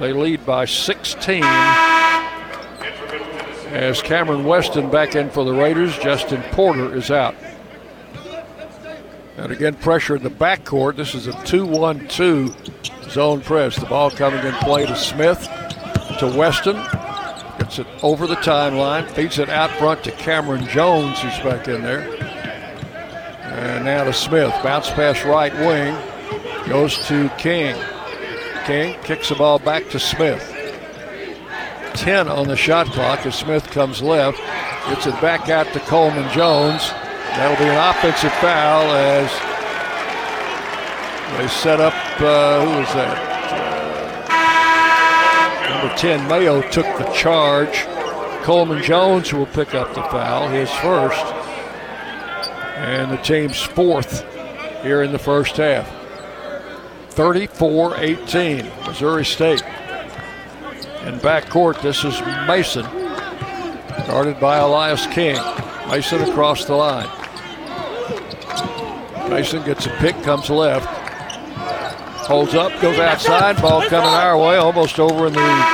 They 0.00 0.12
lead 0.12 0.44
by 0.44 0.64
16 0.64 1.42
as 3.72 4.02
Cameron 4.02 4.44
Weston 4.44 4.90
back 4.90 5.16
in 5.16 5.30
for 5.30 5.44
the 5.44 5.52
Raiders. 5.52 5.96
Justin 5.98 6.42
Porter 6.52 6.94
is 6.94 7.10
out. 7.10 7.34
And 9.36 9.50
again, 9.50 9.74
pressure 9.74 10.16
in 10.16 10.22
the 10.22 10.30
backcourt. 10.30 10.96
This 10.96 11.14
is 11.14 11.26
a 11.26 11.44
2 11.44 11.66
1 11.66 12.08
2 12.08 12.54
zone 13.08 13.40
press. 13.40 13.76
The 13.76 13.86
ball 13.86 14.10
coming 14.10 14.44
in 14.44 14.52
play 14.54 14.86
to 14.86 14.96
Smith, 14.96 15.48
to 16.18 16.32
Weston. 16.36 16.76
Gets 17.58 17.78
it 17.80 17.86
over 18.02 18.26
the 18.26 18.36
timeline, 18.36 19.08
feeds 19.10 19.38
it 19.38 19.48
out 19.48 19.70
front 19.72 20.04
to 20.04 20.12
Coleman 20.12 20.66
Jones, 20.68 21.20
who's 21.20 21.38
back 21.40 21.66
in 21.68 21.82
there. 21.82 22.02
And 23.42 23.84
now 23.84 24.04
to 24.04 24.12
Smith. 24.12 24.54
Bounce 24.62 24.90
pass 24.90 25.24
right 25.24 25.52
wing. 25.54 25.96
Goes 26.68 26.96
to 27.06 27.28
King. 27.38 27.76
King 28.66 28.98
kicks 29.02 29.28
the 29.28 29.34
ball 29.34 29.58
back 29.58 29.88
to 29.90 29.98
Smith. 29.98 30.50
10 31.94 32.28
on 32.28 32.48
the 32.48 32.56
shot 32.56 32.86
clock 32.88 33.24
as 33.26 33.34
Smith 33.34 33.70
comes 33.70 34.02
left. 34.02 34.38
Gets 34.88 35.06
it 35.06 35.20
back 35.20 35.48
out 35.48 35.66
to 35.72 35.80
Coleman 35.80 36.30
Jones. 36.32 36.90
That'll 37.36 37.56
be 37.56 37.68
an 37.68 37.76
offensive 37.76 38.32
foul 38.34 38.92
as 38.92 39.28
they 41.36 41.48
set 41.48 41.80
up, 41.80 41.92
uh, 42.20 42.64
who 42.64 42.78
was 42.78 42.92
that? 42.94 43.18
Uh, 44.30 45.80
number 45.80 45.96
10, 45.96 46.28
Mayo 46.28 46.62
took 46.70 46.86
the 46.96 47.10
charge. 47.12 47.86
Coleman 48.44 48.84
Jones 48.84 49.32
will 49.32 49.46
pick 49.46 49.74
up 49.74 49.92
the 49.94 50.02
foul, 50.04 50.48
his 50.48 50.70
first. 50.74 51.24
And 52.76 53.10
the 53.10 53.16
team's 53.16 53.60
fourth 53.60 54.24
here 54.84 55.02
in 55.02 55.10
the 55.10 55.18
first 55.18 55.56
half. 55.56 55.90
34 57.10 57.96
18, 57.96 58.70
Missouri 58.86 59.24
State. 59.24 59.62
In 61.02 61.18
backcourt, 61.18 61.82
this 61.82 62.04
is 62.04 62.20
Mason, 62.46 62.84
guarded 64.06 64.38
by 64.38 64.58
Elias 64.58 65.08
King. 65.08 65.36
Mason 65.88 66.22
across 66.22 66.64
the 66.64 66.76
line. 66.76 67.08
Mason 69.28 69.64
gets 69.64 69.86
a 69.86 69.90
pick, 69.98 70.20
comes 70.22 70.50
left. 70.50 70.86
Holds 72.26 72.54
up, 72.54 72.72
goes 72.80 72.98
outside. 72.98 73.60
Ball 73.60 73.82
coming 73.88 74.08
our 74.08 74.38
way, 74.38 74.56
almost 74.56 74.98
over 74.98 75.26
in 75.26 75.32
the 75.32 75.64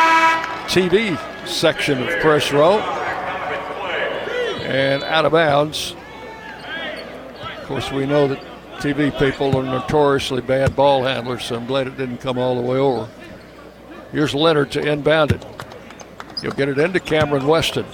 TV 0.67 1.19
section 1.47 2.03
of 2.03 2.09
press 2.21 2.53
row. 2.53 2.79
And 4.63 5.03
out 5.05 5.27
of 5.27 5.33
bounds. 5.33 5.95
Of 7.43 7.67
course, 7.67 7.93
we 7.93 8.07
know 8.07 8.29
that 8.29 8.41
TV 8.79 9.17
people 9.19 9.57
are 9.57 9.63
notoriously 9.63 10.41
bad 10.41 10.75
ball 10.75 11.05
handlers, 11.05 11.45
so 11.45 11.57
I'm 11.57 11.67
glad 11.67 11.87
it 11.87 11.97
didn't 11.97 12.19
come 12.19 12.39
all 12.39 12.55
the 12.55 12.63
way 12.63 12.79
over. 12.79 13.09
Here's 14.11 14.35
Lenard 14.35 14.71
to 14.73 14.81
inbound 14.81 15.33
it. 15.33 15.45
He'll 16.41 16.53
get 16.53 16.69
it 16.69 16.79
into 16.79 16.99
Cameron 16.99 17.47
Weston. 17.47 17.85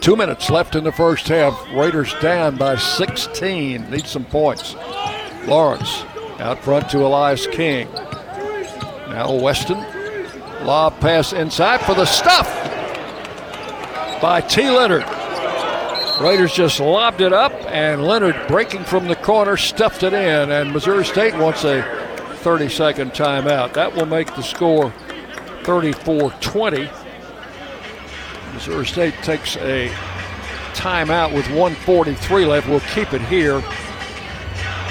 Two 0.00 0.16
minutes 0.16 0.48
left 0.48 0.76
in 0.76 0.84
the 0.84 0.92
first 0.92 1.28
half. 1.28 1.62
Raiders 1.74 2.14
down 2.22 2.56
by 2.56 2.76
16. 2.76 3.90
Need 3.90 4.06
some 4.06 4.24
points. 4.24 4.74
Lawrence 5.46 6.04
out 6.38 6.58
front 6.64 6.88
to 6.88 7.04
Elias 7.04 7.46
King. 7.46 7.86
Now 7.92 9.34
Weston. 9.34 9.78
Lob 10.64 10.98
pass 11.00 11.34
inside 11.34 11.82
for 11.82 11.94
the 11.94 12.06
stuff 12.06 12.48
by 14.22 14.40
T. 14.40 14.70
Lenard. 14.70 15.04
Raiders 16.18 16.52
just 16.54 16.80
lobbed 16.80 17.20
it 17.20 17.32
up, 17.34 17.52
and 17.66 18.02
Lenard 18.02 18.48
breaking 18.48 18.84
from 18.84 19.06
the 19.06 19.16
corner 19.16 19.58
stuffed 19.58 20.02
it 20.02 20.14
in. 20.14 20.50
And 20.50 20.72
Missouri 20.72 21.04
State 21.04 21.34
wants 21.34 21.64
a 21.64 21.82
30 22.36 22.70
second 22.70 23.12
timeout. 23.12 23.74
That 23.74 23.94
will 23.94 24.06
make 24.06 24.34
the 24.34 24.42
score 24.42 24.90
34 25.64 26.30
20. 26.40 26.88
Missouri 28.52 28.86
State 28.86 29.14
takes 29.22 29.56
a 29.58 29.88
timeout 30.74 31.34
with 31.34 31.46
143 31.48 32.46
left. 32.46 32.68
We'll 32.68 32.80
keep 32.80 33.12
it 33.12 33.22
here. 33.22 33.62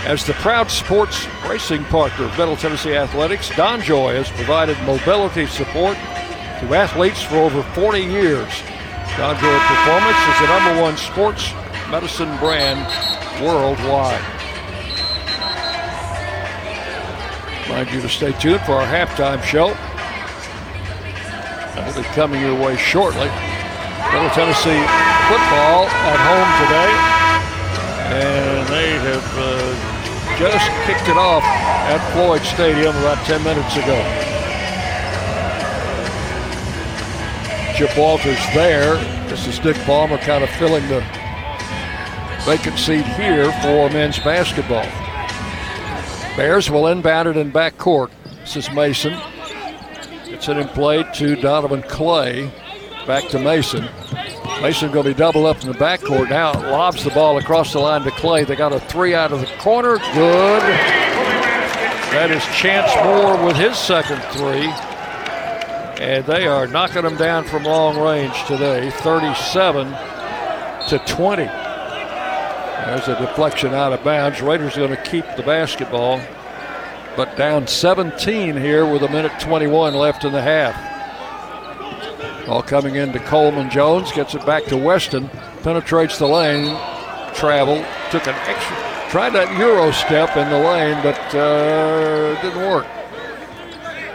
As 0.05 0.25
the 0.25 0.33
proud 0.33 0.71
sports 0.71 1.27
racing 1.47 1.83
partner 1.85 2.25
of 2.25 2.37
Middle 2.37 2.55
Tennessee 2.55 2.95
Athletics, 2.95 3.49
DonJoy 3.49 4.15
has 4.15 4.29
provided 4.31 4.77
mobility 4.83 5.45
support 5.45 5.97
to 5.97 6.73
athletes 6.73 7.21
for 7.21 7.37
over 7.37 7.63
40 7.73 7.99
years. 7.99 8.49
DonJoy 9.17 9.59
Performance 9.67 10.17
is 10.17 10.39
the 10.39 10.47
number 10.47 10.81
one 10.81 10.97
sports 10.97 11.53
medicine 11.89 12.35
brand 12.37 12.85
worldwide. 13.43 14.23
Remind 17.63 17.91
you 17.91 18.01
to 18.01 18.09
stay 18.09 18.31
tuned 18.39 18.61
for 18.61 18.73
our 18.73 18.87
halftime 18.87 19.43
show. 19.43 19.75
That'll 21.75 22.01
be 22.01 22.07
coming 22.09 22.41
your 22.41 22.55
way 22.59 22.77
shortly. 22.77 23.29
Middle 24.11 24.29
Tennessee 24.31 24.81
football 25.29 25.85
at 25.85 26.19
home 26.25 26.49
today, 26.65 26.91
and 28.17 28.67
they 28.67 28.89
have 29.05 29.27
uh, 29.37 30.37
just 30.39 30.65
kicked 30.87 31.07
it 31.07 31.17
off 31.17 31.43
at 31.43 31.99
Floyd 32.13 32.41
Stadium 32.41 32.95
about 32.97 33.23
10 33.25 33.43
minutes 33.43 33.75
ago. 33.75 34.29
Chip 37.75 37.95
Walters 37.97 38.39
there. 38.53 38.95
This 39.29 39.47
is 39.47 39.59
Dick 39.59 39.77
Palmer 39.85 40.17
kind 40.17 40.43
of 40.43 40.49
filling 40.51 40.87
the 40.87 41.01
vacant 42.45 42.79
seat 42.79 43.05
here 43.05 43.51
for 43.61 43.89
men's 43.89 44.17
basketball. 44.19 44.85
Bears 46.35 46.71
will 46.71 46.87
inbound 46.87 47.27
it 47.29 47.37
in 47.37 47.51
back 47.51 47.77
court. 47.77 48.11
This 48.41 48.55
is 48.57 48.71
Mason. 48.71 49.13
It's 50.39 50.47
it 50.47 50.55
in 50.55 50.69
play 50.69 51.03
to 51.15 51.35
Donovan 51.35 51.81
Clay. 51.81 52.49
Back 53.05 53.27
to 53.31 53.39
Mason. 53.39 53.89
Mason 54.61 54.89
going 54.89 55.03
to 55.03 55.09
be 55.09 55.13
double 55.13 55.45
up 55.45 55.61
in 55.61 55.67
the 55.67 55.77
backcourt 55.77 56.29
now. 56.29 56.53
Lobs 56.53 57.03
the 57.03 57.09
ball 57.09 57.37
across 57.37 57.73
the 57.73 57.79
line 57.79 58.03
to 58.03 58.11
Clay. 58.11 58.45
They 58.45 58.55
got 58.55 58.71
a 58.71 58.79
three 58.79 59.13
out 59.13 59.33
of 59.33 59.41
the 59.41 59.47
corner. 59.57 59.97
Good. 59.97 60.61
That 62.13 62.31
is 62.31 62.41
Chance 62.57 62.89
Moore 63.03 63.45
with 63.45 63.57
his 63.57 63.77
second 63.77 64.21
three. 64.31 64.69
And 66.01 66.25
they 66.25 66.47
are 66.47 66.67
knocking 66.67 67.01
them 67.01 67.17
down 67.17 67.43
from 67.43 67.65
long 67.65 67.99
range 67.99 68.41
today, 68.45 68.91
37 68.91 69.87
to 70.87 71.03
20. 71.05 71.43
There's 71.43 73.09
a 73.09 73.19
deflection 73.19 73.73
out 73.73 73.91
of 73.91 74.01
bounds. 74.05 74.41
Raiders 74.41 74.77
going 74.77 74.91
to 74.91 75.03
keep 75.03 75.25
the 75.35 75.43
basketball, 75.43 76.21
but 77.19 77.35
down 77.35 77.67
17 77.67 78.55
here 78.55 78.89
with 78.89 79.03
a 79.03 79.09
minute 79.09 79.37
21 79.41 79.93
left 79.93 80.23
in 80.23 80.31
the 80.31 80.41
half. 80.41 80.73
All 82.47 82.63
coming 82.63 82.95
into 82.95 83.19
Coleman 83.19 83.69
Jones, 83.69 84.09
gets 84.13 84.35
it 84.35 84.45
back 84.45 84.63
to 84.67 84.77
Weston, 84.77 85.27
penetrates 85.61 86.17
the 86.17 86.25
lane, 86.25 86.77
travel, 87.33 87.83
took 88.09 88.25
an 88.25 88.35
extra, 88.47 89.09
tried 89.09 89.31
that 89.31 89.53
Euro 89.59 89.91
step 89.91 90.37
in 90.37 90.49
the 90.49 90.59
lane, 90.59 91.03
but 91.03 91.19
uh, 91.35 92.41
didn't 92.41 92.61
work. 92.61 92.87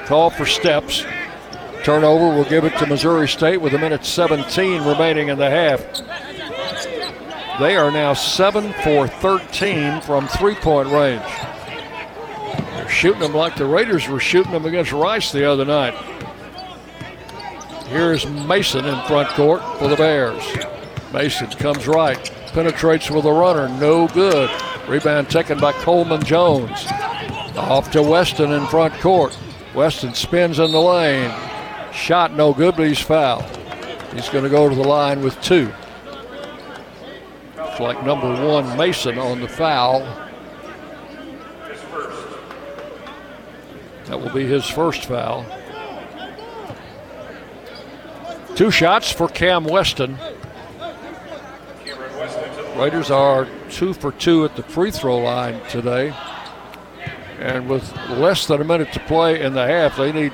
Call 0.06 0.30
for 0.30 0.46
steps. 0.46 1.04
Turnover 1.82 2.34
will 2.34 2.48
give 2.48 2.64
it 2.64 2.74
to 2.78 2.86
Missouri 2.86 3.28
State 3.28 3.60
with 3.60 3.74
a 3.74 3.78
minute 3.78 4.06
17 4.06 4.82
remaining 4.82 5.28
in 5.28 5.36
the 5.36 5.50
half. 5.50 5.82
They 7.60 7.76
are 7.76 7.90
now 7.90 8.14
7 8.14 8.72
for 8.82 9.06
13 9.06 10.00
from 10.00 10.26
three 10.26 10.54
point 10.54 10.88
range. 10.88 11.53
Shooting 12.94 13.20
them 13.20 13.34
like 13.34 13.56
the 13.56 13.66
Raiders 13.66 14.08
were 14.08 14.20
shooting 14.20 14.52
them 14.52 14.64
against 14.66 14.92
Rice 14.92 15.32
the 15.32 15.44
other 15.44 15.64
night. 15.64 15.94
Here's 17.88 18.24
Mason 18.24 18.84
in 18.84 18.98
front 19.02 19.28
court 19.30 19.62
for 19.78 19.88
the 19.88 19.96
Bears. 19.96 20.42
Mason 21.12 21.50
comes 21.50 21.88
right, 21.88 22.18
penetrates 22.52 23.10
with 23.10 23.24
a 23.24 23.32
runner, 23.32 23.68
no 23.80 24.06
good. 24.08 24.48
Rebound 24.88 25.28
taken 25.28 25.58
by 25.58 25.72
Coleman 25.72 26.22
Jones. 26.22 26.86
Off 27.56 27.90
to 27.90 28.02
Weston 28.02 28.52
in 28.52 28.64
front 28.68 28.94
court. 29.00 29.36
Weston 29.74 30.14
spins 30.14 30.60
in 30.60 30.70
the 30.70 30.80
lane. 30.80 31.34
Shot 31.92 32.32
no 32.32 32.54
good, 32.54 32.76
but 32.76 32.86
he's 32.86 33.00
fouled. 33.00 33.44
He's 34.14 34.28
going 34.28 34.44
to 34.44 34.50
go 34.50 34.68
to 34.68 34.74
the 34.74 34.82
line 34.82 35.20
with 35.20 35.38
two. 35.42 35.70
It's 37.58 37.80
like 37.80 38.04
number 38.04 38.28
one 38.46 38.78
Mason 38.78 39.18
on 39.18 39.40
the 39.40 39.48
foul. 39.48 40.23
That 44.06 44.20
will 44.20 44.32
be 44.32 44.46
his 44.46 44.66
first 44.66 45.06
foul. 45.06 45.46
Two 48.54 48.70
shots 48.70 49.10
for 49.10 49.28
Cam 49.28 49.64
Weston. 49.64 50.18
Raiders 52.76 53.10
are 53.10 53.48
two 53.70 53.94
for 53.94 54.12
two 54.12 54.44
at 54.44 54.56
the 54.56 54.62
free 54.62 54.90
throw 54.90 55.18
line 55.18 55.60
today. 55.68 56.14
And 57.38 57.68
with 57.68 57.94
less 58.10 58.46
than 58.46 58.60
a 58.60 58.64
minute 58.64 58.92
to 58.92 59.00
play 59.00 59.40
in 59.40 59.54
the 59.54 59.66
half, 59.66 59.96
they 59.96 60.12
need 60.12 60.32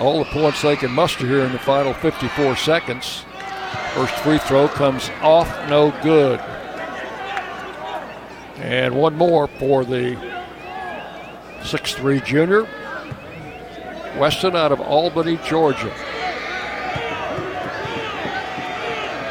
all 0.00 0.18
the 0.18 0.30
points 0.30 0.62
they 0.62 0.76
can 0.76 0.90
muster 0.90 1.26
here 1.26 1.40
in 1.40 1.52
the 1.52 1.58
final 1.58 1.94
54 1.94 2.56
seconds. 2.56 3.24
First 3.94 4.14
free 4.16 4.38
throw 4.38 4.68
comes 4.68 5.10
off, 5.22 5.48
no 5.68 5.90
good. 6.02 6.40
And 8.58 8.94
one 8.94 9.16
more 9.16 9.46
for 9.46 9.84
the 9.84 10.16
6'3 11.60 12.24
junior. 12.24 12.68
Weston 14.18 14.56
out 14.56 14.72
of 14.72 14.80
Albany, 14.80 15.38
Georgia. 15.44 15.92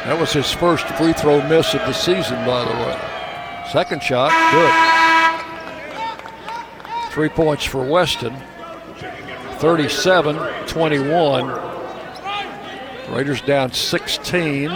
That 0.06 0.20
was 0.20 0.32
his 0.32 0.52
first 0.52 0.86
free 0.90 1.12
throw 1.12 1.46
miss 1.48 1.74
of 1.74 1.80
the 1.80 1.92
season, 1.92 2.36
by 2.46 2.64
the 2.64 2.70
way. 2.70 2.96
Second 3.72 4.00
shot, 4.00 4.30
good. 4.52 4.72
Three 7.12 7.28
points 7.28 7.64
for 7.64 7.84
Weston. 7.84 8.36
37 9.58 10.36
21. 10.66 11.48
Raiders 13.10 13.40
down 13.40 13.72
16. 13.72 14.70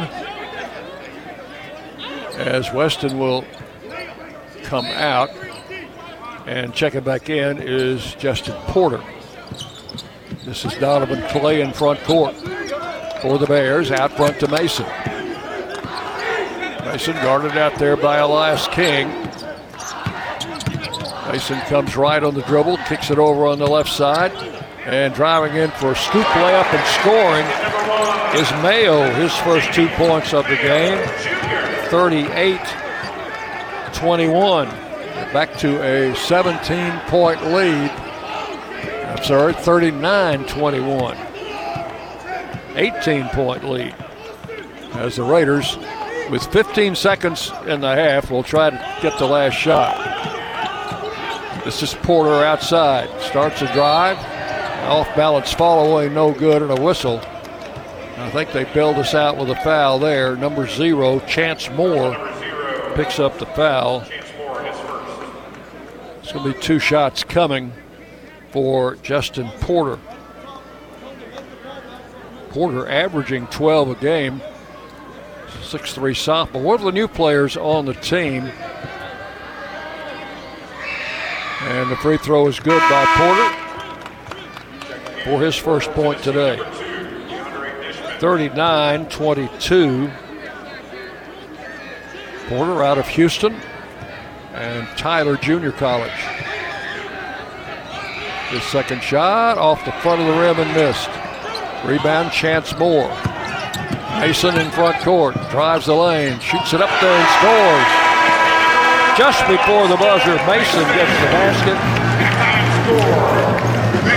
As 2.34 2.72
Weston 2.72 3.18
will 3.18 3.44
come 4.64 4.86
out. 4.86 5.30
And 6.46 6.74
checking 6.74 7.02
back 7.02 7.30
in 7.30 7.58
is 7.62 8.14
Justin 8.14 8.56
Porter. 8.62 9.02
This 10.50 10.64
is 10.64 10.74
Donovan 10.78 11.22
Clay 11.28 11.60
in 11.60 11.72
front 11.72 12.00
court 12.00 12.34
for 13.22 13.38
the 13.38 13.46
Bears. 13.46 13.92
Out 13.92 14.10
front 14.10 14.40
to 14.40 14.48
Mason. 14.48 14.84
Mason 16.84 17.14
guarded 17.22 17.56
out 17.56 17.76
there 17.76 17.96
by 17.96 18.16
Elias 18.16 18.66
King. 18.66 19.06
Mason 21.30 21.60
comes 21.68 21.96
right 21.96 22.20
on 22.24 22.34
the 22.34 22.42
dribble, 22.48 22.78
kicks 22.88 23.12
it 23.12 23.18
over 23.20 23.46
on 23.46 23.60
the 23.60 23.66
left 23.68 23.90
side, 23.90 24.32
and 24.86 25.14
driving 25.14 25.56
in 25.56 25.70
for 25.70 25.92
a 25.92 25.96
scoop 25.96 26.26
layup 26.26 26.66
and 26.74 26.84
scoring 26.98 27.46
is 28.42 28.50
Mayo, 28.60 29.08
his 29.14 29.32
first 29.44 29.72
two 29.72 29.86
points 29.90 30.34
of 30.34 30.44
the 30.48 30.56
game. 30.56 30.98
38 31.90 32.58
21. 33.94 34.66
Back 35.32 35.56
to 35.58 35.80
a 35.80 36.12
17 36.16 36.98
point 37.06 37.40
lead. 37.44 38.09
I'm 39.10 39.24
sorry, 39.24 39.52
39 39.52 40.46
21. 40.46 41.16
18 42.76 43.28
point 43.28 43.64
lead 43.68 43.94
as 44.94 45.16
the 45.16 45.22
Raiders, 45.22 45.76
with 46.30 46.44
15 46.52 46.94
seconds 46.94 47.50
in 47.66 47.80
the 47.80 47.94
half, 47.94 48.30
will 48.30 48.42
try 48.42 48.70
to 48.70 48.98
get 49.02 49.18
the 49.18 49.26
last 49.26 49.54
shot. 49.54 49.96
This 51.64 51.82
is 51.82 51.94
Porter 51.94 52.44
outside. 52.44 53.08
Starts 53.20 53.62
a 53.62 53.72
drive 53.72 54.18
Off 54.84 55.14
balance 55.14 55.52
fall 55.52 55.92
away, 55.92 56.08
no 56.08 56.32
good, 56.32 56.62
and 56.62 56.70
a 56.70 56.82
whistle. 56.82 57.20
I 58.16 58.30
think 58.30 58.52
they 58.52 58.64
bailed 58.64 58.96
us 58.96 59.14
out 59.14 59.36
with 59.36 59.50
a 59.50 59.54
foul 59.56 59.98
there. 59.98 60.34
Number 60.36 60.66
zero, 60.66 61.20
Chance 61.20 61.70
Moore, 61.70 62.14
picks 62.96 63.20
up 63.20 63.38
the 63.38 63.46
foul. 63.46 64.04
It's 66.18 66.32
going 66.32 66.52
to 66.52 66.58
be 66.58 66.60
two 66.60 66.78
shots 66.78 67.22
coming 67.22 67.72
for 68.52 68.96
Justin 68.96 69.48
Porter. 69.60 69.98
Porter 72.50 72.88
averaging 72.88 73.46
12 73.48 73.90
a 73.90 73.94
game. 73.96 74.42
6'3 75.62 76.16
sophomore. 76.16 76.62
One 76.62 76.78
of 76.78 76.84
the 76.84 76.92
new 76.92 77.06
players 77.06 77.56
on 77.56 77.86
the 77.86 77.94
team. 77.94 78.50
And 81.62 81.90
the 81.90 81.96
free 81.96 82.16
throw 82.16 82.48
is 82.48 82.58
good 82.58 82.80
by 82.90 83.04
Porter 83.16 83.70
for 85.24 85.40
his 85.40 85.54
first 85.54 85.90
point 85.92 86.22
today. 86.22 86.58
39 88.18 89.08
22. 89.08 90.10
Porter 92.48 92.82
out 92.82 92.98
of 92.98 93.06
Houston 93.08 93.54
and 94.54 94.88
Tyler 94.98 95.36
Junior 95.36 95.70
College. 95.72 96.10
His 98.50 98.64
second 98.64 99.00
shot 99.00 99.58
off 99.58 99.84
the 99.84 99.92
front 100.02 100.20
of 100.20 100.26
the 100.26 100.32
rim 100.32 100.58
and 100.58 100.74
missed. 100.74 101.08
Rebound, 101.84 102.32
Chance 102.32 102.76
Moore. 102.78 103.08
Mason 104.18 104.58
in 104.58 104.70
front 104.72 104.98
court, 105.02 105.34
drives 105.50 105.86
the 105.86 105.94
lane, 105.94 106.38
shoots 106.40 106.74
it 106.74 106.82
up 106.82 106.90
there 107.00 107.14
and 107.14 107.28
scores. 107.38 108.10
Just 109.16 109.46
before 109.46 109.86
the 109.86 109.96
buzzer, 109.96 110.34
Mason 110.50 110.82
gets 110.98 111.14
the 111.22 111.30
basket. 111.30 111.78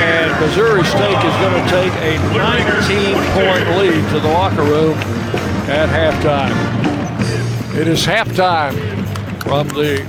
And 0.01 0.31
Missouri 0.41 0.83
State 0.83 1.23
is 1.23 1.35
going 1.37 1.63
to 1.63 1.69
take 1.69 1.93
a 2.01 2.17
19-point 2.33 3.77
lead 3.77 4.09
to 4.09 4.19
the 4.19 4.29
locker 4.29 4.63
room 4.63 4.97
at 5.69 5.89
halftime. 5.89 6.55
It 7.79 7.87
is 7.87 8.03
halftime 8.05 8.73
from 9.43 9.67
the 9.69 10.05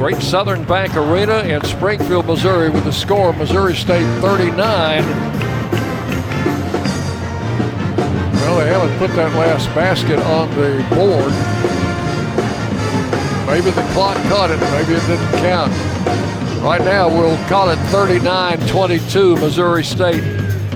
Great 0.00 0.22
Southern 0.22 0.64
Bank 0.64 0.96
Arena 0.96 1.40
in 1.40 1.62
Springfield, 1.62 2.24
Missouri, 2.24 2.70
with 2.70 2.84
the 2.84 2.90
score 2.90 3.34
Missouri 3.34 3.74
State 3.74 4.06
39. 4.22 4.56
Well, 8.32 8.58
they 8.58 8.66
haven't 8.68 8.96
put 8.96 9.14
that 9.14 9.30
last 9.34 9.66
basket 9.74 10.18
on 10.20 10.48
the 10.52 10.82
board. 10.88 11.30
Maybe 13.46 13.70
the 13.70 13.86
clock 13.92 14.16
caught 14.30 14.50
it, 14.50 14.58
maybe 14.72 14.94
it 14.94 15.06
didn't 15.06 15.32
count. 15.42 15.70
Right 16.62 16.80
now, 16.80 17.06
we'll 17.10 17.36
call 17.50 17.68
it 17.68 17.76
39 17.90 18.58
22 18.68 19.36
Missouri 19.36 19.84
State 19.84 20.24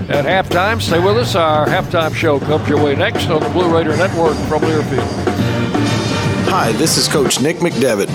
at 0.07 0.25
halftime. 0.25 0.79
Stay 0.79 0.99
with 0.99 1.17
us. 1.17 1.33
Our 1.33 1.65
halftime 1.65 2.13
show 2.13 2.39
comes 2.39 2.69
your 2.69 2.79
way 2.79 2.95
next 2.95 3.27
on 3.29 3.41
the 3.41 3.49
Blue 3.49 3.75
Raider 3.75 3.97
Network 3.97 4.35
from 4.47 4.61
Learfield. 4.61 5.25
Hi, 6.47 6.71
this 6.73 6.97
is 6.97 7.07
Coach 7.07 7.41
Nick 7.41 7.57
McDevitt. 7.57 8.14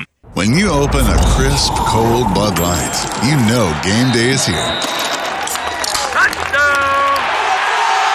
When 0.33 0.53
you 0.53 0.69
open 0.71 1.01
a 1.01 1.17
crisp, 1.35 1.73
cold 1.75 2.33
Bud 2.33 2.57
Light, 2.57 2.95
you 3.27 3.35
know 3.51 3.67
game 3.83 4.13
day 4.13 4.29
is 4.29 4.45
here. 4.45 4.55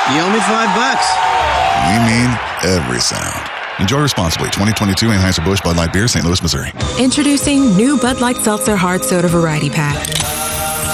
You 0.09 0.23
owe 0.23 0.33
me 0.33 0.41
five 0.49 0.73
bucks. 0.73 1.07
We 1.85 1.97
mean 2.09 2.33
every 2.65 3.01
sound. 3.01 3.51
Enjoy 3.81 4.01
responsibly. 4.01 4.49
2022 4.49 5.09
Anheuser-Busch 5.09 5.61
Bud 5.63 5.77
Light 5.77 5.93
Beer, 5.93 6.09
St. 6.09 6.25
Louis, 6.25 6.41
Missouri. 6.41 6.73
Introducing 6.99 7.77
new 7.77 7.99
Bud 7.99 8.23
Light 8.23 8.37
Seltzer 8.37 8.77
Hard 8.77 9.05
Soda 9.05 9.29
Variety 9.29 9.69
Pack. 9.69 9.97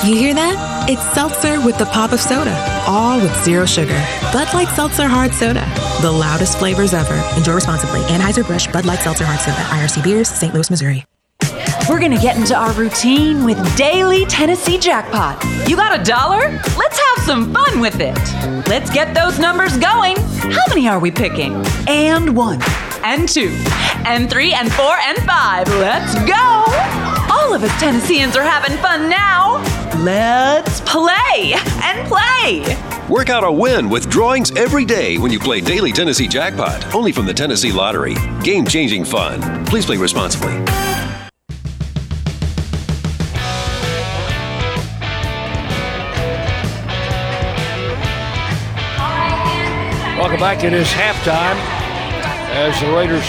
You 0.04 0.16
hear 0.16 0.34
that? 0.34 0.88
It's 0.90 1.04
seltzer 1.14 1.64
with 1.64 1.78
the 1.78 1.86
pop 1.86 2.10
of 2.10 2.20
soda, 2.20 2.56
all 2.88 3.20
with 3.20 3.44
zero 3.44 3.64
sugar. 3.64 4.04
Bud 4.32 4.52
Light 4.54 4.74
Seltzer 4.74 5.06
Hard 5.06 5.32
Soda, 5.32 5.64
the 6.00 6.10
loudest 6.10 6.58
flavors 6.58 6.92
ever. 6.92 7.14
Enjoy 7.36 7.54
responsibly. 7.54 8.00
Anheuser-Busch 8.00 8.72
Bud 8.72 8.86
Light 8.86 8.98
Seltzer 8.98 9.24
Hard 9.24 9.38
Soda, 9.38 9.62
IRC 9.70 10.02
Beers, 10.02 10.28
St. 10.28 10.52
Louis, 10.52 10.68
Missouri. 10.68 11.04
We're 11.88 11.98
gonna 12.00 12.20
get 12.20 12.36
into 12.36 12.54
our 12.54 12.72
routine 12.72 13.44
with 13.44 13.76
daily 13.76 14.24
Tennessee 14.26 14.78
jackpot. 14.78 15.42
You 15.68 15.74
got 15.74 15.98
a 15.98 16.02
dollar? 16.04 16.38
Let's 16.78 16.98
have 16.98 17.26
some 17.26 17.52
fun 17.52 17.80
with 17.80 18.00
it. 18.00 18.16
Let's 18.68 18.88
get 18.90 19.14
those 19.14 19.40
numbers 19.40 19.76
going. 19.76 20.16
How 20.16 20.62
many 20.68 20.86
are 20.88 21.00
we 21.00 21.10
picking? 21.10 21.54
And 21.88 22.36
one, 22.36 22.60
and 23.04 23.28
two, 23.28 23.50
and 24.06 24.30
three, 24.30 24.54
and 24.54 24.72
four, 24.72 24.96
and 24.96 25.18
five. 25.24 25.66
Let's 25.68 26.14
go! 26.24 26.64
All 27.34 27.52
of 27.52 27.64
us 27.64 27.80
Tennesseans 27.80 28.36
are 28.36 28.44
having 28.44 28.78
fun 28.78 29.10
now. 29.10 29.56
Let's 30.04 30.80
play 30.82 31.54
and 31.82 32.06
play. 32.08 32.76
Work 33.08 33.28
out 33.28 33.42
a 33.42 33.50
win 33.50 33.90
with 33.90 34.08
drawings 34.08 34.52
every 34.52 34.84
day 34.84 35.18
when 35.18 35.32
you 35.32 35.40
play 35.40 35.60
Daily 35.60 35.90
Tennessee 35.90 36.28
Jackpot, 36.28 36.94
only 36.94 37.10
from 37.10 37.26
the 37.26 37.34
Tennessee 37.34 37.72
Lottery. 37.72 38.14
Game 38.44 38.66
changing 38.66 39.04
fun. 39.04 39.66
Please 39.66 39.84
play 39.84 39.96
responsibly. 39.96 40.62
Back. 50.42 50.64
It 50.64 50.72
is 50.72 50.88
halftime 50.88 51.54
as 52.50 52.74
the 52.80 52.90
Raiders 52.90 53.28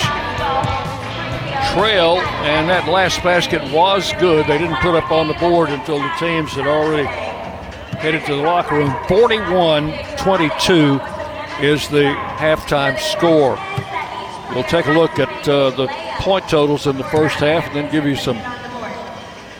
trail, 1.75 2.17
and 2.41 2.67
that 2.67 2.87
last 2.87 3.21
basket 3.21 3.61
was 3.71 4.11
good. 4.13 4.47
They 4.47 4.57
didn't 4.57 4.77
put 4.77 4.95
up 4.95 5.11
on 5.11 5.27
the 5.27 5.35
board 5.35 5.69
until 5.69 5.99
the 5.99 6.11
teams 6.17 6.53
had 6.53 6.65
already 6.65 7.05
headed 7.99 8.25
to 8.25 8.35
the 8.37 8.41
locker 8.41 8.77
room. 8.77 8.95
41 9.07 9.93
22 10.17 10.99
is 11.61 11.87
the 11.89 12.15
halftime 12.41 12.97
score. 12.97 13.59
We'll 14.55 14.63
take 14.63 14.87
a 14.87 14.93
look 14.93 15.19
at 15.19 15.47
uh, 15.47 15.69
the 15.69 15.85
point 16.17 16.49
totals 16.49 16.87
in 16.87 16.97
the 16.97 17.03
first 17.03 17.35
half 17.35 17.67
and 17.67 17.75
then 17.75 17.91
give 17.91 18.05
you 18.05 18.15
some 18.15 18.37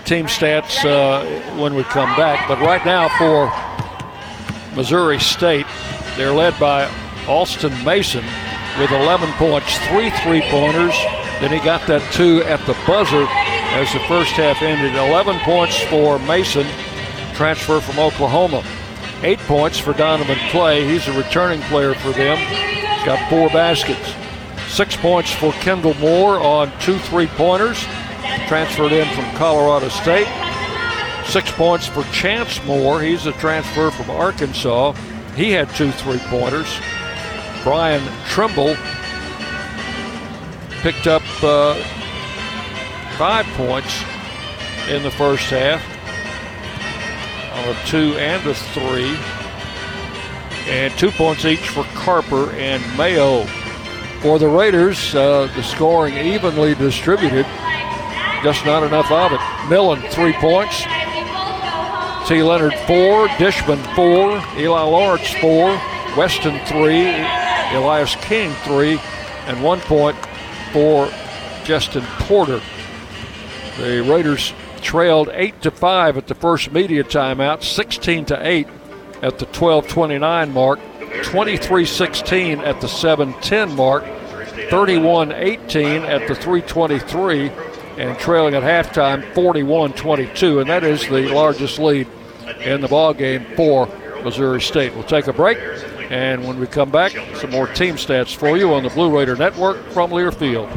team 0.06 0.26
stats 0.26 0.84
uh, 0.86 1.24
when 1.62 1.76
we 1.76 1.84
come 1.84 2.10
back. 2.16 2.48
But 2.48 2.60
right 2.62 2.84
now 2.84 3.10
for 3.20 4.76
Missouri 4.76 5.20
State, 5.20 5.68
they're 6.18 6.34
led 6.34 6.60
by 6.60 6.90
Alston 7.28 7.72
Mason 7.84 8.24
with 8.80 8.92
11 8.92 9.32
points, 9.34 9.78
three 9.88 10.10
three 10.22 10.42
pointers. 10.50 10.96
Then 11.40 11.52
he 11.52 11.60
got 11.60 11.86
that 11.88 12.02
two 12.14 12.42
at 12.44 12.60
the 12.66 12.78
buzzer 12.88 13.26
as 13.76 13.92
the 13.94 14.00
first 14.08 14.32
half 14.32 14.62
ended. 14.62 14.96
11 14.96 15.40
points 15.40 15.78
for 15.86 16.20
Mason, 16.20 16.66
transfer 17.36 17.80
from 17.80 18.00
Oklahoma. 18.00 18.64
Eight 19.24 19.40
points 19.40 19.78
for 19.78 19.94
Donovan 19.94 20.38
Clay. 20.50 20.86
He's 20.88 21.08
a 21.08 21.18
returning 21.18 21.62
player 21.64 21.94
for 21.94 22.12
them. 22.12 22.38
He's 22.38 23.06
got 23.06 23.30
four 23.30 23.50
baskets. 23.50 24.14
Six 24.72 24.96
points 24.98 25.32
for 25.32 25.52
Kendall 25.54 25.94
Moore 25.96 26.40
on 26.40 26.72
two 26.80 26.98
three 26.98 27.28
pointers, 27.28 27.80
transferred 28.48 28.92
in 28.92 29.08
from 29.14 29.26
Colorado 29.36 29.90
State. 29.90 30.28
Six 31.26 31.52
points 31.52 31.88
for 31.88 32.04
Chance 32.06 32.64
Moore. 32.66 33.02
He's 33.02 33.26
a 33.26 33.32
transfer 33.34 33.92
from 33.92 34.10
Arkansas. 34.10 34.94
He 35.36 35.52
had 35.52 35.70
two 35.72 35.92
three 35.92 36.20
pointers. 36.20 36.80
Bryan 37.64 38.04
Trimble 38.28 38.76
picked 40.82 41.08
up 41.08 41.24
uh, 41.42 41.76
five 43.18 43.46
points 43.56 44.04
in 44.90 45.02
the 45.02 45.12
first 45.12 45.46
half 45.46 45.82
on 47.54 47.70
a 47.70 47.86
two 47.86 48.18
and 48.18 48.46
a 48.46 48.54
three. 48.54 49.18
And 50.70 50.94
two 50.98 51.12
points 51.12 51.46
each 51.46 51.70
for 51.70 51.84
Carper 51.94 52.52
and 52.52 52.82
Mayo. 52.98 53.46
For 54.22 54.40
the 54.40 54.48
Raiders, 54.48 55.14
uh, 55.16 55.50
the 55.56 55.64
scoring 55.64 56.18
evenly 56.18 56.76
distributed, 56.76 57.46
just 58.44 58.66
not 58.66 58.84
enough 58.84 59.12
of 59.12 59.34
it. 59.34 59.70
Millen, 59.70 60.02
three 60.10 60.34
points. 60.34 60.84
T. 62.28 62.42
Lenard, 62.42 62.74
four. 62.88 63.28
Dishman, 63.38 63.82
four. 63.96 64.42
Eli 64.58 64.82
Lawrence, 64.82 65.30
four. 65.34 65.80
Weston, 66.16 66.60
three. 66.66 67.43
Elias 67.72 68.16
King, 68.18 68.52
three. 68.64 69.00
And 69.46 69.62
one 69.62 69.82
point 69.82 70.16
for 70.72 71.12
Justin 71.64 72.04
Porter. 72.20 72.62
The 73.78 74.04
Raiders 74.04 74.54
trailed 74.82 75.30
8 75.34 75.62
to 75.64 75.72
5 75.72 76.18
at 76.18 76.28
the 76.28 76.36
first 76.36 76.72
media 76.72 77.04
timeout, 77.04 77.64
16 77.64 78.26
to 78.26 78.48
8 78.48 78.68
at 79.22 79.40
the 79.40 79.46
12:29 79.48 80.52
mark, 80.52 80.80
23-16 81.24 82.60
at 82.60 82.82
the 82.82 82.88
7:10 82.88 83.76
mark, 83.76 84.04
31-18 84.70 86.04
at 86.04 86.28
the 86.28 86.36
3:23 86.36 87.52
and 87.98 88.18
trailing 88.18 88.56
at 88.56 88.64
halftime 88.64 89.22
41-22 89.34 90.60
and 90.62 90.70
that 90.70 90.84
is 90.84 91.08
the 91.08 91.30
largest 91.30 91.78
lead 91.80 92.08
in 92.62 92.82
the 92.82 92.88
ball 92.88 93.14
game 93.14 93.46
for 93.56 93.88
Missouri 94.24 94.62
State. 94.62 94.94
We'll 94.96 95.04
take 95.04 95.28
a 95.28 95.34
break 95.34 95.60
and 96.14 96.46
when 96.48 96.60
we 96.60 96.68
come 96.68 96.92
back, 96.92 97.12
some 97.38 97.50
more 97.50 97.66
team 97.66 97.96
stats 97.96 98.36
for 98.36 98.56
you 98.56 98.72
on 98.72 98.84
the 98.84 98.90
Blue 98.90 99.18
Raider 99.18 99.36
Network 99.36 99.84
from 99.88 100.12
Learfield. 100.12 100.70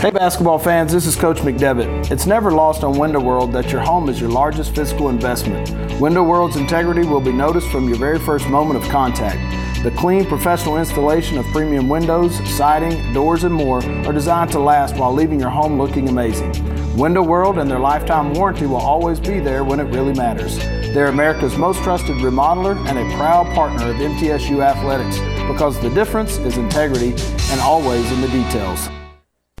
Hey 0.00 0.10
basketball 0.10 0.58
fans, 0.58 0.92
this 0.92 1.06
is 1.06 1.14
Coach 1.14 1.36
McDevitt. 1.38 2.10
It's 2.10 2.26
never 2.26 2.50
lost 2.50 2.82
on 2.82 2.98
Window 2.98 3.20
World 3.20 3.52
that 3.52 3.70
your 3.70 3.82
home 3.82 4.08
is 4.08 4.20
your 4.20 4.30
largest 4.30 4.74
physical 4.74 5.10
investment. 5.10 5.70
Window 6.00 6.24
World's 6.24 6.56
integrity 6.56 7.06
will 7.06 7.20
be 7.20 7.30
noticed 7.30 7.68
from 7.70 7.88
your 7.88 7.98
very 7.98 8.18
first 8.18 8.48
moment 8.48 8.82
of 8.82 8.90
contact. 8.90 9.38
The 9.84 9.92
clean, 9.92 10.26
professional 10.26 10.78
installation 10.78 11.38
of 11.38 11.46
premium 11.52 11.88
windows, 11.88 12.36
siding, 12.56 13.12
doors, 13.12 13.44
and 13.44 13.54
more 13.54 13.80
are 14.08 14.12
designed 14.12 14.50
to 14.52 14.58
last 14.58 14.96
while 14.96 15.14
leaving 15.14 15.38
your 15.38 15.50
home 15.50 15.78
looking 15.78 16.08
amazing. 16.08 16.52
Window 16.96 17.22
World 17.22 17.58
and 17.58 17.70
their 17.70 17.78
lifetime 17.78 18.34
warranty 18.34 18.66
will 18.66 18.76
always 18.76 19.20
be 19.20 19.38
there 19.38 19.62
when 19.62 19.78
it 19.78 19.84
really 19.84 20.14
matters. 20.14 20.58
They're 20.94 21.08
America's 21.08 21.58
most 21.58 21.82
trusted 21.82 22.14
remodeler 22.18 22.76
and 22.86 22.96
a 22.96 23.16
proud 23.16 23.52
partner 23.52 23.90
of 23.90 23.96
MTSU 23.96 24.64
Athletics 24.64 25.18
because 25.50 25.76
the 25.80 25.90
difference 25.90 26.36
is 26.38 26.56
integrity 26.56 27.14
and 27.50 27.60
always 27.60 28.08
in 28.12 28.20
the 28.20 28.28
details. 28.28 28.88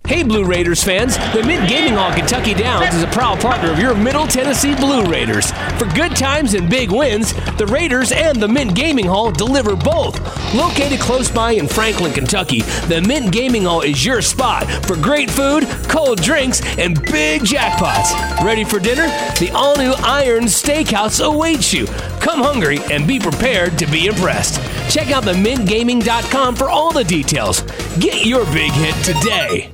Hey, 0.06 0.22
Blue 0.22 0.44
Raiders 0.44 0.84
fans! 0.84 1.16
The 1.32 1.42
Mint 1.46 1.66
Gaming 1.66 1.94
Hall 1.94 2.12
Kentucky 2.12 2.52
Downs 2.52 2.94
is 2.94 3.02
a 3.02 3.06
proud 3.06 3.40
partner 3.40 3.72
of 3.72 3.78
your 3.78 3.94
Middle 3.94 4.26
Tennessee 4.26 4.74
Blue 4.74 5.02
Raiders. 5.06 5.50
For 5.78 5.86
good 5.94 6.14
times 6.14 6.52
and 6.52 6.68
big 6.68 6.92
wins, 6.92 7.32
the 7.56 7.66
Raiders 7.66 8.12
and 8.12 8.38
the 8.38 8.46
Mint 8.46 8.74
Gaming 8.74 9.06
Hall 9.06 9.32
deliver 9.32 9.74
both. 9.74 10.20
Located 10.54 11.00
close 11.00 11.30
by 11.30 11.52
in 11.52 11.66
Franklin, 11.66 12.12
Kentucky, 12.12 12.60
the 12.86 13.00
Mint 13.00 13.32
Gaming 13.32 13.64
Hall 13.64 13.80
is 13.80 14.04
your 14.04 14.20
spot 14.20 14.70
for 14.84 14.94
great 14.96 15.30
food, 15.30 15.66
cold 15.88 16.20
drinks, 16.20 16.60
and 16.76 17.00
big 17.04 17.40
jackpots. 17.40 18.44
Ready 18.44 18.64
for 18.64 18.78
dinner? 18.78 19.06
The 19.40 19.52
all 19.54 19.74
new 19.78 19.94
Iron 20.04 20.44
Steakhouse 20.44 21.24
awaits 21.24 21.72
you. 21.72 21.86
Come 22.20 22.40
hungry 22.40 22.78
and 22.92 23.08
be 23.08 23.18
prepared 23.18 23.78
to 23.78 23.86
be 23.86 24.08
impressed. 24.08 24.60
Check 24.92 25.10
out 25.12 25.24
the 25.24 25.32
mintgaming.com 25.32 26.56
for 26.56 26.68
all 26.68 26.92
the 26.92 27.04
details. 27.04 27.62
Get 27.98 28.26
your 28.26 28.44
big 28.52 28.70
hit 28.72 28.94
today. 29.02 29.73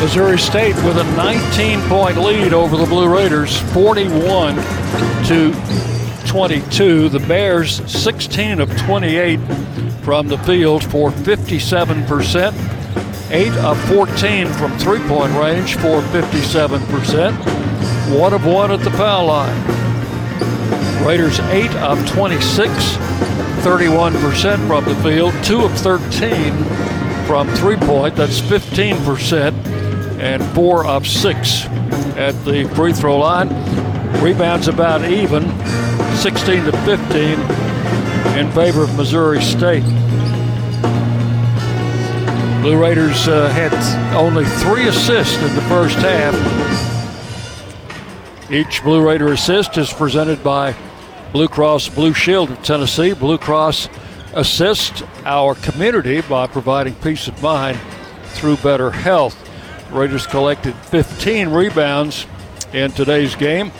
Missouri 0.00 0.38
State 0.38 0.76
with 0.84 0.98
a 0.98 1.04
19 1.16 1.80
point 1.88 2.18
lead 2.18 2.52
over 2.52 2.76
the 2.76 2.84
Blue 2.84 3.08
Raiders, 3.08 3.58
41 3.72 4.54
to 5.24 5.54
22. 6.26 7.08
The 7.08 7.20
Bears, 7.20 7.76
16 7.90 8.60
of 8.60 8.76
28 8.76 9.38
from 10.02 10.28
the 10.28 10.36
field 10.38 10.84
for 10.84 11.10
57%, 11.10 13.30
8 13.30 13.52
of 13.54 13.80
14 13.88 14.46
from 14.48 14.78
three 14.78 15.00
point 15.08 15.32
range 15.32 15.76
for 15.76 16.02
57%, 16.02 18.18
1 18.18 18.34
of 18.34 18.46
1 18.46 18.70
at 18.70 18.80
the 18.80 18.90
foul 18.92 19.26
line. 19.26 19.62
Raiders, 21.04 21.40
8 21.40 21.74
of 21.76 22.06
26, 22.10 22.70
31% 23.64 24.66
from 24.66 24.84
the 24.84 24.94
field, 25.02 25.32
2 25.42 25.62
of 25.62 25.72
13 25.78 26.52
from 27.26 27.48
three 27.56 27.76
point, 27.76 28.14
that's 28.14 28.40
15%, 28.40 29.75
and 30.18 30.44
four 30.54 30.86
of 30.86 31.06
six 31.06 31.66
at 32.16 32.32
the 32.44 32.68
free 32.74 32.92
throw 32.92 33.18
line. 33.18 33.48
Rebounds 34.22 34.68
about 34.68 35.04
even, 35.04 35.42
16 36.16 36.64
to 36.64 36.72
15 36.84 37.38
in 38.38 38.50
favor 38.52 38.84
of 38.84 38.96
Missouri 38.96 39.40
State. 39.42 39.84
Blue 42.62 42.80
Raiders 42.82 43.28
uh, 43.28 43.48
had 43.50 43.72
only 44.14 44.44
three 44.44 44.88
assists 44.88 45.36
in 45.36 45.54
the 45.54 45.62
first 45.62 45.96
half. 45.98 46.34
Each 48.50 48.82
Blue 48.82 49.06
Raider 49.06 49.32
assist 49.32 49.76
is 49.78 49.92
presented 49.92 50.42
by 50.42 50.74
Blue 51.32 51.48
Cross 51.48 51.90
Blue 51.90 52.12
Shield 52.12 52.50
of 52.50 52.62
Tennessee. 52.62 53.12
Blue 53.12 53.38
Cross 53.38 53.88
assists 54.34 55.02
our 55.24 55.54
community 55.54 56.20
by 56.22 56.46
providing 56.46 56.94
peace 56.96 57.28
of 57.28 57.40
mind 57.42 57.78
through 58.24 58.56
better 58.58 58.90
health. 58.90 59.45
Raiders 59.90 60.26
collected 60.26 60.74
15 60.74 61.48
rebounds 61.48 62.26
in 62.72 62.92
today's 62.92 63.34
game, 63.34 63.72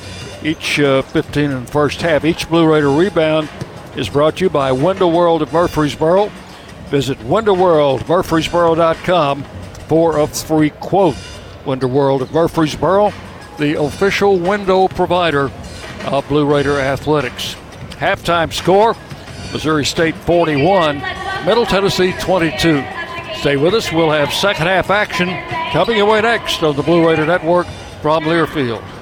each 0.43 0.81
uh, 0.81 1.03
15 1.03 1.51
in 1.51 1.65
the 1.65 1.71
first 1.71 2.01
half. 2.01 2.25
Each 2.25 2.49
Blue 2.49 2.67
Raider 2.67 2.91
rebound 2.91 3.51
is 3.97 4.09
brought 4.09 4.37
to 4.37 4.45
you 4.45 4.51
by 4.51 4.73
Window 4.73 5.09
World 5.09 5.43
of 5.43 5.53
Murfreesboro. 5.53 6.31
Visit 6.89 7.19
windowworldmurfreesboro.com 7.19 9.43
for 9.89 10.19
a 10.19 10.27
free 10.27 10.71
quote. 10.71 11.17
Window 11.65 11.89
World 11.89 12.23
of 12.23 12.33
Murfreesboro, 12.33 13.13
the 13.59 13.83
official 13.83 14.39
window 14.39 14.87
provider 14.87 15.51
of 16.05 16.25
Blue 16.29 16.47
Raider 16.47 16.79
athletics. 16.79 17.57
Halftime 17.99 18.53
score 18.53 18.95
Missouri 19.53 19.85
State 19.85 20.15
41, 20.15 21.03
Middle 21.45 21.67
Tennessee 21.67 22.13
22. 22.21 22.85
Stay 23.47 23.57
with 23.57 23.75
us. 23.75 23.93
We'll 23.93 24.11
have 24.11 24.33
second 24.33 24.67
half 24.67 24.91
action 24.91 25.29
coming 25.71 26.01
away 26.01 26.21
next 26.21 26.65
on 26.65 26.75
the 26.75 26.83
Blue 26.83 27.07
Raider 27.07 27.25
Network 27.25 27.69
from 28.03 28.25
Learfield. 28.25 28.96